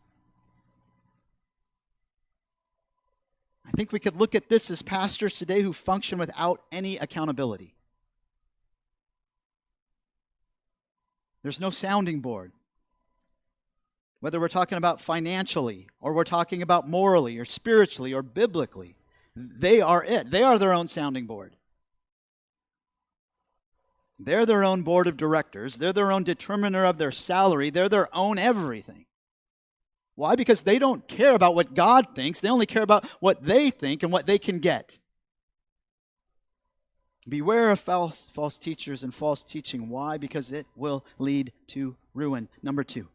I 3.69 3.71
think 3.77 3.91
we 3.91 3.99
could 3.99 4.15
look 4.15 4.34
at 4.34 4.49
this 4.49 4.71
as 4.71 4.82
pastors 4.82 5.38
today 5.38 5.62
who 5.62 5.73
function 5.73 6.17
without 6.17 6.63
any 6.71 6.97
accountability. 6.97 7.75
There's 11.43 11.62
no 11.62 11.69
sounding 11.69 12.19
board. 12.19 12.51
Whether 14.21 14.39
we're 14.39 14.49
talking 14.49 14.79
about 14.79 14.99
financially, 14.99 15.88
or 16.01 16.13
we're 16.13 16.23
talking 16.23 16.63
about 16.63 16.89
morally, 16.89 17.38
or 17.38 17.45
spiritually, 17.45 18.12
or 18.12 18.23
biblically, 18.23 18.95
they 19.36 19.82
are 19.82 20.03
it. 20.03 20.32
They 20.32 20.43
are 20.43 20.58
their 20.58 20.73
own 20.73 20.88
sounding 20.88 21.27
board. 21.27 21.55
They're 24.17 24.47
their 24.47 24.63
own 24.63 24.82
board 24.82 25.08
of 25.08 25.15
directors. 25.15 25.75
They're 25.75 25.93
their 25.93 26.12
own 26.12 26.23
determiner 26.23 26.84
of 26.86 26.97
their 26.97 27.12
salary. 27.12 27.69
They're 27.69 27.88
their 27.88 28.13
own 28.13 28.38
everything. 28.39 29.05
Why? 30.19 30.36
Because 30.36 30.63
they 30.63 30.79
don't 30.79 31.08
care 31.08 31.34
about 31.34 31.55
what 31.55 31.73
God 31.73 32.13
thinks, 32.13 32.41
they 32.41 32.49
only 32.49 32.65
care 32.65 32.82
about 32.82 33.05
what 33.21 33.41
they 33.41 33.69
think 33.69 34.03
and 34.03 34.12
what 34.12 34.25
they 34.25 34.38
can 34.38 34.60
get. 34.60 34.99
Beware 37.29 37.69
of 37.69 37.79
false, 37.79 38.27
false 38.34 38.58
teachers 38.58 39.05
and 39.05 39.15
false 39.15 39.43
teaching. 39.43 39.88
Why? 39.88 40.17
Because 40.17 40.51
it 40.51 40.67
will 40.75 41.05
lead 41.19 41.53
to 41.67 41.95
ruin. 42.13 42.49
Number 42.62 42.84
two, 42.84 43.08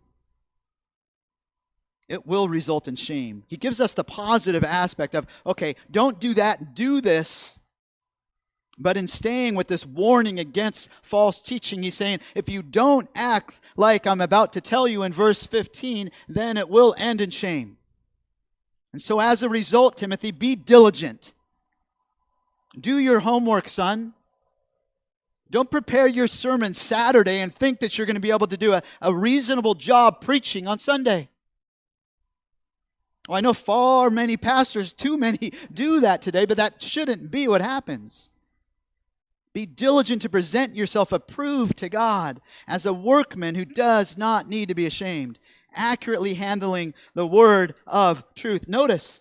it 2.08 2.26
will 2.26 2.48
result 2.48 2.88
in 2.88 2.96
shame. 2.96 3.44
He 3.48 3.58
gives 3.58 3.82
us 3.82 3.92
the 3.92 4.02
positive 4.02 4.64
aspect 4.64 5.14
of, 5.14 5.26
okay, 5.44 5.76
don't 5.90 6.18
do 6.18 6.32
that, 6.32 6.74
do 6.74 7.02
this. 7.02 7.60
But 8.78 8.96
in 8.96 9.06
staying 9.06 9.54
with 9.54 9.68
this 9.68 9.86
warning 9.86 10.38
against 10.38 10.90
false 11.02 11.40
teaching, 11.40 11.82
he's 11.82 11.94
saying, 11.94 12.20
if 12.34 12.48
you 12.48 12.62
don't 12.62 13.08
act 13.14 13.60
like 13.76 14.06
I'm 14.06 14.20
about 14.20 14.52
to 14.54 14.60
tell 14.60 14.88
you 14.88 15.04
in 15.04 15.12
verse 15.12 15.44
15, 15.44 16.10
then 16.28 16.56
it 16.56 16.68
will 16.68 16.94
end 16.98 17.20
in 17.20 17.30
shame. 17.30 17.76
And 18.92 19.00
so, 19.00 19.20
as 19.20 19.42
a 19.42 19.48
result, 19.48 19.96
Timothy, 19.96 20.30
be 20.30 20.54
diligent. 20.56 21.32
Do 22.78 22.98
your 22.98 23.20
homework, 23.20 23.68
son. 23.68 24.14
Don't 25.50 25.70
prepare 25.70 26.08
your 26.08 26.26
sermon 26.26 26.74
Saturday 26.74 27.40
and 27.40 27.54
think 27.54 27.80
that 27.80 27.96
you're 27.96 28.06
going 28.06 28.16
to 28.16 28.20
be 28.20 28.30
able 28.30 28.46
to 28.48 28.56
do 28.56 28.72
a, 28.72 28.82
a 29.00 29.14
reasonable 29.14 29.74
job 29.74 30.20
preaching 30.20 30.66
on 30.66 30.78
Sunday. 30.78 31.28
Well, 33.28 33.38
I 33.38 33.40
know 33.40 33.52
far 33.52 34.10
many 34.10 34.36
pastors, 34.36 34.92
too 34.92 35.16
many, 35.16 35.52
do 35.72 36.00
that 36.00 36.22
today, 36.22 36.44
but 36.44 36.56
that 36.56 36.82
shouldn't 36.82 37.30
be 37.30 37.46
what 37.46 37.60
happens. 37.60 38.30
Be 39.54 39.66
diligent 39.66 40.20
to 40.22 40.28
present 40.28 40.74
yourself 40.74 41.12
approved 41.12 41.78
to 41.78 41.88
God 41.88 42.40
as 42.66 42.84
a 42.84 42.92
workman 42.92 43.54
who 43.54 43.64
does 43.64 44.18
not 44.18 44.48
need 44.48 44.68
to 44.68 44.74
be 44.74 44.84
ashamed, 44.84 45.38
accurately 45.72 46.34
handling 46.34 46.92
the 47.14 47.26
word 47.26 47.74
of 47.86 48.24
truth. 48.34 48.68
Notice, 48.68 49.20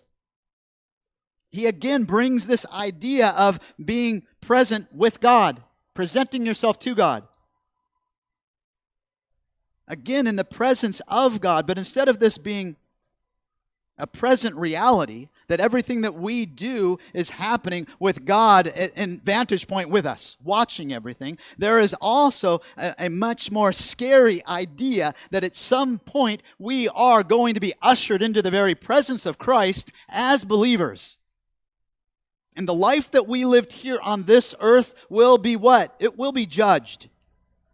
he 1.50 1.66
again 1.66 2.02
brings 2.02 2.48
this 2.48 2.66
idea 2.66 3.28
of 3.28 3.60
being 3.82 4.24
present 4.40 4.92
with 4.92 5.20
God, 5.20 5.62
presenting 5.94 6.44
yourself 6.44 6.80
to 6.80 6.96
God. 6.96 7.22
Again, 9.86 10.26
in 10.26 10.34
the 10.34 10.44
presence 10.44 11.00
of 11.06 11.40
God, 11.40 11.64
but 11.64 11.78
instead 11.78 12.08
of 12.08 12.18
this 12.18 12.38
being 12.38 12.74
a 13.96 14.06
present 14.08 14.56
reality, 14.56 15.28
that 15.48 15.60
everything 15.60 16.02
that 16.02 16.14
we 16.14 16.46
do 16.46 16.98
is 17.12 17.30
happening 17.30 17.86
with 17.98 18.24
God 18.24 18.66
in 18.66 19.20
vantage 19.20 19.66
point 19.68 19.90
with 19.90 20.06
us, 20.06 20.36
watching 20.42 20.92
everything. 20.92 21.38
There 21.58 21.78
is 21.78 21.94
also 22.00 22.60
a, 22.76 22.94
a, 22.98 23.10
much 23.10 23.50
more 23.50 23.72
scary 23.72 24.44
idea 24.46 25.14
that 25.30 25.44
at 25.44 25.54
some 25.54 25.98
point 25.98 26.42
we 26.58 26.88
are 26.88 27.22
going 27.22 27.54
to 27.54 27.60
be 27.60 27.74
ushered 27.82 28.22
into 28.22 28.42
the 28.42 28.50
very 28.50 28.74
presence 28.74 29.26
of 29.26 29.38
Christ 29.38 29.92
as 30.08 30.44
believers. 30.44 31.18
And 32.56 32.68
the 32.68 32.74
life 32.74 33.10
that 33.10 33.26
we 33.26 33.44
lived 33.44 33.72
here 33.72 33.98
on 34.02 34.24
this 34.24 34.54
earth 34.60 34.94
will 35.08 35.38
be 35.38 35.56
what? 35.56 35.94
It 35.98 36.16
will 36.16 36.32
be 36.32 36.46
judged. 36.46 37.08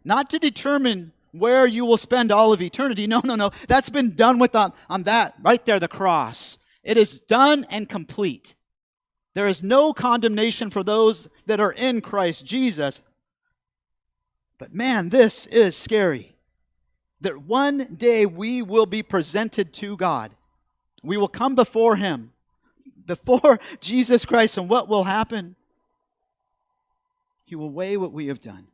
Not 0.03 0.29
to 0.31 0.39
determine 0.39 1.13
where 1.31 1.65
you 1.65 1.85
will 1.85 1.97
spend 1.97 2.31
all 2.31 2.51
of 2.51 2.61
eternity. 2.61 3.07
No, 3.07 3.21
no, 3.23 3.35
no. 3.35 3.51
That's 3.67 3.89
been 3.89 4.15
done 4.15 4.39
with 4.39 4.55
on, 4.55 4.73
on 4.89 5.03
that, 5.03 5.35
right 5.41 5.63
there, 5.65 5.79
the 5.79 5.87
cross. 5.87 6.57
It 6.83 6.97
is 6.97 7.19
done 7.19 7.65
and 7.69 7.87
complete. 7.87 8.55
There 9.33 9.47
is 9.47 9.63
no 9.63 9.93
condemnation 9.93 10.69
for 10.69 10.83
those 10.83 11.27
that 11.45 11.59
are 11.59 11.71
in 11.71 12.01
Christ 12.01 12.45
Jesus. 12.45 13.01
But 14.57 14.73
man, 14.73 15.09
this 15.09 15.47
is 15.47 15.75
scary. 15.75 16.33
That 17.21 17.43
one 17.43 17.95
day 17.95 18.25
we 18.25 18.61
will 18.61 18.87
be 18.87 19.03
presented 19.03 19.73
to 19.73 19.95
God. 19.95 20.31
We 21.03 21.17
will 21.17 21.27
come 21.27 21.55
before 21.55 21.95
Him, 21.95 22.31
before 23.05 23.59
Jesus 23.79 24.25
Christ, 24.25 24.57
and 24.57 24.69
what 24.69 24.87
will 24.87 25.03
happen? 25.03 25.55
He 27.45 27.55
will 27.55 27.69
weigh 27.69 27.97
what 27.97 28.11
we 28.13 28.27
have 28.27 28.41
done, 28.41 28.67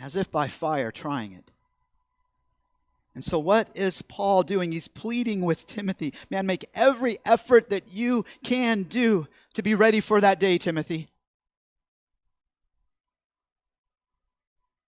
as 0.00 0.16
if 0.16 0.30
by 0.30 0.48
fire 0.48 0.90
trying 0.90 1.32
it. 1.32 1.51
And 3.14 3.22
so, 3.22 3.38
what 3.38 3.68
is 3.74 4.00
Paul 4.02 4.42
doing? 4.42 4.72
He's 4.72 4.88
pleading 4.88 5.42
with 5.42 5.66
Timothy 5.66 6.14
man, 6.30 6.46
make 6.46 6.68
every 6.74 7.18
effort 7.26 7.70
that 7.70 7.92
you 7.92 8.24
can 8.42 8.84
do 8.84 9.26
to 9.54 9.62
be 9.62 9.74
ready 9.74 10.00
for 10.00 10.20
that 10.20 10.40
day, 10.40 10.56
Timothy. 10.58 11.08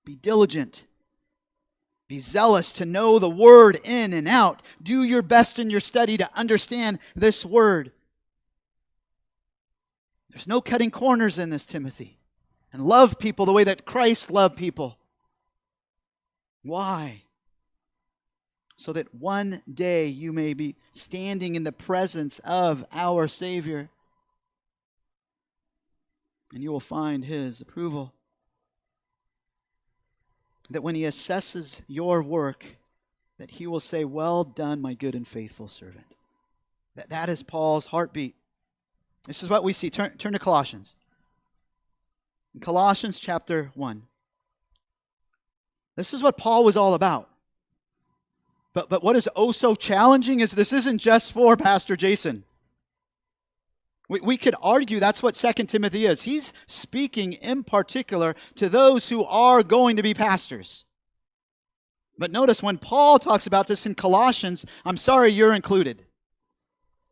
Be 0.05 0.17
diligent. 0.17 0.85
Be 2.09 2.19
zealous 2.19 2.73
to 2.73 2.85
know 2.85 3.19
the 3.19 3.31
word 3.31 3.79
in 3.83 4.13
and 4.13 4.29
out. 4.29 4.63
Do 4.83 5.03
your 5.03 5.23
best 5.23 5.59
in 5.59 5.71
your 5.71 5.81
study 5.81 6.17
to 6.19 6.31
understand 6.35 6.99
this 7.17 7.45
word. 7.45 7.93
There's 10.31 10.49
no 10.49 10.61
cutting 10.61 10.91
corners 10.91 11.39
in 11.39 11.51
this, 11.51 11.65
Timothy. 11.65 12.19
And 12.73 12.83
love 12.83 13.19
people 13.19 13.47
the 13.47 13.53
way 13.53 13.65
that 13.65 13.87
Christ 13.87 14.31
loved 14.31 14.57
people. 14.57 14.99
Why? 16.63 17.24
So 18.77 18.93
that 18.93 19.15
one 19.15 19.63
day 19.73 20.07
you 20.07 20.33
may 20.33 20.53
be 20.53 20.75
standing 20.91 21.55
in 21.55 21.65
the 21.65 21.73
presence 21.73 22.41
of 22.41 22.85
our 22.93 23.29
Savior 23.29 23.89
and 26.53 26.63
you 26.63 26.73
will 26.73 26.81
find 26.81 27.25
His 27.25 27.61
approval 27.61 28.13
that 30.71 30.83
when 30.83 30.95
he 30.95 31.03
assesses 31.03 31.83
your 31.87 32.23
work, 32.23 32.65
that 33.39 33.51
he 33.51 33.67
will 33.67 33.81
say, 33.81 34.05
Well 34.05 34.45
done, 34.45 34.81
my 34.81 34.95
good 34.95 35.15
and 35.15 35.27
faithful 35.27 35.69
servant. 35.69 36.07
That, 36.97 37.11
that 37.11 37.29
is 37.29 37.43
Paul's 37.43 37.87
heartbeat. 37.87 38.35
This 39.27 39.43
is 39.43 39.51
what 39.51 39.65
we 39.65 39.73
see. 39.73 39.91
Turn, 39.91 40.17
turn 40.17 40.33
to 40.33 40.39
Colossians. 40.39 40.95
In 42.55 42.61
Colossians 42.61 43.19
chapter 43.19 43.71
1. 43.75 44.03
This 45.97 46.15
is 46.15 46.23
what 46.23 46.37
Paul 46.37 46.65
was 46.65 46.77
all 46.77 46.95
about. 46.95 47.29
But, 48.75 48.89
but 48.89 49.03
what 49.03 49.17
is 49.17 49.29
oh 49.37 49.53
so 49.53 49.75
challenging 49.75 50.41
is 50.41 50.53
this 50.53 50.73
isn't 50.73 50.99
just 50.99 51.33
for 51.33 51.57
Pastor 51.57 51.97
Jason. 51.97 52.45
We, 54.09 54.21
we 54.21 54.37
could 54.37 54.57
argue 54.61 55.01
that's 55.01 55.23
what 55.23 55.37
Second 55.37 55.69
Timothy 55.69 56.07
is. 56.07 56.23
He's 56.23 56.53
speaking 56.67 57.35
in 57.35 57.65
particular 57.65 58.35
to 58.57 58.69
those 58.69 59.09
who 59.09 59.25
are 59.25 59.63
going 59.63 59.97
to 59.97 60.03
be 60.03 60.13
pastors. 60.13 60.85
But 62.19 62.33
notice 62.33 62.63
when 62.63 62.79
Paul 62.79 63.19
talks 63.19 63.47
about 63.47 63.67
this 63.67 63.87
in 63.87 63.95
Colossians, 63.95 64.67
I'm 64.85 64.97
sorry, 64.97 65.31
you're 65.31 65.55
included. 65.55 66.05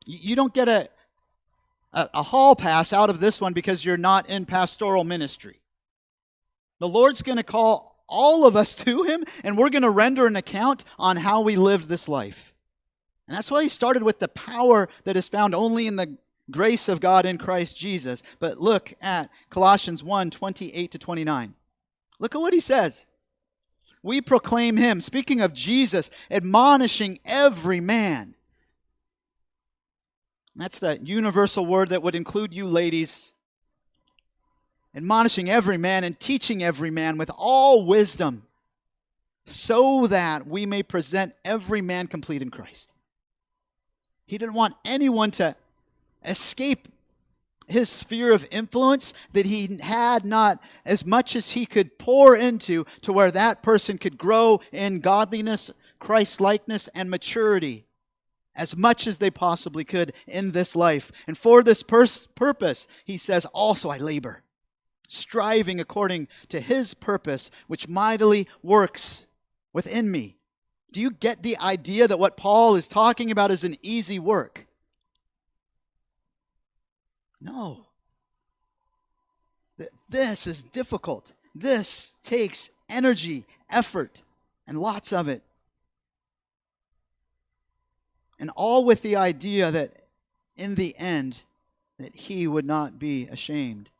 You 0.04 0.36
don't 0.36 0.52
get 0.52 0.68
a, 0.68 0.88
a, 1.92 2.10
a 2.14 2.22
hall 2.22 2.54
pass 2.56 2.92
out 2.92 3.08
of 3.08 3.20
this 3.20 3.40
one 3.40 3.52
because 3.52 3.84
you're 3.84 3.96
not 3.96 4.28
in 4.28 4.46
pastoral 4.46 5.04
ministry. 5.04 5.60
The 6.80 6.88
Lord's 6.88 7.22
going 7.22 7.38
to 7.38 7.44
call 7.44 7.91
all 8.12 8.46
of 8.46 8.54
us 8.54 8.74
to 8.84 9.02
Him, 9.04 9.24
and 9.42 9.58
we're 9.58 9.70
going 9.70 9.82
to 9.82 9.90
render 9.90 10.26
an 10.26 10.36
account 10.36 10.84
on 10.98 11.16
how 11.16 11.40
we 11.40 11.56
lived 11.56 11.88
this 11.88 12.08
life. 12.08 12.52
And 13.26 13.36
that's 13.36 13.50
why 13.50 13.62
He 13.62 13.68
started 13.68 14.02
with 14.02 14.18
the 14.18 14.28
power 14.28 14.88
that 15.04 15.16
is 15.16 15.28
found 15.28 15.54
only 15.54 15.86
in 15.86 15.96
the 15.96 16.16
grace 16.50 16.88
of 16.88 17.00
God 17.00 17.26
in 17.26 17.38
Christ 17.38 17.76
Jesus. 17.76 18.22
But 18.38 18.60
look 18.60 18.94
at 19.00 19.30
Colossians 19.50 20.04
1 20.04 20.30
28 20.30 20.90
to 20.90 20.98
29. 20.98 21.54
Look 22.18 22.34
at 22.34 22.40
what 22.40 22.54
he 22.54 22.60
says. 22.60 23.06
We 24.02 24.20
proclaim 24.20 24.76
him, 24.76 25.00
speaking 25.00 25.40
of 25.40 25.52
Jesus, 25.52 26.10
admonishing 26.30 27.20
every 27.24 27.80
man. 27.80 28.34
That's 30.54 30.80
that 30.80 31.06
universal 31.06 31.64
word 31.64 31.90
that 31.90 32.02
would 32.02 32.14
include 32.14 32.52
you 32.52 32.66
ladies. 32.66 33.32
Admonishing 34.94 35.48
every 35.48 35.78
man 35.78 36.04
and 36.04 36.18
teaching 36.18 36.62
every 36.62 36.90
man 36.90 37.16
with 37.16 37.30
all 37.36 37.86
wisdom, 37.86 38.42
so 39.46 40.06
that 40.06 40.46
we 40.46 40.66
may 40.66 40.82
present 40.82 41.34
every 41.44 41.80
man 41.80 42.06
complete 42.06 42.42
in 42.42 42.50
Christ. 42.50 42.94
He 44.26 44.38
didn't 44.38 44.54
want 44.54 44.74
anyone 44.84 45.30
to 45.32 45.56
escape 46.24 46.88
his 47.66 47.88
sphere 47.88 48.32
of 48.32 48.46
influence 48.50 49.14
that 49.32 49.46
he 49.46 49.78
had 49.82 50.24
not 50.24 50.60
as 50.84 51.06
much 51.06 51.36
as 51.36 51.50
he 51.50 51.66
could 51.66 51.98
pour 51.98 52.36
into 52.36 52.84
to 53.00 53.12
where 53.12 53.30
that 53.30 53.62
person 53.62 53.98
could 53.98 54.18
grow 54.18 54.60
in 54.72 55.00
godliness, 55.00 55.70
Christ 55.98 56.40
likeness, 56.40 56.88
and 56.94 57.10
maturity 57.10 57.86
as 58.54 58.76
much 58.76 59.06
as 59.06 59.18
they 59.18 59.30
possibly 59.30 59.84
could 59.84 60.12
in 60.26 60.52
this 60.52 60.76
life. 60.76 61.10
And 61.26 61.38
for 61.38 61.62
this 61.62 61.82
pers- 61.82 62.26
purpose, 62.34 62.86
he 63.04 63.16
says, 63.16 63.46
also 63.46 63.88
I 63.88 63.96
labor, 63.96 64.42
striving 65.12 65.78
according 65.78 66.26
to 66.48 66.60
his 66.60 66.94
purpose, 66.94 67.50
which 67.66 67.88
mightily 67.88 68.48
works 68.62 69.26
within 69.72 70.10
me. 70.10 70.36
Do 70.90 71.00
you 71.00 71.10
get 71.10 71.42
the 71.42 71.58
idea 71.58 72.08
that 72.08 72.18
what 72.18 72.36
Paul 72.36 72.76
is 72.76 72.88
talking 72.88 73.30
about 73.30 73.50
is 73.50 73.64
an 73.64 73.76
easy 73.82 74.18
work? 74.18 74.66
No. 77.40 77.86
This 80.08 80.46
is 80.46 80.62
difficult. 80.62 81.34
This 81.54 82.12
takes 82.22 82.70
energy, 82.88 83.46
effort, 83.70 84.22
and 84.66 84.78
lots 84.78 85.12
of 85.12 85.28
it. 85.28 85.42
And 88.38 88.50
all 88.56 88.84
with 88.84 89.02
the 89.02 89.16
idea 89.16 89.70
that 89.70 89.92
in 90.56 90.74
the 90.74 90.94
end, 90.98 91.42
that 91.98 92.14
he 92.14 92.46
would 92.46 92.66
not 92.66 92.98
be 92.98 93.28
ashamed. 93.28 93.90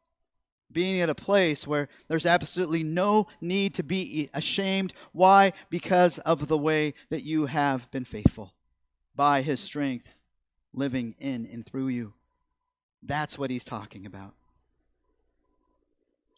Being 0.72 1.00
at 1.00 1.10
a 1.10 1.14
place 1.14 1.66
where 1.66 1.88
there's 2.08 2.26
absolutely 2.26 2.82
no 2.82 3.26
need 3.40 3.74
to 3.74 3.82
be 3.82 4.30
ashamed. 4.32 4.92
Why? 5.12 5.52
Because 5.70 6.18
of 6.18 6.48
the 6.48 6.58
way 6.58 6.94
that 7.10 7.22
you 7.22 7.46
have 7.46 7.90
been 7.90 8.04
faithful 8.04 8.54
by 9.14 9.42
his 9.42 9.60
strength 9.60 10.18
living 10.72 11.14
in 11.18 11.46
and 11.52 11.66
through 11.66 11.88
you. 11.88 12.14
That's 13.02 13.38
what 13.38 13.50
he's 13.50 13.64
talking 13.64 14.06
about. 14.06 14.34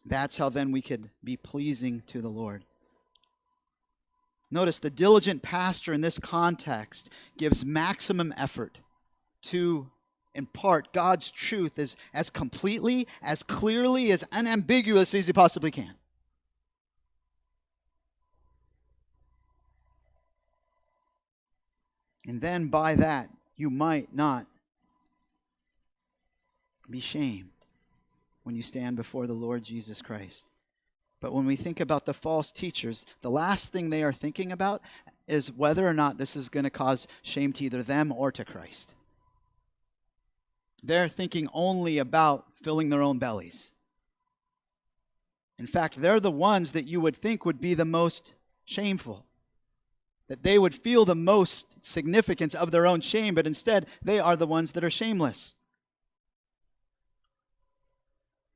That's 0.06 0.36
how 0.36 0.48
then 0.48 0.72
we 0.72 0.82
could 0.82 1.10
be 1.22 1.36
pleasing 1.36 2.02
to 2.08 2.20
the 2.20 2.28
Lord. 2.28 2.64
Notice 4.50 4.78
the 4.78 4.90
diligent 4.90 5.42
pastor 5.42 5.92
in 5.92 6.00
this 6.00 6.18
context 6.18 7.10
gives 7.36 7.64
maximum 7.64 8.34
effort 8.36 8.80
to 9.42 9.90
impart 10.34 10.92
God's 10.92 11.30
truth 11.30 11.78
as, 11.78 11.96
as 12.12 12.30
completely, 12.30 13.06
as 13.22 13.42
clearly, 13.42 14.12
as 14.12 14.24
unambiguously 14.32 15.18
as 15.18 15.26
he 15.26 15.32
possibly 15.32 15.70
can. 15.70 15.94
And 22.26 22.40
then 22.40 22.68
by 22.68 22.94
that, 22.96 23.28
you 23.56 23.70
might 23.70 24.14
not 24.14 24.46
be 26.88 27.00
shamed 27.00 27.50
when 28.42 28.54
you 28.54 28.62
stand 28.62 28.96
before 28.96 29.26
the 29.26 29.34
Lord 29.34 29.62
Jesus 29.62 30.02
Christ. 30.02 30.46
But 31.20 31.32
when 31.32 31.46
we 31.46 31.56
think 31.56 31.80
about 31.80 32.04
the 32.04 32.14
false 32.14 32.52
teachers, 32.52 33.06
the 33.22 33.30
last 33.30 33.72
thing 33.72 33.88
they 33.88 34.02
are 34.02 34.12
thinking 34.12 34.52
about 34.52 34.82
is 35.26 35.52
whether 35.52 35.86
or 35.86 35.94
not 35.94 36.18
this 36.18 36.36
is 36.36 36.48
going 36.48 36.64
to 36.64 36.70
cause 36.70 37.06
shame 37.22 37.52
to 37.54 37.64
either 37.64 37.82
them 37.82 38.12
or 38.12 38.30
to 38.32 38.44
Christ. 38.44 38.94
They're 40.86 41.08
thinking 41.08 41.48
only 41.54 41.96
about 41.96 42.44
filling 42.62 42.90
their 42.90 43.00
own 43.00 43.18
bellies. 43.18 43.72
In 45.58 45.66
fact, 45.66 45.96
they're 45.96 46.20
the 46.20 46.30
ones 46.30 46.72
that 46.72 46.86
you 46.86 47.00
would 47.00 47.16
think 47.16 47.46
would 47.46 47.60
be 47.60 47.72
the 47.72 47.86
most 47.86 48.34
shameful, 48.66 49.24
that 50.28 50.42
they 50.42 50.58
would 50.58 50.74
feel 50.74 51.06
the 51.06 51.14
most 51.14 51.82
significance 51.82 52.54
of 52.54 52.70
their 52.70 52.86
own 52.86 53.00
shame, 53.00 53.34
but 53.34 53.46
instead, 53.46 53.86
they 54.02 54.20
are 54.20 54.36
the 54.36 54.46
ones 54.46 54.72
that 54.72 54.84
are 54.84 54.90
shameless. 54.90 55.54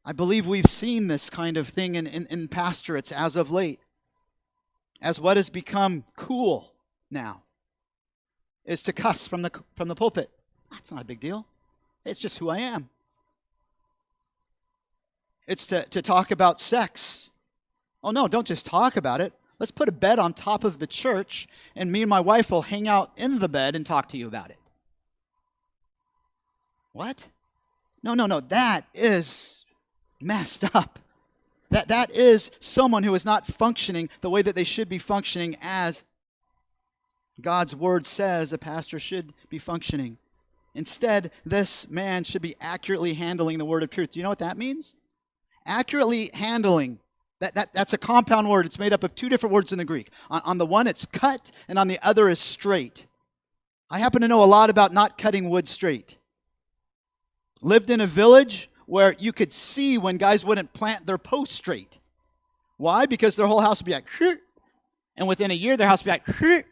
I 0.04 0.12
believe 0.12 0.46
we've 0.46 0.66
seen 0.66 1.06
this 1.06 1.30
kind 1.30 1.56
of 1.56 1.68
thing 1.68 1.94
in, 1.94 2.06
in, 2.06 2.26
in 2.26 2.48
pastorates 2.48 3.12
as 3.12 3.36
of 3.36 3.50
late. 3.50 3.80
As 5.00 5.18
what 5.18 5.36
has 5.38 5.48
become 5.48 6.04
cool 6.16 6.72
now 7.10 7.42
is 8.64 8.82
to 8.82 8.92
cuss 8.92 9.26
from 9.26 9.40
the, 9.42 9.50
from 9.76 9.88
the 9.88 9.94
pulpit. 9.94 10.30
That's 10.70 10.90
not 10.92 11.02
a 11.02 11.06
big 11.06 11.20
deal. 11.20 11.46
It's 12.08 12.20
just 12.20 12.38
who 12.38 12.48
I 12.48 12.58
am. 12.58 12.88
It's 15.46 15.66
to, 15.66 15.82
to 15.84 16.02
talk 16.02 16.30
about 16.30 16.60
sex. 16.60 17.30
Oh, 18.02 18.10
no, 18.10 18.28
don't 18.28 18.46
just 18.46 18.66
talk 18.66 18.96
about 18.96 19.20
it. 19.20 19.32
Let's 19.58 19.70
put 19.70 19.88
a 19.88 19.92
bed 19.92 20.18
on 20.18 20.34
top 20.34 20.62
of 20.62 20.78
the 20.78 20.86
church, 20.86 21.48
and 21.74 21.90
me 21.90 22.02
and 22.02 22.10
my 22.10 22.20
wife 22.20 22.50
will 22.50 22.62
hang 22.62 22.86
out 22.86 23.10
in 23.16 23.38
the 23.38 23.48
bed 23.48 23.74
and 23.74 23.84
talk 23.84 24.08
to 24.08 24.16
you 24.16 24.28
about 24.28 24.50
it. 24.50 24.58
What? 26.92 27.28
No, 28.02 28.14
no, 28.14 28.26
no. 28.26 28.40
That 28.40 28.86
is 28.94 29.66
messed 30.20 30.64
up. 30.74 30.98
That, 31.70 31.88
that 31.88 32.10
is 32.12 32.50
someone 32.60 33.02
who 33.02 33.14
is 33.14 33.24
not 33.24 33.46
functioning 33.46 34.08
the 34.20 34.30
way 34.30 34.42
that 34.42 34.54
they 34.54 34.64
should 34.64 34.88
be 34.88 34.98
functioning 34.98 35.56
as 35.60 36.04
God's 37.40 37.74
word 37.74 38.06
says 38.06 38.52
a 38.52 38.58
pastor 38.58 38.98
should 38.98 39.32
be 39.48 39.58
functioning. 39.58 40.18
Instead, 40.78 41.32
this 41.44 41.90
man 41.90 42.22
should 42.24 42.40
be 42.40 42.54
accurately 42.60 43.12
handling 43.12 43.58
the 43.58 43.64
word 43.64 43.82
of 43.82 43.90
truth. 43.90 44.12
Do 44.12 44.20
you 44.20 44.22
know 44.22 44.30
what 44.30 44.38
that 44.38 44.56
means? 44.56 44.94
Accurately 45.66 46.30
handling 46.32 47.00
That, 47.40 47.54
that, 47.54 47.72
that's 47.72 47.92
a 47.92 47.98
compound 47.98 48.48
word. 48.48 48.66
It's 48.66 48.78
made 48.78 48.92
up 48.92 49.04
of 49.04 49.14
two 49.14 49.28
different 49.28 49.52
words 49.52 49.72
in 49.72 49.78
the 49.78 49.84
Greek. 49.84 50.10
On, 50.30 50.40
on 50.44 50.58
the 50.58 50.66
one, 50.66 50.86
it's 50.86 51.06
cut, 51.06 51.50
and 51.68 51.78
on 51.78 51.88
the 51.88 51.98
other 52.02 52.28
is 52.28 52.40
straight. 52.40 53.06
I 53.90 53.98
happen 53.98 54.22
to 54.22 54.28
know 54.28 54.42
a 54.42 54.46
lot 54.46 54.70
about 54.70 54.92
not 54.92 55.18
cutting 55.18 55.50
wood 55.50 55.68
straight. 55.68 56.16
Lived 57.60 57.90
in 57.90 58.00
a 58.00 58.06
village 58.06 58.70
where 58.86 59.14
you 59.18 59.32
could 59.32 59.52
see 59.52 59.98
when 59.98 60.16
guys 60.16 60.44
wouldn't 60.44 60.72
plant 60.72 61.06
their 61.06 61.18
posts 61.18 61.54
straight. 61.54 61.98
Why? 62.76 63.06
Because 63.06 63.34
their 63.34 63.46
whole 63.46 63.60
house 63.60 63.80
would 63.80 63.86
be 63.86 63.92
like, 63.92 64.06
and 65.16 65.26
within 65.26 65.50
a 65.50 65.54
year, 65.54 65.76
their 65.76 65.88
house 65.88 66.04
would 66.04 66.12
be 66.12 66.32
like, 66.32 66.66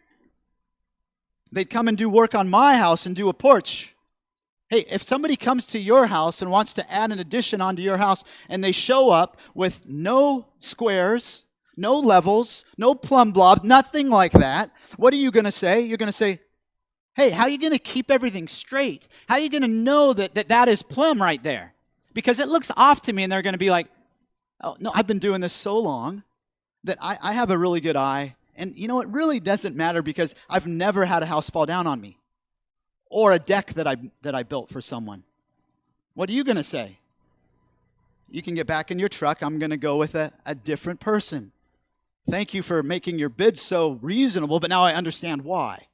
they'd 1.52 1.70
come 1.70 1.88
and 1.88 1.98
do 1.98 2.08
work 2.08 2.34
on 2.34 2.48
my 2.48 2.76
house 2.76 3.06
and 3.06 3.16
do 3.16 3.28
a 3.28 3.34
porch. 3.34 3.92
Hey, 4.68 4.84
if 4.90 5.02
somebody 5.02 5.36
comes 5.36 5.66
to 5.68 5.78
your 5.78 6.06
house 6.06 6.42
and 6.42 6.50
wants 6.50 6.74
to 6.74 6.92
add 6.92 7.12
an 7.12 7.20
addition 7.20 7.60
onto 7.60 7.82
your 7.82 7.96
house 7.96 8.24
and 8.48 8.64
they 8.64 8.72
show 8.72 9.10
up 9.10 9.36
with 9.54 9.80
no 9.86 10.48
squares, 10.58 11.44
no 11.76 11.98
levels, 11.98 12.64
no 12.76 12.94
plumb 12.94 13.30
bobs, 13.30 13.62
nothing 13.62 14.08
like 14.08 14.32
that, 14.32 14.72
what 14.96 15.14
are 15.14 15.18
you 15.18 15.30
going 15.30 15.44
to 15.44 15.52
say? 15.52 15.82
You're 15.82 15.98
going 15.98 16.08
to 16.08 16.12
say, 16.12 16.40
hey, 17.14 17.30
how 17.30 17.44
are 17.44 17.48
you 17.48 17.58
going 17.58 17.74
to 17.74 17.78
keep 17.78 18.10
everything 18.10 18.48
straight? 18.48 19.06
How 19.28 19.36
are 19.36 19.40
you 19.40 19.50
going 19.50 19.62
to 19.62 19.68
know 19.68 20.12
that, 20.12 20.34
that 20.34 20.48
that 20.48 20.68
is 20.68 20.82
plumb 20.82 21.22
right 21.22 21.42
there? 21.42 21.72
Because 22.12 22.40
it 22.40 22.48
looks 22.48 22.72
off 22.76 23.02
to 23.02 23.12
me 23.12 23.22
and 23.22 23.30
they're 23.30 23.42
going 23.42 23.54
to 23.54 23.58
be 23.58 23.70
like, 23.70 23.86
oh, 24.64 24.76
no, 24.80 24.90
I've 24.92 25.06
been 25.06 25.20
doing 25.20 25.40
this 25.40 25.52
so 25.52 25.78
long 25.78 26.24
that 26.82 26.98
I, 27.00 27.16
I 27.22 27.32
have 27.34 27.50
a 27.50 27.58
really 27.58 27.80
good 27.80 27.96
eye. 27.96 28.34
And 28.56 28.76
you 28.76 28.88
know, 28.88 29.00
it 29.00 29.08
really 29.08 29.38
doesn't 29.38 29.76
matter 29.76 30.02
because 30.02 30.34
I've 30.48 30.66
never 30.66 31.04
had 31.04 31.22
a 31.22 31.26
house 31.26 31.50
fall 31.50 31.66
down 31.66 31.86
on 31.86 32.00
me 32.00 32.18
or 33.08 33.32
a 33.32 33.38
deck 33.38 33.72
that 33.74 33.86
I, 33.86 33.96
that 34.22 34.34
I 34.34 34.42
built 34.42 34.70
for 34.70 34.80
someone. 34.80 35.22
What 36.14 36.28
are 36.28 36.32
you 36.32 36.44
going 36.44 36.56
to 36.56 36.64
say? 36.64 36.98
You 38.30 38.42
can 38.42 38.54
get 38.54 38.66
back 38.66 38.90
in 38.90 38.98
your 38.98 39.08
truck. 39.08 39.42
I'm 39.42 39.58
going 39.58 39.70
to 39.70 39.76
go 39.76 39.96
with 39.96 40.14
a, 40.14 40.32
a 40.44 40.54
different 40.54 40.98
person. 41.00 41.52
Thank 42.28 42.54
you 42.54 42.62
for 42.62 42.82
making 42.82 43.18
your 43.18 43.28
bid 43.28 43.58
so 43.58 43.98
reasonable, 44.02 44.58
but 44.58 44.70
now 44.70 44.82
I 44.82 44.94
understand 44.94 45.42
why. 45.42 45.86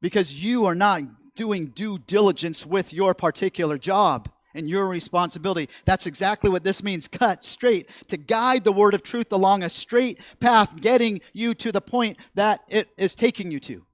Because 0.00 0.42
you 0.42 0.66
are 0.66 0.74
not 0.74 1.02
doing 1.36 1.66
due 1.66 1.98
diligence 1.98 2.66
with 2.66 2.92
your 2.92 3.14
particular 3.14 3.78
job 3.78 4.28
and 4.54 4.68
your 4.68 4.88
responsibility. 4.88 5.68
That's 5.84 6.06
exactly 6.06 6.50
what 6.50 6.64
this 6.64 6.82
means. 6.82 7.06
Cut 7.06 7.44
straight 7.44 7.88
to 8.08 8.16
guide 8.16 8.64
the 8.64 8.72
word 8.72 8.94
of 8.94 9.02
truth 9.02 9.32
along 9.32 9.62
a 9.62 9.68
straight 9.68 10.18
path, 10.40 10.80
getting 10.80 11.20
you 11.32 11.54
to 11.54 11.70
the 11.70 11.80
point 11.80 12.18
that 12.34 12.62
it 12.68 12.88
is 12.96 13.14
taking 13.14 13.52
you 13.52 13.60
to. 13.60 13.84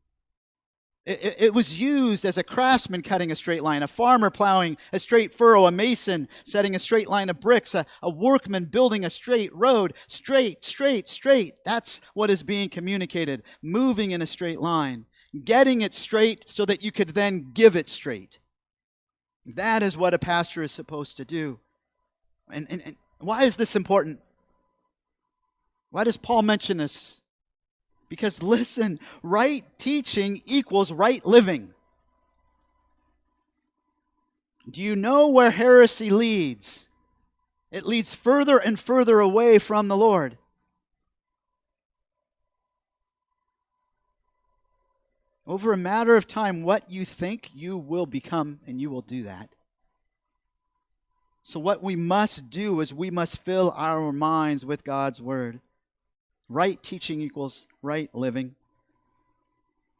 It, 1.06 1.36
it, 1.38 1.54
was 1.54 1.78
used 1.78 2.24
as 2.24 2.36
a 2.36 2.42
craftsman 2.42 3.00
cutting 3.00 3.30
a 3.30 3.36
straight 3.36 3.62
line, 3.62 3.84
a 3.84 3.88
farmer 3.88 4.28
plowing 4.28 4.76
a 4.92 4.98
straight 4.98 5.32
furrow, 5.32 5.66
a 5.66 5.70
mason 5.70 6.26
setting 6.42 6.74
a 6.74 6.80
straight 6.80 7.08
line 7.08 7.30
of 7.30 7.38
bricks, 7.38 7.76
a, 7.76 7.86
a 8.02 8.10
workman 8.10 8.64
building 8.64 9.04
a 9.04 9.10
straight 9.10 9.54
road. 9.54 9.94
Straight, 10.08 10.64
straight, 10.64 11.06
straight. 11.06 11.54
That's 11.64 12.00
what 12.14 12.28
is 12.28 12.42
being 12.42 12.68
communicated. 12.68 13.44
Moving 13.62 14.10
in 14.10 14.20
a 14.20 14.26
straight 14.26 14.60
line, 14.60 15.06
getting 15.44 15.82
it 15.82 15.94
straight 15.94 16.48
so 16.48 16.64
that 16.64 16.82
you 16.82 16.90
could 16.90 17.10
then 17.10 17.52
give 17.54 17.76
it 17.76 17.88
straight. 17.88 18.40
That 19.54 19.84
is 19.84 19.96
what 19.96 20.12
a 20.12 20.18
pastor 20.18 20.64
is 20.64 20.72
supposed 20.72 21.18
to 21.18 21.24
do. 21.24 21.60
And, 22.50 22.66
and, 22.68 22.82
and 22.84 22.96
why 23.20 23.44
is 23.44 23.56
this 23.56 23.76
important? 23.76 24.18
Why 25.90 26.02
does 26.02 26.16
Paul 26.16 26.42
mention 26.42 26.78
this? 26.78 27.20
Because 28.08 28.42
listen, 28.42 29.00
right 29.22 29.64
teaching 29.78 30.42
equals 30.46 30.92
right 30.92 31.24
living. 31.24 31.72
Do 34.68 34.82
you 34.82 34.96
know 34.96 35.28
where 35.28 35.50
heresy 35.50 36.10
leads? 36.10 36.88
It 37.70 37.86
leads 37.86 38.14
further 38.14 38.58
and 38.58 38.78
further 38.78 39.20
away 39.20 39.58
from 39.58 39.88
the 39.88 39.96
Lord. 39.96 40.38
Over 45.46 45.72
a 45.72 45.76
matter 45.76 46.16
of 46.16 46.26
time, 46.26 46.64
what 46.64 46.90
you 46.90 47.04
think, 47.04 47.50
you 47.54 47.76
will 47.76 48.06
become, 48.06 48.58
and 48.66 48.80
you 48.80 48.90
will 48.90 49.02
do 49.02 49.22
that. 49.24 49.50
So, 51.44 51.60
what 51.60 51.84
we 51.84 51.94
must 51.94 52.50
do 52.50 52.80
is 52.80 52.92
we 52.92 53.12
must 53.12 53.38
fill 53.44 53.72
our 53.76 54.12
minds 54.12 54.66
with 54.66 54.82
God's 54.82 55.22
Word. 55.22 55.60
Right 56.48 56.82
teaching 56.82 57.20
equals 57.20 57.66
right 57.82 58.12
living. 58.14 58.54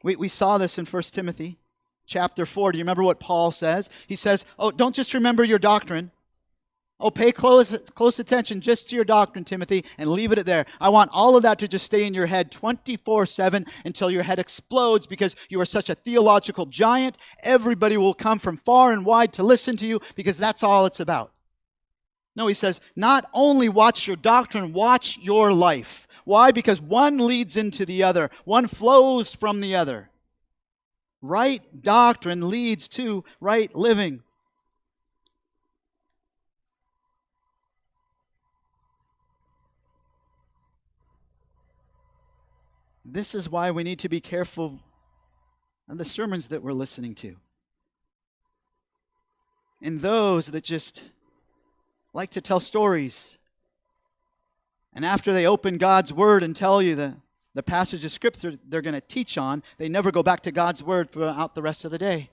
We, 0.03 0.15
we 0.15 0.27
saw 0.27 0.57
this 0.57 0.77
in 0.77 0.85
1 0.85 1.03
Timothy 1.03 1.57
chapter 2.05 2.45
4. 2.45 2.71
Do 2.71 2.77
you 2.77 2.83
remember 2.83 3.03
what 3.03 3.19
Paul 3.19 3.51
says? 3.51 3.89
He 4.07 4.15
says, 4.15 4.45
Oh, 4.57 4.71
don't 4.71 4.95
just 4.95 5.13
remember 5.13 5.43
your 5.43 5.59
doctrine, 5.59 6.11
Oh, 6.99 7.11
pay 7.11 7.31
close, 7.31 7.77
close 7.93 8.17
attention 8.17 8.59
just 8.59 8.89
to 8.89 8.95
your 8.95 9.05
doctrine, 9.05 9.43
Timothy, 9.43 9.85
and 9.99 10.09
leave 10.09 10.31
it 10.31 10.43
there. 10.47 10.65
I 10.81 10.89
want 10.89 11.11
all 11.13 11.35
of 11.35 11.43
that 11.43 11.59
to 11.59 11.67
just 11.67 11.85
stay 11.85 12.05
in 12.05 12.15
your 12.15 12.25
head 12.25 12.51
24 12.51 13.27
7 13.27 13.65
until 13.85 14.09
your 14.09 14.23
head 14.23 14.39
explodes 14.39 15.05
because 15.05 15.35
you 15.49 15.61
are 15.61 15.65
such 15.65 15.91
a 15.91 15.95
theological 15.95 16.65
giant. 16.65 17.17
Everybody 17.43 17.97
will 17.97 18.15
come 18.15 18.39
from 18.39 18.57
far 18.57 18.91
and 18.91 19.05
wide 19.05 19.33
to 19.33 19.43
listen 19.43 19.77
to 19.77 19.87
you 19.87 19.99
because 20.15 20.37
that's 20.39 20.63
all 20.63 20.87
it's 20.87 20.99
about. 20.99 21.31
No, 22.35 22.47
he 22.47 22.55
says, 22.55 22.81
not 22.95 23.29
only 23.33 23.69
watch 23.69 24.07
your 24.07 24.15
doctrine, 24.15 24.73
watch 24.73 25.19
your 25.21 25.53
life. 25.53 26.06
Why? 26.27 26.51
Because 26.51 26.81
one 26.81 27.19
leads 27.19 27.55
into 27.55 27.85
the 27.85 28.03
other, 28.03 28.29
one 28.43 28.67
flows 28.67 29.31
from 29.31 29.61
the 29.61 29.77
other. 29.77 30.09
Right 31.21 31.61
doctrine 31.81 32.49
leads 32.49 32.89
to 32.89 33.23
right 33.39 33.73
living. 33.73 34.23
This 43.05 43.33
is 43.33 43.49
why 43.49 43.71
we 43.71 43.83
need 43.83 43.99
to 43.99 44.09
be 44.09 44.19
careful 44.19 44.81
of 45.87 45.97
the 45.97 46.03
sermons 46.03 46.49
that 46.49 46.61
we're 46.61 46.73
listening 46.73 47.15
to. 47.15 47.37
And 49.81 50.01
those 50.01 50.47
that 50.47 50.65
just 50.65 51.03
like 52.13 52.31
to 52.31 52.41
tell 52.41 52.59
stories. 52.59 53.37
And 54.97 55.05
after 55.05 55.31
they 55.31 55.45
open 55.45 55.77
God's 55.77 56.11
Word 56.11 56.41
and 56.41 56.55
tell 56.55 56.81
you 56.81 56.95
the, 56.95 57.13
the 57.53 57.61
passage 57.61 58.03
of 58.03 58.11
Scripture 58.11 58.57
they're 58.67 58.81
going 58.81 58.95
to 58.95 59.01
teach 59.01 59.37
on, 59.37 59.61
they 59.77 59.89
never 59.89 60.11
go 60.11 60.23
back 60.23 60.41
to 60.41 60.51
God's 60.51 60.81
Word 60.81 61.11
throughout 61.11 61.53
the 61.53 61.61
rest 61.61 61.85
of 61.85 61.91
the 61.91 61.99
day. 61.99 62.31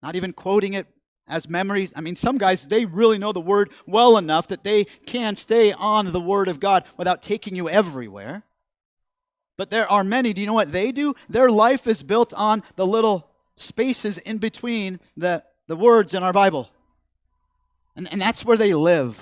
Not 0.00 0.14
even 0.14 0.32
quoting 0.32 0.74
it 0.74 0.86
as 1.26 1.48
memories. 1.48 1.92
I 1.96 2.00
mean, 2.00 2.14
some 2.14 2.38
guys, 2.38 2.68
they 2.68 2.84
really 2.84 3.18
know 3.18 3.32
the 3.32 3.40
Word 3.40 3.70
well 3.88 4.16
enough 4.18 4.46
that 4.48 4.62
they 4.62 4.84
can 5.04 5.34
stay 5.34 5.72
on 5.72 6.12
the 6.12 6.20
Word 6.20 6.46
of 6.46 6.60
God 6.60 6.84
without 6.96 7.24
taking 7.24 7.56
you 7.56 7.68
everywhere. 7.68 8.44
But 9.56 9.70
there 9.70 9.90
are 9.90 10.04
many, 10.04 10.32
do 10.32 10.40
you 10.40 10.46
know 10.46 10.52
what 10.52 10.70
they 10.70 10.92
do? 10.92 11.16
Their 11.28 11.50
life 11.50 11.88
is 11.88 12.04
built 12.04 12.32
on 12.34 12.62
the 12.76 12.86
little 12.86 13.28
spaces 13.56 14.18
in 14.18 14.38
between 14.38 15.00
the, 15.16 15.42
the 15.66 15.74
words 15.74 16.14
in 16.14 16.22
our 16.22 16.32
Bible. 16.32 16.70
And, 17.96 18.08
and 18.12 18.22
that's 18.22 18.44
where 18.44 18.56
they 18.56 18.74
live. 18.74 19.20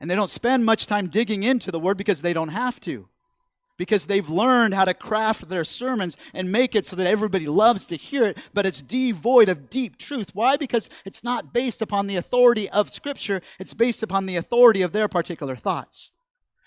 And 0.00 0.10
they 0.10 0.14
don't 0.14 0.30
spend 0.30 0.64
much 0.64 0.86
time 0.86 1.08
digging 1.08 1.42
into 1.42 1.70
the 1.70 1.80
word 1.80 1.96
because 1.96 2.22
they 2.22 2.32
don't 2.32 2.50
have 2.50 2.80
to. 2.80 3.08
Because 3.76 4.06
they've 4.06 4.28
learned 4.28 4.74
how 4.74 4.84
to 4.84 4.94
craft 4.94 5.48
their 5.48 5.64
sermons 5.64 6.16
and 6.34 6.50
make 6.50 6.74
it 6.74 6.84
so 6.84 6.96
that 6.96 7.06
everybody 7.06 7.46
loves 7.46 7.86
to 7.86 7.96
hear 7.96 8.24
it, 8.26 8.38
but 8.52 8.66
it's 8.66 8.82
devoid 8.82 9.48
of 9.48 9.70
deep 9.70 9.98
truth. 9.98 10.30
Why? 10.34 10.56
Because 10.56 10.88
it's 11.04 11.22
not 11.22 11.52
based 11.52 11.80
upon 11.80 12.06
the 12.06 12.16
authority 12.16 12.68
of 12.70 12.90
Scripture, 12.90 13.40
it's 13.58 13.74
based 13.74 14.02
upon 14.02 14.26
the 14.26 14.36
authority 14.36 14.82
of 14.82 14.92
their 14.92 15.08
particular 15.08 15.54
thoughts. 15.54 16.10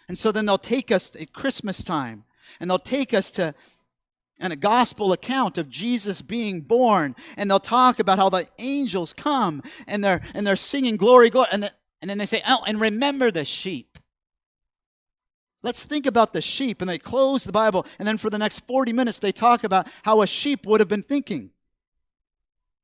And 0.07 0.17
so 0.17 0.31
then 0.31 0.45
they'll 0.45 0.57
take 0.57 0.91
us 0.91 1.13
at 1.19 1.33
Christmas 1.33 1.83
time 1.83 2.23
and 2.59 2.69
they'll 2.69 2.79
take 2.79 3.13
us 3.13 3.31
to 3.31 3.53
and 4.41 4.51
a 4.51 4.57
gospel 4.57 5.13
account 5.13 5.57
of 5.57 5.69
Jesus 5.69 6.21
being 6.21 6.61
born, 6.61 7.15
and 7.37 7.49
they'll 7.49 7.59
talk 7.59 7.99
about 7.99 8.17
how 8.17 8.27
the 8.27 8.47
angels 8.57 9.13
come 9.13 9.61
and 9.87 10.03
they're 10.03 10.21
and 10.33 10.45
they're 10.45 10.55
singing 10.55 10.97
glory, 10.97 11.29
glory, 11.29 11.47
and, 11.51 11.63
the, 11.63 11.71
and 12.01 12.09
then 12.09 12.17
they 12.17 12.25
say, 12.25 12.41
oh, 12.47 12.63
and 12.65 12.79
remember 12.79 13.31
the 13.31 13.45
sheep. 13.45 13.97
Let's 15.63 15.85
think 15.85 16.07
about 16.07 16.33
the 16.33 16.41
sheep, 16.41 16.81
and 16.81 16.89
they 16.89 16.97
close 16.97 17.43
the 17.43 17.51
Bible, 17.51 17.85
and 17.99 18.07
then 18.07 18.17
for 18.17 18.31
the 18.31 18.39
next 18.39 18.59
40 18.67 18.93
minutes 18.93 19.19
they 19.19 19.31
talk 19.31 19.63
about 19.63 19.87
how 20.01 20.21
a 20.21 20.27
sheep 20.27 20.65
would 20.65 20.79
have 20.79 20.89
been 20.89 21.03
thinking, 21.03 21.51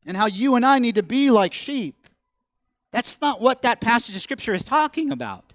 and 0.06 0.16
how 0.16 0.28
you 0.28 0.56
and 0.56 0.66
I 0.66 0.78
need 0.78 0.96
to 0.96 1.04
be 1.04 1.32
like 1.32 1.54
sheep. 1.54 2.08
That's 2.92 3.20
not 3.20 3.42
what 3.42 3.64
that 3.64 3.82
passage 3.82 4.16
of 4.16 4.22
scripture 4.22 4.54
is 4.54 4.64
talking 4.64 5.12
about. 5.12 5.54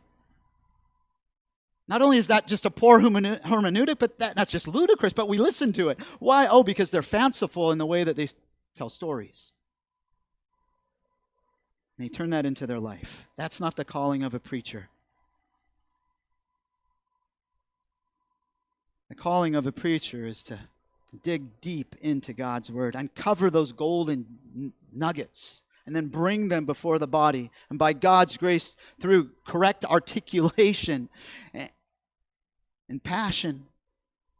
Not 1.88 2.02
only 2.02 2.16
is 2.16 2.28
that 2.28 2.46
just 2.46 2.66
a 2.66 2.70
poor 2.70 3.00
hermeneutic, 3.00 3.98
but 3.98 4.18
that, 4.18 4.36
that's 4.36 4.50
just 4.50 4.66
ludicrous, 4.66 5.12
but 5.12 5.28
we 5.28 5.38
listen 5.38 5.72
to 5.74 5.88
it. 5.90 5.98
Why? 6.18 6.46
Oh, 6.46 6.62
because 6.62 6.90
they're 6.90 7.02
fanciful 7.02 7.70
in 7.70 7.78
the 7.78 7.86
way 7.86 8.04
that 8.04 8.16
they 8.16 8.28
tell 8.76 8.88
stories. 8.88 9.52
And 12.02 12.10
they 12.10 12.16
turn 12.16 12.30
that 12.30 12.44
into 12.44 12.66
their 12.66 12.80
life. 12.80 13.28
That's 13.36 13.60
not 13.60 13.76
the 13.76 13.84
calling 13.84 14.24
of 14.24 14.34
a 14.34 14.40
preacher. 14.40 14.88
The 19.08 19.14
calling 19.14 19.54
of 19.54 19.68
a 19.68 19.70
preacher 19.70 20.26
is 20.26 20.42
to 20.44 20.58
dig 21.22 21.60
deep 21.60 21.94
into 22.00 22.32
God's 22.32 22.72
word, 22.72 22.96
uncover 22.96 23.50
those 23.50 23.70
golden 23.70 24.72
nuggets 24.92 25.62
and 25.86 25.94
then 25.94 26.08
bring 26.08 26.48
them 26.48 26.64
before 26.64 26.98
the 26.98 27.06
body. 27.06 27.52
And 27.70 27.78
by 27.78 27.92
God's 27.92 28.36
grace, 28.36 28.76
through 29.00 29.30
correct 29.46 29.84
articulation 29.84 31.08
and 31.54 33.04
passion 33.04 33.66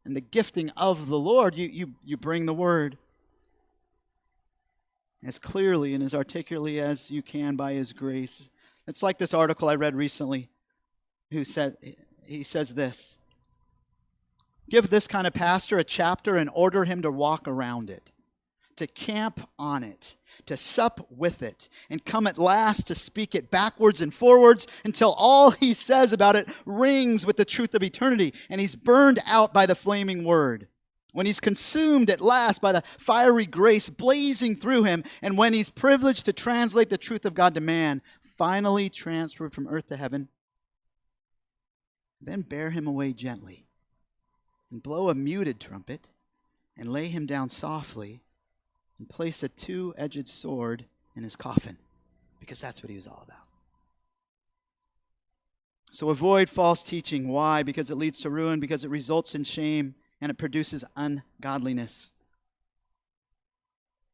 and 0.05 0.17
the 0.17 0.21
gifting 0.21 0.71
of 0.71 1.07
the 1.07 1.17
Lord, 1.17 1.55
you, 1.55 1.69
you, 1.69 1.93
you 2.03 2.17
bring 2.17 2.45
the 2.45 2.55
word 2.55 2.99
as 5.25 5.39
clearly 5.39 5.95
and 5.95 6.03
as 6.03 6.15
articulately 6.15 6.81
as 6.81 7.11
you 7.11 7.23
can 7.23 7.57
by 7.57 7.75
His 7.75 7.93
grace. 7.93 8.49
It's 8.87 9.03
like 9.03 9.19
this 9.19 9.35
article 9.35 9.69
I 9.69 9.77
read 9.77 9.95
recently 9.95 10.49
who 11.31 11.45
said, 11.45 11.77
he 12.25 12.43
says 12.43 12.75
this 12.75 13.19
Give 14.69 14.89
this 14.89 15.07
kind 15.07 15.27
of 15.27 15.35
pastor 15.35 15.79
a 15.79 15.85
chapter 15.85 16.37
and 16.37 16.49
order 16.55 16.85
him 16.85 17.03
to 17.03 17.11
walk 17.11 17.47
around 17.47 17.91
it, 17.91 18.11
to 18.77 18.87
camp 18.87 19.49
on 19.59 19.83
it, 19.83 20.17
to 20.47 20.57
sup 20.57 21.07
with 21.11 21.43
it, 21.43 21.69
and 21.91 22.05
come 22.05 22.27
at 22.27 22.39
last 22.39 22.87
to 22.87 22.95
speak 22.95 23.35
it 23.35 23.51
backwards 23.51 24.01
and 24.01 24.15
forwards 24.15 24.67
until 24.85 25.13
all 25.13 25.51
he 25.51 25.75
says 25.75 26.13
about 26.13 26.37
it 26.37 26.49
rings 26.65 27.27
with 27.27 27.37
the 27.37 27.45
truth 27.45 27.75
of 27.75 27.83
eternity, 27.83 28.33
and 28.49 28.61
he's 28.61 28.77
burned 28.77 29.19
out 29.27 29.53
by 29.53 29.67
the 29.67 29.75
flaming 29.75 30.25
word. 30.25 30.69
When 31.13 31.27
he's 31.27 31.41
consumed 31.41 32.09
at 32.09 32.23
last 32.23 32.61
by 32.63 32.73
the 32.73 32.83
fiery 32.99 33.47
grace 33.47 33.91
blazing 33.91 34.57
through 34.57 34.85
him, 34.85 35.05
and 35.21 35.37
when 35.37 35.53
he's 35.53 35.69
privileged 35.69 36.25
to 36.25 36.33
translate 36.33 36.89
the 36.89 36.99
truth 36.99 37.27
of 37.27 37.35
God 37.35 37.55
to 37.55 37.61
man, 37.61 38.01
finally 38.23 38.89
transferred 38.89 39.53
from 39.53 39.69
earth 39.69 39.89
to 39.89 39.97
heaven, 39.97 40.29
then 42.21 42.41
bear 42.41 42.71
him 42.71 42.87
away 42.87 43.13
gently, 43.13 43.67
and 44.71 44.83
blow 44.83 45.11
a 45.11 45.15
muted 45.15 45.61
trumpet, 45.61 46.09
and 46.79 46.91
lay 46.91 47.09
him 47.09 47.27
down 47.27 47.51
softly, 47.51 48.23
and 48.99 49.09
place 49.09 49.43
a 49.43 49.49
two 49.49 49.93
edged 49.99 50.29
sword 50.29 50.87
in 51.15 51.23
his 51.23 51.37
coffin, 51.37 51.77
because 52.41 52.61
that's 52.61 52.83
what 52.83 52.89
he 52.89 52.97
was 52.97 53.07
all 53.07 53.23
about. 53.23 53.37
So 55.91 56.09
avoid 56.09 56.49
false 56.49 56.83
teaching. 56.83 57.29
Why? 57.29 57.63
Because 57.63 57.91
it 57.91 57.97
leads 57.97 58.21
to 58.21 58.31
ruin, 58.31 58.61
because 58.61 58.83
it 58.83 58.89
results 58.89 59.35
in 59.35 59.45
shame, 59.45 59.95
and 60.23 60.31
it 60.31 60.39
produces 60.39 60.85
ungodliness. 60.97 62.13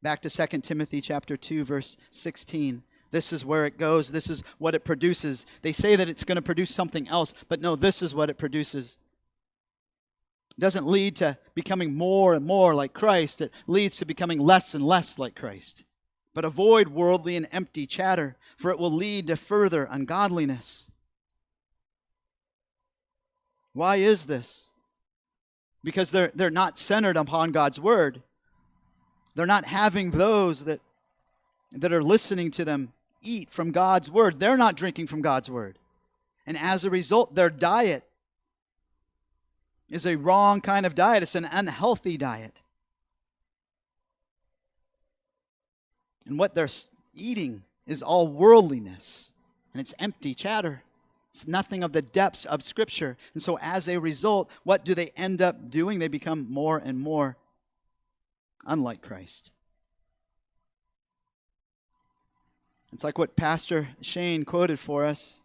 Back 0.03 0.23
to 0.23 0.31
2 0.31 0.61
Timothy 0.61 1.03
chapter 1.03 1.37
2 1.37 1.65
verse 1.65 1.99
16. 2.13 2.83
This 3.11 3.33
is 3.33 3.45
where 3.45 3.67
it 3.67 3.79
goes. 3.79 4.11
This 4.11 4.31
is 4.31 4.43
what 4.57 4.75
it 4.75 4.85
produces. 4.85 5.45
They 5.61 5.73
say 5.73 5.97
that 5.97 6.09
it's 6.09 6.25
going 6.25 6.37
to 6.37 6.43
produce 6.43 6.75
something 6.75 7.09
else, 7.09 7.35
but 7.49 7.61
no, 7.61 7.77
this 7.77 8.01
is 8.01 8.15
what 8.15 8.31
it 8.31 8.39
produces. 8.39 8.99
It 10.57 10.61
doesn't 10.61 10.87
lead 10.87 11.17
to 11.17 11.37
becoming 11.55 11.95
more 11.95 12.33
and 12.35 12.45
more 12.45 12.75
like 12.75 12.95
Christ, 12.95 13.43
it 13.43 13.53
leads 13.67 13.99
to 13.99 14.07
becoming 14.07 14.39
less 14.39 14.75
and 14.75 14.85
less 14.85 15.19
like 15.19 15.37
Christ. 15.37 15.85
But 16.35 16.45
avoid 16.47 16.89
worldly 16.89 17.37
and 17.37 17.49
empty 17.53 17.87
chatter, 17.87 18.37
for 18.57 18.71
it 18.71 18.79
will 18.79 18.93
lead 18.93 19.27
to 19.27 19.37
further 19.37 19.87
ungodliness. 19.91 20.91
Why 23.75 23.97
is 23.97 24.27
this? 24.27 24.71
Because 25.89 26.11
they're, 26.11 26.31
they're 26.35 26.51
not 26.51 26.77
centered 26.77 27.17
upon 27.17 27.51
God's 27.51 27.81
word. 27.81 28.23
They're 29.35 29.47
not 29.47 29.65
having 29.65 30.11
those 30.11 30.67
that, 30.67 30.83
that 31.73 31.95
are 31.95 32.03
listening 32.03 32.51
to 32.51 32.65
them 32.67 32.93
eat 33.23 33.49
from 33.49 33.71
God's 33.71 34.11
word. 34.11 34.39
They're 34.39 34.59
not 34.59 34.77
drinking 34.77 35.07
from 35.07 35.23
God's 35.23 35.49
word. 35.49 35.79
And 36.47 36.59
as 36.59 36.85
a 36.85 36.91
result, 36.91 37.35
their 37.35 37.49
diet 37.49 38.05
is 39.89 40.07
a 40.07 40.17
wrong 40.17 40.61
kind 40.61 40.85
of 40.85 40.95
diet, 40.95 41.23
it's 41.23 41.35
an 41.35 41.49
unhealthy 41.51 42.19
diet. 42.19 42.61
And 46.27 46.39
what 46.39 46.55
they're 46.55 46.69
eating 47.15 47.63
is 47.87 48.03
all 48.03 48.29
worldliness, 48.29 49.33
and 49.73 49.81
it's 49.81 49.95
empty 49.99 50.35
chatter. 50.35 50.83
Nothing 51.47 51.83
of 51.83 51.93
the 51.93 52.03
depths 52.03 52.45
of 52.47 52.63
Scripture. 52.63 53.17
And 53.35 53.43
so, 53.43 53.59
as 53.61 53.89
a 53.89 53.99
result, 53.99 54.51
what 54.65 54.85
do 54.85 54.95
they 54.95 55.11
end 55.17 55.43
up 55.43 55.71
doing? 55.71 55.99
They 55.99 56.09
become 56.09 56.47
more 56.51 56.79
and 56.79 56.99
more 56.99 57.37
unlike 58.67 59.03
Christ. 59.03 59.51
It's 62.93 63.05
like 63.05 63.19
what 63.19 63.37
Pastor 63.37 63.89
Shane 64.01 64.45
quoted 64.45 64.79
for 64.79 65.05
us 65.05 65.43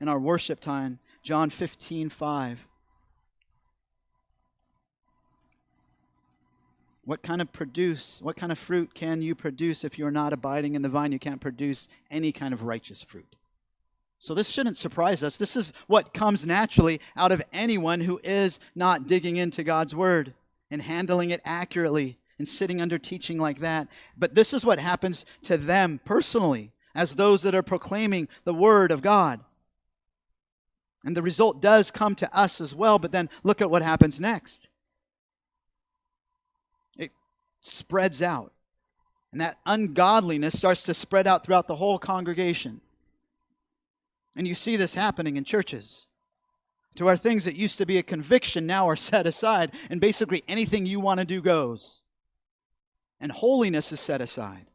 in 0.00 0.08
our 0.08 0.18
worship 0.18 0.60
time, 0.60 0.98
John 1.22 1.50
15, 1.50 2.08
5. 2.08 2.66
What 7.04 7.22
kind 7.22 7.40
of 7.40 7.52
produce, 7.52 8.20
what 8.20 8.36
kind 8.36 8.50
of 8.50 8.58
fruit 8.58 8.92
can 8.92 9.22
you 9.22 9.34
produce 9.34 9.84
if 9.84 9.98
you're 9.98 10.10
not 10.10 10.32
abiding 10.32 10.74
in 10.74 10.82
the 10.82 10.88
vine? 10.88 11.12
You 11.12 11.20
can't 11.20 11.40
produce 11.40 11.88
any 12.10 12.32
kind 12.32 12.52
of 12.52 12.62
righteous 12.62 13.02
fruit. 13.02 13.36
So 14.26 14.34
this 14.34 14.50
shouldn't 14.50 14.76
surprise 14.76 15.22
us. 15.22 15.36
This 15.36 15.54
is 15.54 15.72
what 15.86 16.12
comes 16.12 16.44
naturally 16.44 17.00
out 17.16 17.30
of 17.30 17.40
anyone 17.52 18.00
who 18.00 18.20
is 18.24 18.58
not 18.74 19.06
digging 19.06 19.36
into 19.36 19.62
God's 19.62 19.94
word 19.94 20.34
and 20.68 20.82
handling 20.82 21.30
it 21.30 21.40
accurately 21.44 22.18
and 22.40 22.48
sitting 22.48 22.80
under 22.80 22.98
teaching 22.98 23.38
like 23.38 23.60
that. 23.60 23.86
But 24.18 24.34
this 24.34 24.52
is 24.52 24.66
what 24.66 24.80
happens 24.80 25.26
to 25.42 25.56
them 25.56 26.00
personally 26.04 26.72
as 26.92 27.14
those 27.14 27.42
that 27.42 27.54
are 27.54 27.62
proclaiming 27.62 28.26
the 28.42 28.52
word 28.52 28.90
of 28.90 29.00
God. 29.00 29.38
And 31.04 31.16
the 31.16 31.22
result 31.22 31.62
does 31.62 31.92
come 31.92 32.16
to 32.16 32.36
us 32.36 32.60
as 32.60 32.74
well, 32.74 32.98
but 32.98 33.12
then 33.12 33.30
look 33.44 33.60
at 33.60 33.70
what 33.70 33.82
happens 33.82 34.20
next. 34.20 34.68
It 36.96 37.12
spreads 37.60 38.22
out. 38.22 38.52
And 39.30 39.40
that 39.40 39.56
ungodliness 39.66 40.58
starts 40.58 40.82
to 40.82 40.94
spread 40.94 41.28
out 41.28 41.46
throughout 41.46 41.68
the 41.68 41.76
whole 41.76 42.00
congregation. 42.00 42.80
And 44.36 44.46
you 44.46 44.54
see 44.54 44.76
this 44.76 44.94
happening 44.94 45.36
in 45.36 45.44
churches. 45.44 46.06
To 46.96 47.04
where 47.04 47.16
things 47.16 47.44
that 47.44 47.56
used 47.56 47.78
to 47.78 47.86
be 47.86 47.98
a 47.98 48.02
conviction 48.02 48.66
now 48.66 48.88
are 48.88 48.96
set 49.10 49.26
aside, 49.26 49.72
and 49.90 50.00
basically 50.00 50.44
anything 50.46 50.86
you 50.86 51.00
want 51.00 51.20
to 51.20 51.26
do 51.26 51.40
goes. 51.40 52.02
And 53.20 53.32
holiness 53.32 53.92
is 53.92 54.00
set 54.00 54.20
aside 54.20 54.66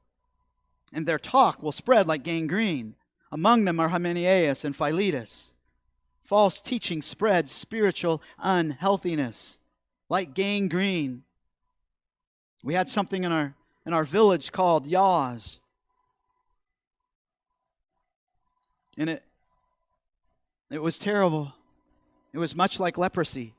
and 0.93 1.05
their 1.05 1.19
talk 1.19 1.61
will 1.63 1.71
spread 1.71 2.07
like 2.07 2.23
gangrene. 2.23 2.95
Among 3.31 3.65
them 3.65 3.79
are 3.79 3.89
Hymenaeus 3.89 4.65
and 4.65 4.75
Philetus. 4.75 5.53
False 6.23 6.61
teaching 6.61 7.01
spreads 7.01 7.51
spiritual 7.51 8.21
unhealthiness 8.39 9.59
like 10.09 10.33
gangrene. 10.33 11.23
We 12.63 12.73
had 12.73 12.89
something 12.89 13.23
in 13.23 13.31
our 13.31 13.55
in 13.85 13.93
our 13.93 14.03
village 14.03 14.51
called 14.51 14.85
yaws. 14.85 15.59
And 18.97 19.09
it 19.09 19.23
it 20.71 20.81
was 20.81 20.99
terrible. 20.99 21.53
It 22.33 22.37
was 22.37 22.55
much 22.55 22.79
like 22.79 22.97
leprosy. 22.97 23.53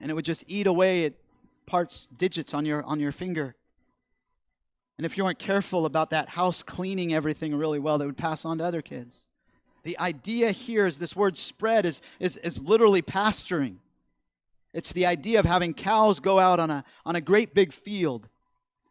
And 0.00 0.10
it 0.10 0.14
would 0.14 0.24
just 0.24 0.44
eat 0.46 0.66
away 0.66 1.06
at 1.06 1.12
parts 1.66 2.08
digits 2.16 2.54
on 2.54 2.64
your 2.64 2.82
on 2.84 3.00
your 3.00 3.12
finger. 3.12 3.54
And 5.00 5.06
if 5.06 5.16
you 5.16 5.24
weren't 5.24 5.38
careful 5.38 5.86
about 5.86 6.10
that 6.10 6.28
house 6.28 6.62
cleaning 6.62 7.14
everything 7.14 7.54
really 7.54 7.78
well, 7.78 7.96
that 7.98 8.04
would 8.04 8.18
pass 8.18 8.44
on 8.44 8.58
to 8.58 8.64
other 8.64 8.82
kids. 8.82 9.24
The 9.82 9.98
idea 9.98 10.50
here 10.50 10.86
is 10.86 10.98
this 10.98 11.16
word 11.16 11.36
spread 11.38 11.86
is, 11.86 12.02
is, 12.18 12.36
is 12.36 12.62
literally 12.62 13.00
pasturing. 13.00 13.80
It's 14.74 14.92
the 14.92 15.06
idea 15.06 15.38
of 15.38 15.46
having 15.46 15.72
cows 15.72 16.20
go 16.20 16.38
out 16.38 16.60
on 16.60 16.70
a, 16.70 16.84
on 17.06 17.16
a 17.16 17.20
great 17.20 17.54
big 17.54 17.72
field. 17.72 18.28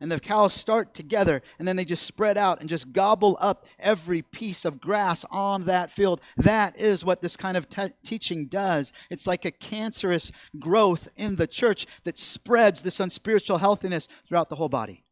And 0.01 0.09
the 0.09 0.19
cows 0.19 0.53
start 0.53 0.93
together, 0.93 1.41
and 1.57 1.67
then 1.67 1.75
they 1.75 1.83
just 1.83 2.05
spread 2.05 2.37
out 2.37 2.61
and 2.61 2.69
just 2.69 2.93
gobble 2.93 3.37
up 3.41 3.65
every 3.79 4.21
piece 4.21 4.63
of 4.63 4.79
grass 4.79 5.25
on 5.29 5.65
that 5.65 5.91
field. 5.91 6.21
That 6.37 6.79
is 6.79 7.03
what 7.03 7.21
this 7.21 7.35
kind 7.35 7.57
of 7.57 7.67
te- 7.69 7.91
teaching 8.05 8.45
does. 8.45 8.93
It's 9.09 9.27
like 9.27 9.43
a 9.43 9.51
cancerous 9.51 10.31
growth 10.57 11.09
in 11.17 11.35
the 11.35 11.47
church 11.47 11.85
that 12.05 12.17
spreads 12.17 12.81
this 12.81 13.01
unspiritual 13.01 13.57
healthiness 13.57 14.07
throughout 14.27 14.47
the 14.47 14.55
whole 14.55 14.69
body. 14.69 15.03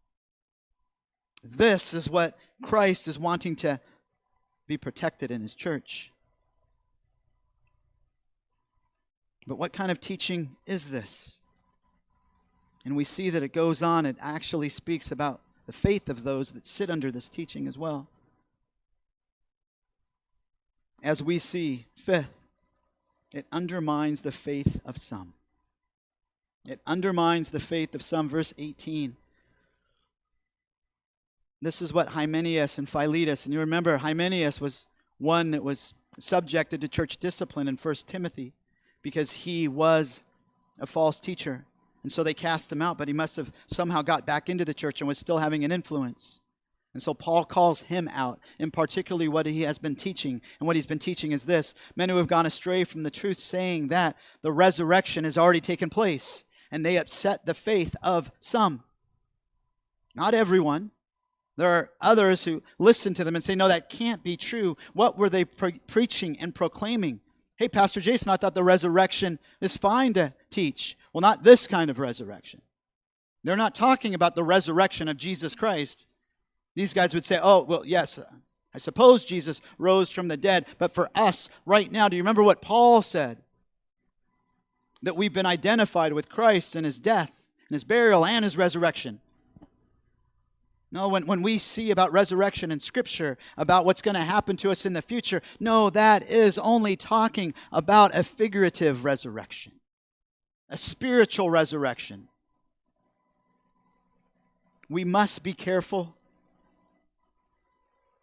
This 1.43 1.93
is 1.93 2.09
what 2.09 2.37
Christ 2.61 3.09
is 3.09 3.19
wanting 3.19 3.57
to 3.57 3.81
be 4.67 4.77
protected 4.77 5.31
in 5.31 5.41
his 5.41 5.53
church. 5.53 6.11
But 9.45 9.57
what 9.57 9.73
kind 9.73 9.91
of 9.91 9.99
teaching 9.99 10.55
is 10.65 10.89
this? 10.89 11.39
And 12.87 12.95
we 12.95 13.03
see 13.03 13.29
that 13.31 13.43
it 13.43 13.51
goes 13.51 13.83
on, 13.83 14.05
it 14.05 14.15
actually 14.21 14.69
speaks 14.69 15.11
about 15.11 15.41
the 15.65 15.73
faith 15.73 16.07
of 16.07 16.23
those 16.23 16.53
that 16.53 16.65
sit 16.65 16.89
under 16.89 17.11
this 17.11 17.27
teaching 17.27 17.67
as 17.67 17.77
well. 17.77 18.07
As 21.03 21.21
we 21.21 21.37
see, 21.37 21.85
fifth, 21.97 22.33
it 23.33 23.45
undermines 23.51 24.21
the 24.21 24.31
faith 24.31 24.79
of 24.85 24.97
some. 24.97 25.33
It 26.65 26.79
undermines 26.87 27.51
the 27.51 27.59
faith 27.59 27.93
of 27.93 28.01
some. 28.01 28.29
Verse 28.29 28.53
18 28.57 29.17
this 31.61 31.81
is 31.81 31.91
what 31.91 32.07
Hymenaeus 32.07 32.77
and 32.77 32.87
Philetus, 32.87 33.45
and 33.45 33.53
you 33.53 33.59
remember 33.59 33.97
Hymenaeus 33.97 34.61
was 34.61 34.87
one 35.17 35.51
that 35.51 35.63
was 35.63 35.93
subjected 36.19 36.79
to 36.79 36.87
church 36.87 37.17
discipline 37.17 37.67
in 37.67 37.75
1 37.75 37.95
Timothy 38.05 38.53
because 39.01 39.31
he 39.31 39.67
was 39.67 40.23
a 40.79 40.85
false 40.85 41.19
teacher. 41.19 41.65
And 42.03 42.11
so 42.11 42.23
they 42.23 42.33
cast 42.33 42.71
him 42.71 42.81
out, 42.81 42.97
but 42.97 43.07
he 43.07 43.13
must 43.13 43.35
have 43.37 43.51
somehow 43.67 44.01
got 44.01 44.25
back 44.25 44.49
into 44.49 44.65
the 44.65 44.73
church 44.73 45.01
and 45.01 45.07
was 45.07 45.17
still 45.17 45.37
having 45.37 45.63
an 45.63 45.71
influence. 45.71 46.39
And 46.93 47.03
so 47.03 47.13
Paul 47.13 47.45
calls 47.45 47.81
him 47.81 48.09
out, 48.11 48.39
and 48.59 48.73
particularly 48.73 49.27
what 49.27 49.45
he 49.45 49.61
has 49.63 49.77
been 49.77 49.95
teaching. 49.95 50.41
And 50.59 50.65
what 50.65 50.75
he's 50.75 50.87
been 50.87 50.99
teaching 50.99 51.31
is 51.31 51.45
this 51.45 51.73
men 51.95 52.09
who 52.09 52.17
have 52.17 52.27
gone 52.27 52.45
astray 52.45 52.85
from 52.85 53.03
the 53.03 53.11
truth, 53.11 53.37
saying 53.37 53.89
that 53.89 54.15
the 54.41 54.51
resurrection 54.51 55.23
has 55.23 55.37
already 55.37 55.61
taken 55.61 55.89
place, 55.89 56.43
and 56.71 56.85
they 56.85 56.97
upset 56.97 57.45
the 57.45 57.53
faith 57.53 57.95
of 58.01 58.31
some. 58.39 58.83
Not 60.15 60.33
everyone. 60.33 60.91
There 61.57 61.69
are 61.69 61.89
others 62.01 62.43
who 62.43 62.63
listen 62.79 63.13
to 63.15 63.23
them 63.23 63.35
and 63.35 63.43
say, 63.43 63.55
no, 63.55 63.67
that 63.67 63.89
can't 63.89 64.23
be 64.23 64.37
true. 64.37 64.75
What 64.93 65.17
were 65.17 65.29
they 65.29 65.45
pre- 65.45 65.79
preaching 65.87 66.39
and 66.39 66.55
proclaiming? 66.55 67.19
Hey, 67.57 67.67
Pastor 67.67 67.99
Jason, 67.99 68.29
I 68.29 68.37
thought 68.37 68.53
the 68.53 68.63
resurrection 68.63 69.39
is 69.61 69.75
fine 69.75 70.13
to 70.13 70.33
teach. 70.51 70.95
Well, 71.17 71.23
not 71.23 71.43
this 71.43 71.65
kind 71.65 71.89
of 71.89 71.97
resurrection. 71.97 72.61
They're 73.43 73.57
not 73.57 73.73
talking 73.73 74.13
about 74.13 74.35
the 74.35 74.43
resurrection 74.43 75.07
of 75.07 75.17
Jesus 75.17 75.55
Christ. 75.55 76.05
These 76.75 76.93
guys 76.93 77.15
would 77.15 77.25
say, 77.25 77.39
oh, 77.41 77.63
well, 77.63 77.81
yes, 77.83 78.19
uh, 78.19 78.25
I 78.75 78.77
suppose 78.77 79.25
Jesus 79.25 79.59
rose 79.79 80.11
from 80.11 80.27
the 80.27 80.37
dead, 80.37 80.67
but 80.77 80.93
for 80.93 81.09
us 81.15 81.49
right 81.65 81.91
now, 81.91 82.07
do 82.07 82.15
you 82.15 82.21
remember 82.21 82.43
what 82.43 82.61
Paul 82.61 83.01
said? 83.01 83.41
That 85.01 85.15
we've 85.15 85.33
been 85.33 85.47
identified 85.47 86.13
with 86.13 86.29
Christ 86.29 86.75
and 86.75 86.85
his 86.85 86.99
death, 86.99 87.47
and 87.67 87.73
his 87.73 87.83
burial, 87.83 88.23
and 88.23 88.45
his 88.45 88.55
resurrection. 88.55 89.19
No, 90.91 91.09
when, 91.09 91.25
when 91.25 91.41
we 91.41 91.57
see 91.57 91.89
about 91.89 92.11
resurrection 92.11 92.71
in 92.71 92.79
Scripture, 92.79 93.39
about 93.57 93.85
what's 93.85 94.03
going 94.03 94.13
to 94.13 94.21
happen 94.21 94.55
to 94.57 94.69
us 94.69 94.85
in 94.85 94.93
the 94.93 95.01
future, 95.01 95.41
no, 95.59 95.89
that 95.89 96.29
is 96.29 96.59
only 96.59 96.95
talking 96.95 97.55
about 97.71 98.13
a 98.13 98.23
figurative 98.23 99.03
resurrection, 99.03 99.71
a 100.69 100.77
spiritual 100.77 101.49
resurrection. 101.49 102.27
We 104.89 105.03
must 105.03 105.43
be 105.43 105.53
careful 105.53 106.15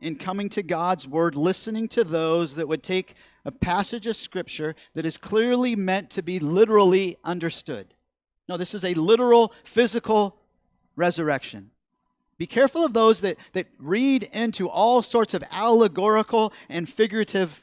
in 0.01 0.17
coming 0.17 0.49
to 0.51 0.63
God's 0.63 1.09
Word, 1.09 1.35
listening 1.35 1.89
to 1.89 2.05
those 2.05 2.55
that 2.57 2.69
would 2.69 2.83
take 2.83 3.15
a 3.45 3.53
passage 3.53 4.07
of 4.07 4.17
Scripture 4.17 4.75
that 4.95 5.07
is 5.07 5.17
clearly 5.17 5.77
meant 5.77 6.11
to 6.11 6.23
be 6.23 6.39
literally 6.39 7.17
understood. 7.25 7.95
No, 8.49 8.57
this 8.57 8.75
is 8.75 8.85
a 8.85 8.95
literal, 8.95 9.53
physical 9.65 10.37
resurrection. 10.97 11.71
Be 12.37 12.47
careful 12.47 12.85
of 12.85 12.93
those 12.93 13.21
that, 13.21 13.37
that 13.53 13.67
read 13.79 14.25
into 14.33 14.69
all 14.69 15.03
sorts 15.03 15.35
of 15.35 15.45
allegorical 15.51 16.53
and 16.69 16.89
figurative 16.89 17.63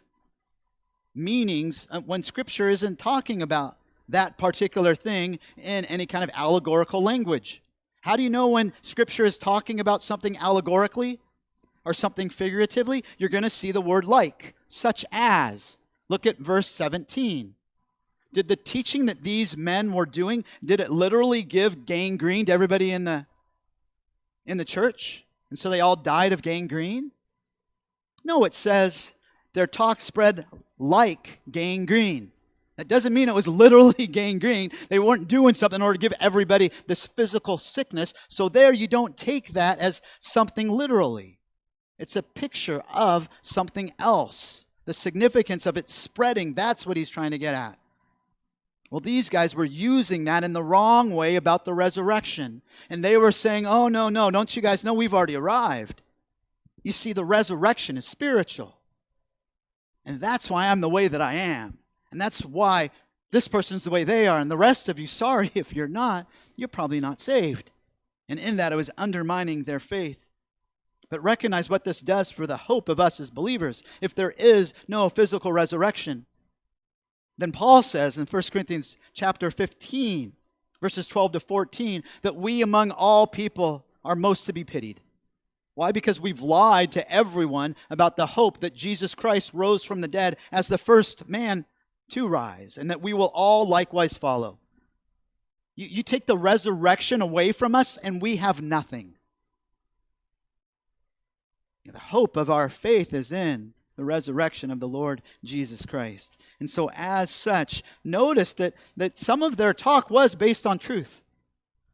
meanings 1.14 1.88
uh, 1.92 2.00
when 2.00 2.24
Scripture 2.24 2.70
isn't 2.70 2.98
talking 2.98 3.42
about 3.42 3.78
that 4.10 4.38
particular 4.38 4.96
thing 4.96 5.40
in 5.58 5.86
any 5.86 6.06
kind 6.06 6.24
of 6.24 6.30
allegorical 6.34 7.04
language. 7.04 7.62
How 8.02 8.16
do 8.16 8.24
you 8.24 8.30
know 8.30 8.48
when 8.50 8.74
Scripture 8.82 9.26
is 9.26 9.38
talking 9.38 9.80
about 9.80 10.02
something 10.04 10.38
allegorically? 10.38 11.20
or 11.86 11.94
something 11.94 12.30
figuratively, 12.30 13.04
you're 13.18 13.30
going 13.30 13.44
to 13.44 13.50
see 13.50 13.72
the 13.72 13.82
word 13.82 14.06
like, 14.06 14.56
such 14.70 15.06
as. 15.12 15.78
Look 16.10 16.26
at 16.26 16.38
verse 16.38 16.68
17. 16.68 17.56
Did 18.34 18.48
the 18.48 18.56
teaching 18.56 19.08
that 19.08 19.24
these 19.24 19.58
men 19.58 19.92
were 19.94 20.06
doing, 20.06 20.46
did 20.64 20.80
it 20.80 20.90
literally 20.90 21.42
give 21.42 21.86
gangrene 21.86 22.46
to 22.46 22.52
everybody 22.52 22.92
in 22.92 23.04
the 23.04 23.26
in 24.46 24.58
the 24.58 24.66
church? 24.66 25.26
And 25.50 25.60
so 25.60 25.70
they 25.70 25.82
all 25.82 25.96
died 25.96 26.34
of 26.34 26.42
gangrene? 26.42 27.12
No, 28.24 28.44
it 28.46 28.54
says 28.54 29.14
their 29.54 29.68
talk 29.68 30.00
spread 30.00 30.46
like 30.80 31.42
gangrene. 31.50 32.32
That 32.82 32.88
doesn't 32.88 33.14
mean 33.14 33.30
it 33.30 33.36
was 33.36 33.48
literally 33.64 34.08
gangrene. 34.08 34.72
They 34.90 34.98
weren't 34.98 35.28
doing 35.28 35.54
something 35.54 35.76
in 35.76 35.84
order 35.84 36.00
to 36.00 36.02
give 36.02 36.18
everybody 36.20 36.72
this 36.88 37.06
physical 37.06 37.60
sickness. 37.60 38.16
So 38.28 38.50
there 38.50 38.74
you 38.74 38.88
don't 38.88 39.16
take 39.16 39.50
that 39.50 39.78
as 39.78 40.02
something 40.20 40.68
literally. 40.68 41.38
It's 42.00 42.16
a 42.16 42.24
picture 42.24 42.82
of 42.92 43.30
something 43.44 43.94
else. 44.00 44.66
The 44.86 44.96
significance 44.96 45.68
of 45.68 45.78
it 45.78 45.92
spreading, 45.92 46.56
that's 46.56 46.88
what 46.88 46.98
he's 46.98 47.12
trying 47.12 47.30
to 47.30 47.38
get 47.38 47.54
at. 47.54 47.78
Well, 48.90 49.00
these 49.00 49.30
guys 49.30 49.54
were 49.54 49.64
using 49.64 50.24
that 50.24 50.44
in 50.44 50.54
the 50.54 50.64
wrong 50.64 51.14
way 51.14 51.36
about 51.36 51.66
the 51.66 51.76
resurrection. 51.76 52.64
And 52.90 53.06
they 53.06 53.16
were 53.16 53.32
saying, 53.32 53.68
oh, 53.68 53.90
no, 53.90 54.10
no, 54.10 54.32
don't 54.32 54.56
you 54.56 54.62
guys 54.64 54.84
know 54.84 54.96
we've 54.96 55.14
already 55.14 55.36
arrived? 55.36 56.02
You 56.82 56.94
see, 56.94 57.14
the 57.14 57.26
resurrection 57.26 57.96
is 57.96 58.08
spiritual. 58.08 58.80
And 60.04 60.20
that's 60.20 60.50
why 60.50 60.68
I'm 60.68 60.82
the 60.82 60.90
way 60.90 61.08
that 61.08 61.22
I 61.22 61.34
am. 61.34 61.78
And 62.12 62.20
that's 62.20 62.46
why 62.46 62.90
this 63.32 63.48
person's 63.48 63.84
the 63.84 63.90
way 63.90 64.04
they 64.04 64.28
are. 64.28 64.40
And 64.40 64.52
the 64.52 64.58
rest 64.58 64.90
of 64.90 65.00
you, 65.00 65.08
sorry 65.08 65.52
if 65.56 65.74
you're 65.74 65.88
not, 65.88 66.28
you're 66.56 66.68
probably 66.68 67.00
not 67.00 67.20
saved. 67.20 67.72
And 68.30 68.40
in 68.40 68.58
that, 68.58 68.72
it 68.72 68.78
was 68.78 68.92
undermining 68.98 69.64
their 69.64 69.80
faith 69.80 70.28
but 71.12 71.22
recognize 71.22 71.70
what 71.70 71.84
this 71.84 72.00
does 72.00 72.32
for 72.32 72.48
the 72.48 72.56
hope 72.56 72.88
of 72.90 73.00
us 73.00 73.20
as 73.20 73.30
believers. 73.30 73.84
If 74.00 74.16
there 74.16 74.32
is 74.32 74.74
no 74.88 75.10
physical 75.10 75.52
resurrection, 75.52 76.26
then 77.38 77.52
Paul 77.52 77.84
says 77.84 78.18
in 78.18 78.26
1 78.26 78.44
Corinthians 78.52 78.98
chapter 79.14 79.52
15, 79.52 80.32
verses 80.80 81.08
12 81.08 81.34
to 81.34 81.40
14, 81.42 82.04
that 82.22 82.38
we 82.38 82.62
among 82.62 82.92
all 82.92 83.28
people 83.28 83.86
are 84.06 84.16
most 84.16 84.46
to 84.46 84.54
be 84.54 84.64
pitied. 84.64 85.02
Why? 85.76 85.92
Because 85.92 86.20
we've 86.20 86.42
lied 86.42 86.94
to 86.94 87.12
everyone 87.12 87.76
about 87.90 88.16
the 88.16 88.26
hope 88.26 88.62
that 88.62 88.74
Jesus 88.74 89.14
Christ 89.14 89.52
rose 89.54 89.84
from 89.84 90.00
the 90.00 90.08
dead 90.08 90.38
as 90.52 90.70
the 90.70 90.78
first 90.78 91.28
man 91.28 91.66
to 92.12 92.28
rise, 92.28 92.78
and 92.78 92.90
that 92.90 93.02
we 93.02 93.14
will 93.14 93.32
all 93.34 93.68
likewise 93.68 94.16
follow. 94.16 94.60
You, 95.76 95.88
you 95.88 96.04
take 96.04 96.26
the 96.26 96.38
resurrection 96.38 97.22
away 97.22 97.52
from 97.52 97.76
us, 97.76 97.98
and 97.98 98.22
we 98.22 98.38
have 98.38 98.62
nothing. 98.62 99.16
The 101.86 102.00
hope 102.00 102.38
of 102.38 102.50
our 102.50 102.70
faith 102.70 103.14
is 103.14 103.32
in 103.32 103.74
the 103.98 104.06
resurrection 104.06 104.72
of 104.72 104.80
the 104.80 104.88
Lord 104.88 105.22
Jesus 105.44 105.86
Christ. 105.86 106.38
And 106.60 106.70
so, 106.70 106.90
as 106.94 107.30
such, 107.30 107.84
notice 108.04 108.54
that, 108.54 108.74
that 108.98 109.18
some 109.18 109.44
of 109.44 109.58
their 109.58 109.74
talk 109.74 110.10
was 110.10 110.36
based 110.36 110.66
on 110.66 110.78
truth. 110.78 111.22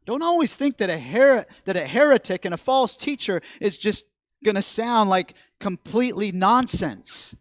Don't 0.06 0.22
always 0.22 0.56
think 0.56 0.78
that 0.78 0.90
a, 0.90 0.98
her- 0.98 1.44
that 1.64 1.76
a 1.76 1.86
heretic 1.86 2.44
and 2.44 2.54
a 2.54 2.58
false 2.58 2.96
teacher 2.96 3.42
is 3.60 3.76
just 3.76 4.06
going 4.44 4.54
to 4.54 4.62
sound 4.62 5.10
like 5.10 5.34
completely 5.58 6.32
nonsense. 6.32 7.34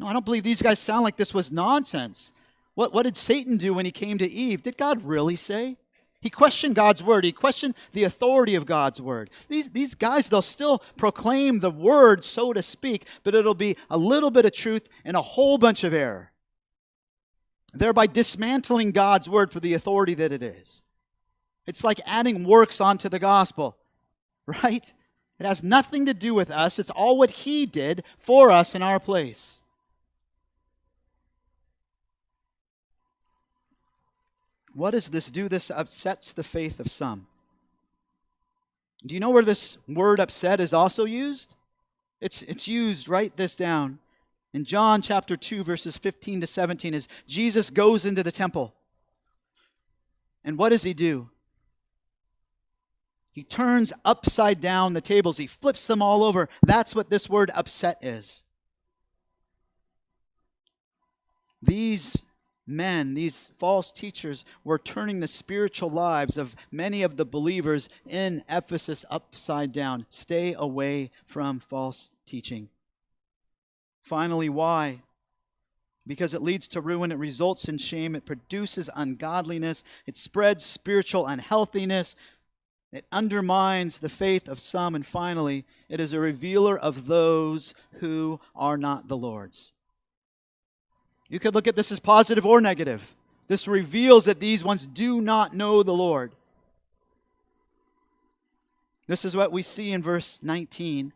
No, 0.00 0.06
I 0.06 0.14
don't 0.14 0.24
believe 0.24 0.44
these 0.44 0.62
guys 0.62 0.78
sound 0.78 1.04
like 1.04 1.16
this 1.18 1.34
was 1.34 1.52
nonsense. 1.52 2.32
What, 2.74 2.94
what 2.94 3.02
did 3.02 3.18
Satan 3.18 3.58
do 3.58 3.74
when 3.74 3.84
he 3.84 3.92
came 3.92 4.16
to 4.16 4.28
Eve? 4.28 4.62
Did 4.62 4.78
God 4.78 5.04
really 5.04 5.36
say? 5.36 5.76
He 6.22 6.30
questioned 6.30 6.74
God's 6.74 7.02
word. 7.02 7.22
He 7.22 7.32
questioned 7.32 7.74
the 7.92 8.04
authority 8.04 8.54
of 8.54 8.64
God's 8.64 8.98
word. 8.98 9.28
These, 9.48 9.72
these 9.72 9.94
guys, 9.94 10.30
they'll 10.30 10.40
still 10.40 10.82
proclaim 10.96 11.60
the 11.60 11.70
word, 11.70 12.24
so 12.24 12.54
to 12.54 12.62
speak, 12.62 13.04
but 13.24 13.34
it'll 13.34 13.52
be 13.52 13.76
a 13.90 13.98
little 13.98 14.30
bit 14.30 14.46
of 14.46 14.52
truth 14.52 14.88
and 15.04 15.18
a 15.18 15.22
whole 15.22 15.58
bunch 15.58 15.84
of 15.84 15.92
error, 15.92 16.30
thereby 17.74 18.06
dismantling 18.06 18.92
God's 18.92 19.28
word 19.28 19.52
for 19.52 19.60
the 19.60 19.74
authority 19.74 20.14
that 20.14 20.32
it 20.32 20.42
is. 20.42 20.82
It's 21.66 21.84
like 21.84 22.00
adding 22.06 22.44
works 22.44 22.80
onto 22.80 23.10
the 23.10 23.18
gospel, 23.18 23.76
right? 24.46 24.92
It 25.38 25.44
has 25.44 25.62
nothing 25.62 26.06
to 26.06 26.14
do 26.14 26.32
with 26.32 26.50
us. 26.50 26.78
It's 26.78 26.90
all 26.90 27.18
what 27.18 27.30
He 27.30 27.66
did 27.66 28.02
for 28.18 28.50
us 28.50 28.74
in 28.74 28.82
our 28.82 28.98
place. 28.98 29.59
What 34.74 34.92
does 34.92 35.08
this 35.08 35.30
do? 35.30 35.48
This 35.48 35.70
upsets 35.70 36.32
the 36.32 36.44
faith 36.44 36.80
of 36.80 36.90
some. 36.90 37.26
Do 39.04 39.14
you 39.14 39.20
know 39.20 39.30
where 39.30 39.44
this 39.44 39.78
word 39.88 40.20
upset 40.20 40.60
is 40.60 40.72
also 40.72 41.04
used? 41.04 41.54
It's, 42.20 42.42
it's 42.42 42.68
used, 42.68 43.08
write 43.08 43.36
this 43.36 43.56
down. 43.56 43.98
In 44.52 44.64
John 44.64 45.00
chapter 45.00 45.36
2, 45.36 45.64
verses 45.64 45.96
15 45.96 46.42
to 46.42 46.46
17, 46.46 46.92
as 46.92 47.08
Jesus 47.26 47.70
goes 47.70 48.04
into 48.04 48.22
the 48.22 48.32
temple. 48.32 48.74
And 50.44 50.58
what 50.58 50.70
does 50.70 50.82
he 50.82 50.92
do? 50.92 51.30
He 53.32 53.44
turns 53.44 53.92
upside 54.04 54.60
down 54.60 54.92
the 54.92 55.00
tables, 55.00 55.36
he 55.36 55.46
flips 55.46 55.86
them 55.86 56.02
all 56.02 56.24
over. 56.24 56.48
That's 56.62 56.94
what 56.94 57.10
this 57.10 57.28
word 57.28 57.50
upset 57.54 57.98
is. 58.02 58.44
These 61.62 62.16
men, 62.70 63.14
these 63.14 63.50
false 63.58 63.92
teachers, 63.92 64.44
were 64.64 64.78
turning 64.78 65.20
the 65.20 65.28
spiritual 65.28 65.90
lives 65.90 66.36
of 66.36 66.54
many 66.70 67.02
of 67.02 67.16
the 67.16 67.24
believers 67.24 67.88
in 68.08 68.42
Ephesus 68.48 69.04
upside 69.10 69.72
down. 69.72 70.06
Stay 70.08 70.54
away 70.54 71.10
from 71.26 71.60
false 71.60 72.10
teaching. 72.24 72.68
Finally, 74.02 74.48
why? 74.48 75.02
Because 76.06 76.32
it 76.32 76.42
leads 76.42 76.66
to 76.68 76.80
ruin, 76.80 77.12
it 77.12 77.18
results 77.18 77.68
in 77.68 77.78
shame, 77.78 78.14
it 78.14 78.24
produces 78.24 78.88
ungodliness, 78.94 79.84
it 80.06 80.16
spreads 80.16 80.64
spiritual 80.64 81.26
unhealthiness, 81.26 82.16
it 82.92 83.06
undermines 83.12 84.00
the 84.00 84.08
faith 84.08 84.48
of 84.48 84.58
some, 84.58 84.94
and 84.94 85.06
finally, 85.06 85.64
it 85.88 86.00
is 86.00 86.12
a 86.12 86.18
revealer 86.18 86.76
of 86.76 87.06
those 87.06 87.74
who 88.00 88.40
are 88.56 88.76
not 88.76 89.06
the 89.06 89.16
Lord's. 89.16 89.72
You 91.30 91.38
could 91.38 91.54
look 91.54 91.68
at 91.68 91.76
this 91.76 91.92
as 91.92 92.00
positive 92.00 92.44
or 92.44 92.60
negative. 92.60 93.14
This 93.46 93.66
reveals 93.66 94.26
that 94.26 94.40
these 94.40 94.62
ones 94.62 94.86
do 94.86 95.20
not 95.20 95.54
know 95.54 95.82
the 95.82 95.94
Lord. 95.94 96.34
This 99.06 99.24
is 99.24 99.34
what 99.34 99.52
we 99.52 99.62
see 99.62 99.92
in 99.92 100.02
verse 100.02 100.40
19. 100.42 101.12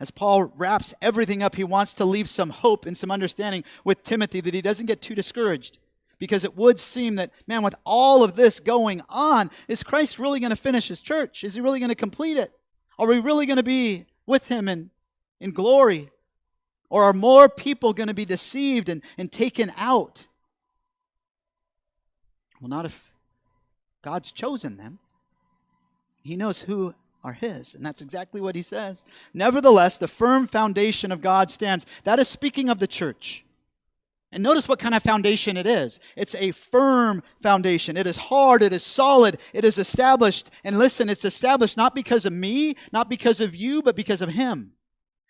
As 0.00 0.10
Paul 0.10 0.52
wraps 0.56 0.94
everything 1.02 1.42
up, 1.42 1.54
he 1.54 1.64
wants 1.64 1.94
to 1.94 2.04
leave 2.04 2.28
some 2.28 2.50
hope 2.50 2.86
and 2.86 2.96
some 2.96 3.10
understanding 3.10 3.64
with 3.84 4.02
Timothy 4.02 4.40
that 4.40 4.54
he 4.54 4.62
doesn't 4.62 4.86
get 4.86 5.02
too 5.02 5.14
discouraged. 5.14 5.78
Because 6.18 6.44
it 6.44 6.56
would 6.56 6.78
seem 6.78 7.16
that, 7.16 7.30
man, 7.46 7.62
with 7.62 7.74
all 7.84 8.22
of 8.22 8.36
this 8.36 8.60
going 8.60 9.02
on, 9.08 9.50
is 9.68 9.82
Christ 9.82 10.18
really 10.18 10.40
going 10.40 10.50
to 10.50 10.56
finish 10.56 10.88
his 10.88 11.00
church? 11.00 11.44
Is 11.44 11.54
he 11.54 11.60
really 11.60 11.80
going 11.80 11.88
to 11.88 11.96
complete 11.96 12.36
it? 12.36 12.52
Are 12.98 13.06
we 13.06 13.18
really 13.18 13.46
going 13.46 13.56
to 13.56 13.64
be 13.64 14.06
with 14.26 14.46
him 14.46 14.68
in, 14.68 14.90
in 15.40 15.50
glory? 15.50 16.10
Or 16.94 17.02
are 17.02 17.12
more 17.12 17.48
people 17.48 17.92
going 17.92 18.06
to 18.06 18.14
be 18.14 18.24
deceived 18.24 18.88
and, 18.88 19.02
and 19.18 19.32
taken 19.32 19.72
out? 19.76 20.28
Well, 22.60 22.68
not 22.68 22.86
if 22.86 23.10
God's 24.00 24.30
chosen 24.30 24.76
them. 24.76 25.00
He 26.22 26.36
knows 26.36 26.62
who 26.62 26.94
are 27.24 27.32
his. 27.32 27.74
And 27.74 27.84
that's 27.84 28.00
exactly 28.00 28.40
what 28.40 28.54
he 28.54 28.62
says. 28.62 29.02
Nevertheless, 29.34 29.98
the 29.98 30.06
firm 30.06 30.46
foundation 30.46 31.10
of 31.10 31.20
God 31.20 31.50
stands. 31.50 31.84
That 32.04 32.20
is 32.20 32.28
speaking 32.28 32.68
of 32.68 32.78
the 32.78 32.86
church. 32.86 33.44
And 34.30 34.40
notice 34.40 34.68
what 34.68 34.78
kind 34.78 34.94
of 34.94 35.02
foundation 35.02 35.56
it 35.56 35.66
is. 35.66 35.98
It's 36.14 36.36
a 36.36 36.52
firm 36.52 37.24
foundation. 37.42 37.96
It 37.96 38.06
is 38.06 38.18
hard. 38.18 38.62
It 38.62 38.72
is 38.72 38.84
solid. 38.84 39.38
It 39.52 39.64
is 39.64 39.78
established. 39.78 40.48
And 40.62 40.78
listen, 40.78 41.10
it's 41.10 41.24
established 41.24 41.76
not 41.76 41.92
because 41.92 42.24
of 42.24 42.32
me, 42.32 42.76
not 42.92 43.08
because 43.08 43.40
of 43.40 43.56
you, 43.56 43.82
but 43.82 43.96
because 43.96 44.22
of 44.22 44.28
him. 44.28 44.74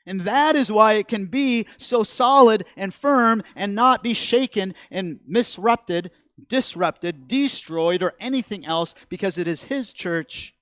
And 0.07 0.21
that 0.23 0.57
is 0.57 0.71
why 0.71 0.95
it 0.95 1.09
can 1.09 1.27
be 1.27 1.67
so 1.79 2.03
solid 2.03 2.65
and 2.77 2.93
firm 2.93 3.43
and 3.57 3.75
not 3.75 4.03
be 4.03 4.15
shaken 4.15 4.75
and 4.91 5.21
misrupted, 5.27 6.11
disrupted, 6.49 7.27
destroyed, 7.27 8.03
or 8.03 8.13
anything 8.21 8.67
else 8.67 8.95
because 9.09 9.39
it 9.39 9.47
is 9.49 9.65
his 9.65 9.93
church 9.93 10.55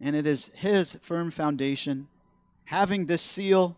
and 0.00 0.14
it 0.14 0.26
is 0.26 0.50
his 0.54 0.98
firm 1.02 1.30
foundation. 1.30 2.08
Having 2.64 3.06
this 3.06 3.22
seal, 3.22 3.76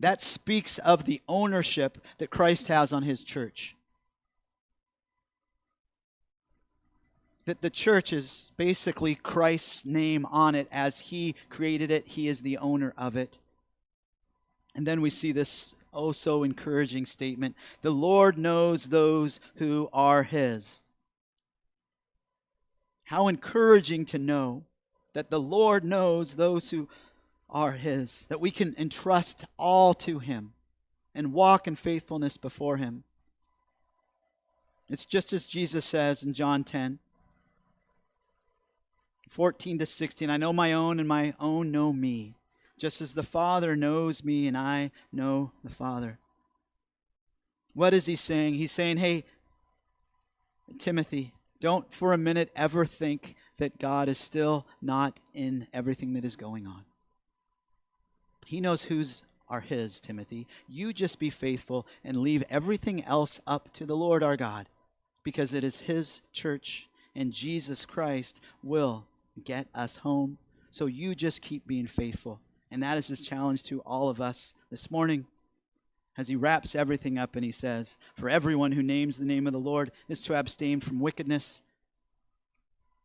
that 0.00 0.20
speaks 0.20 0.78
of 0.78 1.04
the 1.04 1.22
ownership 1.28 1.98
that 2.18 2.30
Christ 2.30 2.68
has 2.68 2.92
on 2.92 3.02
his 3.02 3.24
church. 3.24 3.75
That 7.46 7.62
the 7.62 7.70
church 7.70 8.12
is 8.12 8.50
basically 8.56 9.14
Christ's 9.14 9.84
name 9.84 10.26
on 10.26 10.54
it 10.54 10.68
as 10.70 11.00
he 11.00 11.34
created 11.48 11.90
it, 11.90 12.06
he 12.06 12.28
is 12.28 12.42
the 12.42 12.58
owner 12.58 12.92
of 12.98 13.16
it. 13.16 13.38
And 14.74 14.86
then 14.86 15.00
we 15.00 15.10
see 15.10 15.32
this 15.32 15.74
oh 15.94 16.12
so 16.12 16.42
encouraging 16.42 17.06
statement 17.06 17.56
the 17.80 17.90
Lord 17.90 18.36
knows 18.36 18.86
those 18.86 19.40
who 19.56 19.88
are 19.92 20.22
his. 20.22 20.82
How 23.04 23.28
encouraging 23.28 24.04
to 24.06 24.18
know 24.18 24.64
that 25.16 25.30
the 25.30 25.40
Lord 25.40 25.82
knows 25.82 26.34
those 26.34 26.70
who 26.70 26.88
are 27.48 27.72
His, 27.72 28.26
that 28.26 28.40
we 28.40 28.50
can 28.50 28.74
entrust 28.76 29.44
all 29.58 29.94
to 29.94 30.18
Him 30.18 30.52
and 31.14 31.32
walk 31.32 31.66
in 31.66 31.76
faithfulness 31.76 32.36
before 32.36 32.76
Him. 32.76 33.04
It's 34.90 35.04
just 35.04 35.32
as 35.32 35.46
Jesus 35.46 35.84
says 35.84 36.22
in 36.22 36.34
John 36.34 36.64
10 36.64 36.98
14 39.28 39.78
to 39.78 39.86
16 39.86 40.30
I 40.30 40.36
know 40.36 40.52
my 40.52 40.72
own, 40.72 40.98
and 40.98 41.08
my 41.08 41.34
own 41.40 41.70
know 41.70 41.92
me, 41.92 42.34
just 42.78 43.00
as 43.00 43.14
the 43.14 43.22
Father 43.22 43.76
knows 43.76 44.24
me, 44.24 44.46
and 44.46 44.56
I 44.56 44.90
know 45.12 45.52
the 45.64 45.70
Father. 45.70 46.18
What 47.74 47.92
is 47.92 48.06
he 48.06 48.16
saying? 48.16 48.54
He's 48.54 48.72
saying, 48.72 48.96
hey, 48.96 49.24
Timothy, 50.78 51.34
don't 51.60 51.92
for 51.92 52.12
a 52.12 52.18
minute 52.18 52.50
ever 52.56 52.84
think 52.84 53.34
that 53.58 53.78
God 53.78 54.08
is 54.08 54.18
still 54.18 54.66
not 54.80 55.20
in 55.34 55.66
everything 55.72 56.14
that 56.14 56.24
is 56.24 56.36
going 56.36 56.66
on. 56.66 56.84
He 58.46 58.60
knows 58.60 58.82
whose 58.82 59.22
are 59.48 59.60
His, 59.60 60.00
Timothy. 60.00 60.46
You 60.68 60.92
just 60.92 61.18
be 61.18 61.30
faithful 61.30 61.86
and 62.04 62.16
leave 62.16 62.44
everything 62.50 63.04
else 63.04 63.40
up 63.46 63.72
to 63.74 63.86
the 63.86 63.96
Lord 63.96 64.22
our 64.22 64.36
God 64.36 64.68
because 65.22 65.54
it 65.54 65.64
is 65.64 65.80
His 65.80 66.22
church 66.32 66.88
and 67.14 67.32
Jesus 67.32 67.86
Christ 67.86 68.40
will 68.62 69.06
get 69.44 69.68
us 69.74 69.96
home. 69.96 70.38
So 70.70 70.86
you 70.86 71.14
just 71.14 71.42
keep 71.42 71.66
being 71.66 71.86
faithful. 71.86 72.40
And 72.70 72.82
that 72.82 72.98
is 72.98 73.08
His 73.08 73.20
challenge 73.20 73.62
to 73.64 73.80
all 73.80 74.08
of 74.08 74.20
us 74.20 74.54
this 74.70 74.90
morning 74.90 75.26
as 76.18 76.28
he 76.28 76.36
wraps 76.36 76.74
everything 76.74 77.18
up 77.18 77.36
and 77.36 77.44
he 77.44 77.52
says, 77.52 77.98
For 78.14 78.30
everyone 78.30 78.72
who 78.72 78.82
names 78.82 79.18
the 79.18 79.26
name 79.26 79.46
of 79.46 79.52
the 79.52 79.58
Lord 79.58 79.92
is 80.08 80.22
to 80.22 80.34
abstain 80.34 80.80
from 80.80 80.98
wickedness 80.98 81.60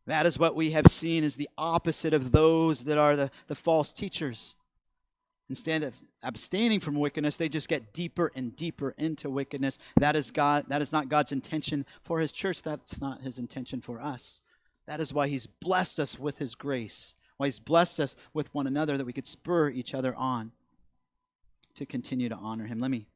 that 0.08 0.26
is 0.26 0.40
what 0.40 0.56
we 0.56 0.72
have 0.72 0.88
seen 0.88 1.24
is 1.24 1.36
the 1.36 1.50
opposite 1.58 2.14
of 2.14 2.32
those 2.32 2.84
that 2.86 2.98
are 2.98 3.16
the, 3.16 3.32
the 3.48 3.56
false 3.56 3.94
teachers. 3.94 4.56
Instead 5.50 5.84
of 5.84 5.94
abstaining 6.24 6.80
from 6.80 6.96
wickedness, 6.96 7.38
they 7.38 7.50
just 7.50 7.68
get 7.68 7.94
deeper 7.94 8.32
and 8.36 8.56
deeper 8.56 8.96
into 8.98 9.30
wickedness. 9.30 9.78
That 10.00 10.16
is 10.16 10.32
God, 10.32 10.66
that 10.70 10.82
is 10.82 10.92
not 10.92 11.10
God's 11.10 11.32
intention 11.32 11.86
for 12.04 12.20
his 12.20 12.32
church. 12.32 12.62
That's 12.62 13.02
not 13.02 13.22
his 13.22 13.38
intention 13.38 13.82
for 13.82 14.00
us. 14.00 14.42
That 14.92 15.00
is 15.00 15.14
why 15.14 15.30
he's 15.30 15.48
blessed 15.48 16.02
us 16.02 16.20
with 16.20 16.38
his 16.38 16.54
grace, 16.54 17.16
why 17.38 17.48
he's 17.48 17.62
blessed 17.62 18.02
us 18.02 18.18
with 18.34 18.54
one 18.54 18.68
another 18.68 18.98
that 18.98 19.06
we 19.06 19.14
could 19.14 19.26
spur 19.26 19.70
each 19.70 19.94
other 19.94 20.14
on 20.16 20.52
to 21.76 21.86
continue 21.86 22.28
to 22.28 22.36
honor 22.36 22.66
him. 22.66 22.78
Let 22.78 22.92
me 22.92 23.08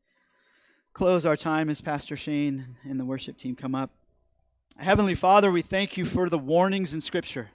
close 0.93 1.25
our 1.25 1.35
time 1.35 1.69
as 1.69 1.81
Pastor 1.81 2.15
Shane 2.15 2.77
and 2.85 2.97
the 2.97 3.03
worship 3.03 3.35
team 3.35 3.57
come 3.57 3.75
up. 3.75 3.89
Heavenly 4.77 5.15
Father, 5.15 5.51
we 5.51 5.61
thank 5.61 5.97
you 5.97 6.05
for 6.05 6.29
the 6.29 6.37
warnings 6.39 6.93
in 6.93 7.01
Scripture, 7.01 7.49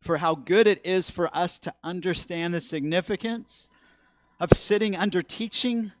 for 0.00 0.16
how 0.16 0.34
good 0.34 0.66
it 0.66 0.84
is 0.84 1.08
for 1.08 1.30
us 1.32 1.60
to 1.60 1.72
understand 1.84 2.52
the 2.52 2.60
significance 2.60 3.68
of 4.40 4.50
sitting 4.50 4.96
under 4.96 5.22
teaching 5.22 5.92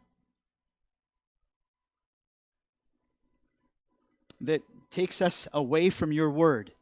that 4.40 4.62
takes 4.90 5.22
us 5.22 5.46
away 5.52 5.88
from 5.88 6.10
your 6.10 6.28
word, 6.28 6.72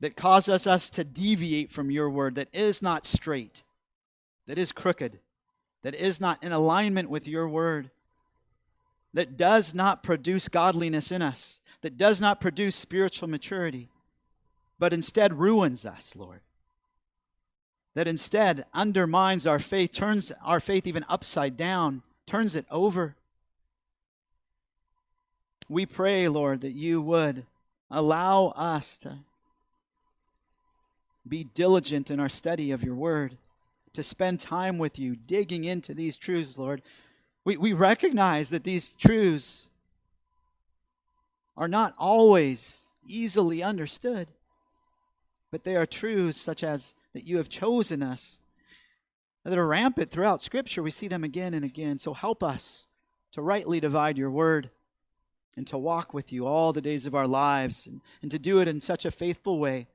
that 0.00 0.16
causes 0.16 0.66
us 0.66 0.90
to 0.90 1.04
deviate 1.04 1.70
from 1.70 1.90
your 1.90 2.08
word, 2.08 2.36
that 2.36 2.48
is 2.52 2.82
not 2.82 3.04
straight, 3.04 3.62
that 4.46 4.58
is 4.58 4.72
crooked, 4.72 5.18
that 5.82 5.94
is 5.94 6.20
not 6.20 6.42
in 6.42 6.52
alignment 6.52 7.10
with 7.10 7.26
your 7.26 7.48
word, 7.48 7.90
that 9.14 9.36
does 9.36 9.74
not 9.74 10.02
produce 10.02 10.48
godliness 10.48 11.10
in 11.10 11.22
us 11.22 11.60
that 11.82 11.96
does 11.96 12.20
not 12.20 12.40
produce 12.40 12.76
spiritual 12.76 13.28
maturity, 13.28 13.88
but 14.78 14.92
instead 14.92 15.38
ruins 15.38 15.84
us, 15.84 16.16
Lord. 16.16 16.40
That 17.94 18.08
instead 18.08 18.64
undermines 18.74 19.46
our 19.46 19.58
faith, 19.58 19.92
turns 19.92 20.32
our 20.44 20.60
faith 20.60 20.86
even 20.86 21.04
upside 21.08 21.56
down, 21.56 22.02
turns 22.26 22.54
it 22.54 22.66
over. 22.70 23.16
We 25.68 25.86
pray, 25.86 26.28
Lord, 26.28 26.62
that 26.62 26.74
you 26.74 27.00
would 27.02 27.44
allow 27.90 28.48
us 28.48 28.98
to 28.98 29.18
be 31.28 31.44
diligent 31.44 32.10
in 32.10 32.20
our 32.20 32.28
study 32.28 32.70
of 32.70 32.82
your 32.82 32.94
word, 32.94 33.36
to 33.94 34.02
spend 34.02 34.40
time 34.40 34.78
with 34.78 34.98
you, 34.98 35.16
digging 35.16 35.64
into 35.64 35.94
these 35.94 36.16
truths, 36.16 36.58
Lord. 36.58 36.82
We, 37.44 37.56
we 37.56 37.72
recognize 37.72 38.50
that 38.50 38.64
these 38.64 38.92
truths 38.92 39.68
are 41.56 41.68
not 41.68 41.94
always 41.98 42.86
easily 43.06 43.62
understood, 43.62 44.28
but 45.50 45.64
they 45.64 45.76
are 45.76 45.86
truths 45.86 46.40
such 46.40 46.62
as 46.62 46.94
that 47.14 47.24
you 47.24 47.38
have 47.38 47.48
chosen 47.48 48.02
us 48.02 48.38
that 49.44 49.58
are 49.58 49.66
rampant 49.66 50.10
throughout 50.10 50.42
Scripture. 50.42 50.82
We 50.82 50.90
see 50.90 51.08
them 51.08 51.24
again 51.24 51.54
and 51.54 51.64
again. 51.64 51.98
So 51.98 52.12
help 52.12 52.42
us 52.42 52.86
to 53.32 53.42
rightly 53.42 53.80
divide 53.80 54.18
your 54.18 54.30
word 54.30 54.70
and 55.56 55.66
to 55.68 55.78
walk 55.78 56.14
with 56.14 56.32
you 56.32 56.46
all 56.46 56.72
the 56.72 56.80
days 56.80 57.06
of 57.06 57.14
our 57.14 57.26
lives 57.26 57.86
and, 57.86 58.00
and 58.22 58.30
to 58.30 58.38
do 58.38 58.60
it 58.60 58.68
in 58.68 58.80
such 58.80 59.04
a 59.04 59.10
faithful 59.10 59.58
way 59.58 59.88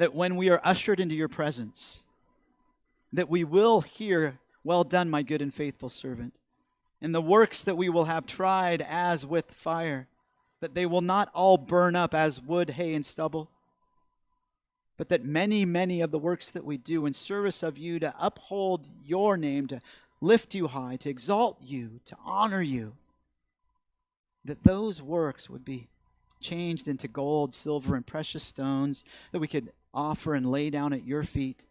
that 0.00 0.14
when 0.14 0.34
we 0.36 0.48
are 0.48 0.62
ushered 0.64 0.98
into 0.98 1.14
your 1.14 1.28
presence, 1.28 2.04
that 3.12 3.28
we 3.28 3.44
will 3.44 3.82
hear, 3.82 4.38
Well 4.64 4.82
done, 4.82 5.10
my 5.10 5.22
good 5.22 5.42
and 5.42 5.52
faithful 5.52 5.90
servant. 5.90 6.32
And 7.02 7.14
the 7.14 7.20
works 7.20 7.62
that 7.64 7.76
we 7.76 7.90
will 7.90 8.06
have 8.06 8.24
tried 8.24 8.80
as 8.80 9.26
with 9.26 9.52
fire 9.52 10.08
that 10.60 10.74
they 10.74 10.86
will 10.86 11.02
not 11.02 11.30
all 11.34 11.58
burn 11.58 11.96
up 11.96 12.14
as 12.14 12.40
wood, 12.40 12.70
hay, 12.70 12.94
and 12.94 13.04
stubble, 13.04 13.50
but 14.96 15.10
that 15.10 15.22
many, 15.22 15.66
many 15.66 16.00
of 16.00 16.10
the 16.10 16.18
works 16.18 16.50
that 16.50 16.64
we 16.64 16.78
do 16.78 17.04
in 17.04 17.12
service 17.12 17.62
of 17.62 17.76
you 17.76 17.98
to 17.98 18.14
uphold 18.18 18.86
your 19.04 19.36
name, 19.36 19.66
to 19.66 19.82
lift 20.22 20.54
you 20.54 20.66
high, 20.66 20.96
to 20.96 21.10
exalt 21.10 21.58
you, 21.60 22.00
to 22.06 22.16
honor 22.24 22.62
you, 22.62 22.94
that 24.46 24.64
those 24.64 25.02
works 25.02 25.50
would 25.50 25.64
be 25.64 25.88
changed 26.40 26.88
into 26.88 27.06
gold, 27.06 27.52
silver, 27.52 27.96
and 27.96 28.06
precious 28.06 28.42
stones 28.42 29.04
that 29.32 29.40
we 29.40 29.48
could 29.48 29.70
offer 29.92 30.34
and 30.34 30.46
lay 30.46 30.70
down 30.70 30.92
at 30.92 31.04
your 31.04 31.22
feet 31.22 31.64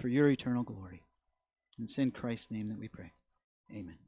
for 0.00 0.08
your 0.08 0.28
eternal 0.28 0.62
glory. 0.62 1.02
And 1.78 1.88
it's 1.88 1.98
in 1.98 2.10
Christ's 2.10 2.50
name 2.50 2.68
that 2.68 2.78
we 2.78 2.88
pray. 2.88 3.12
Amen. 3.70 4.03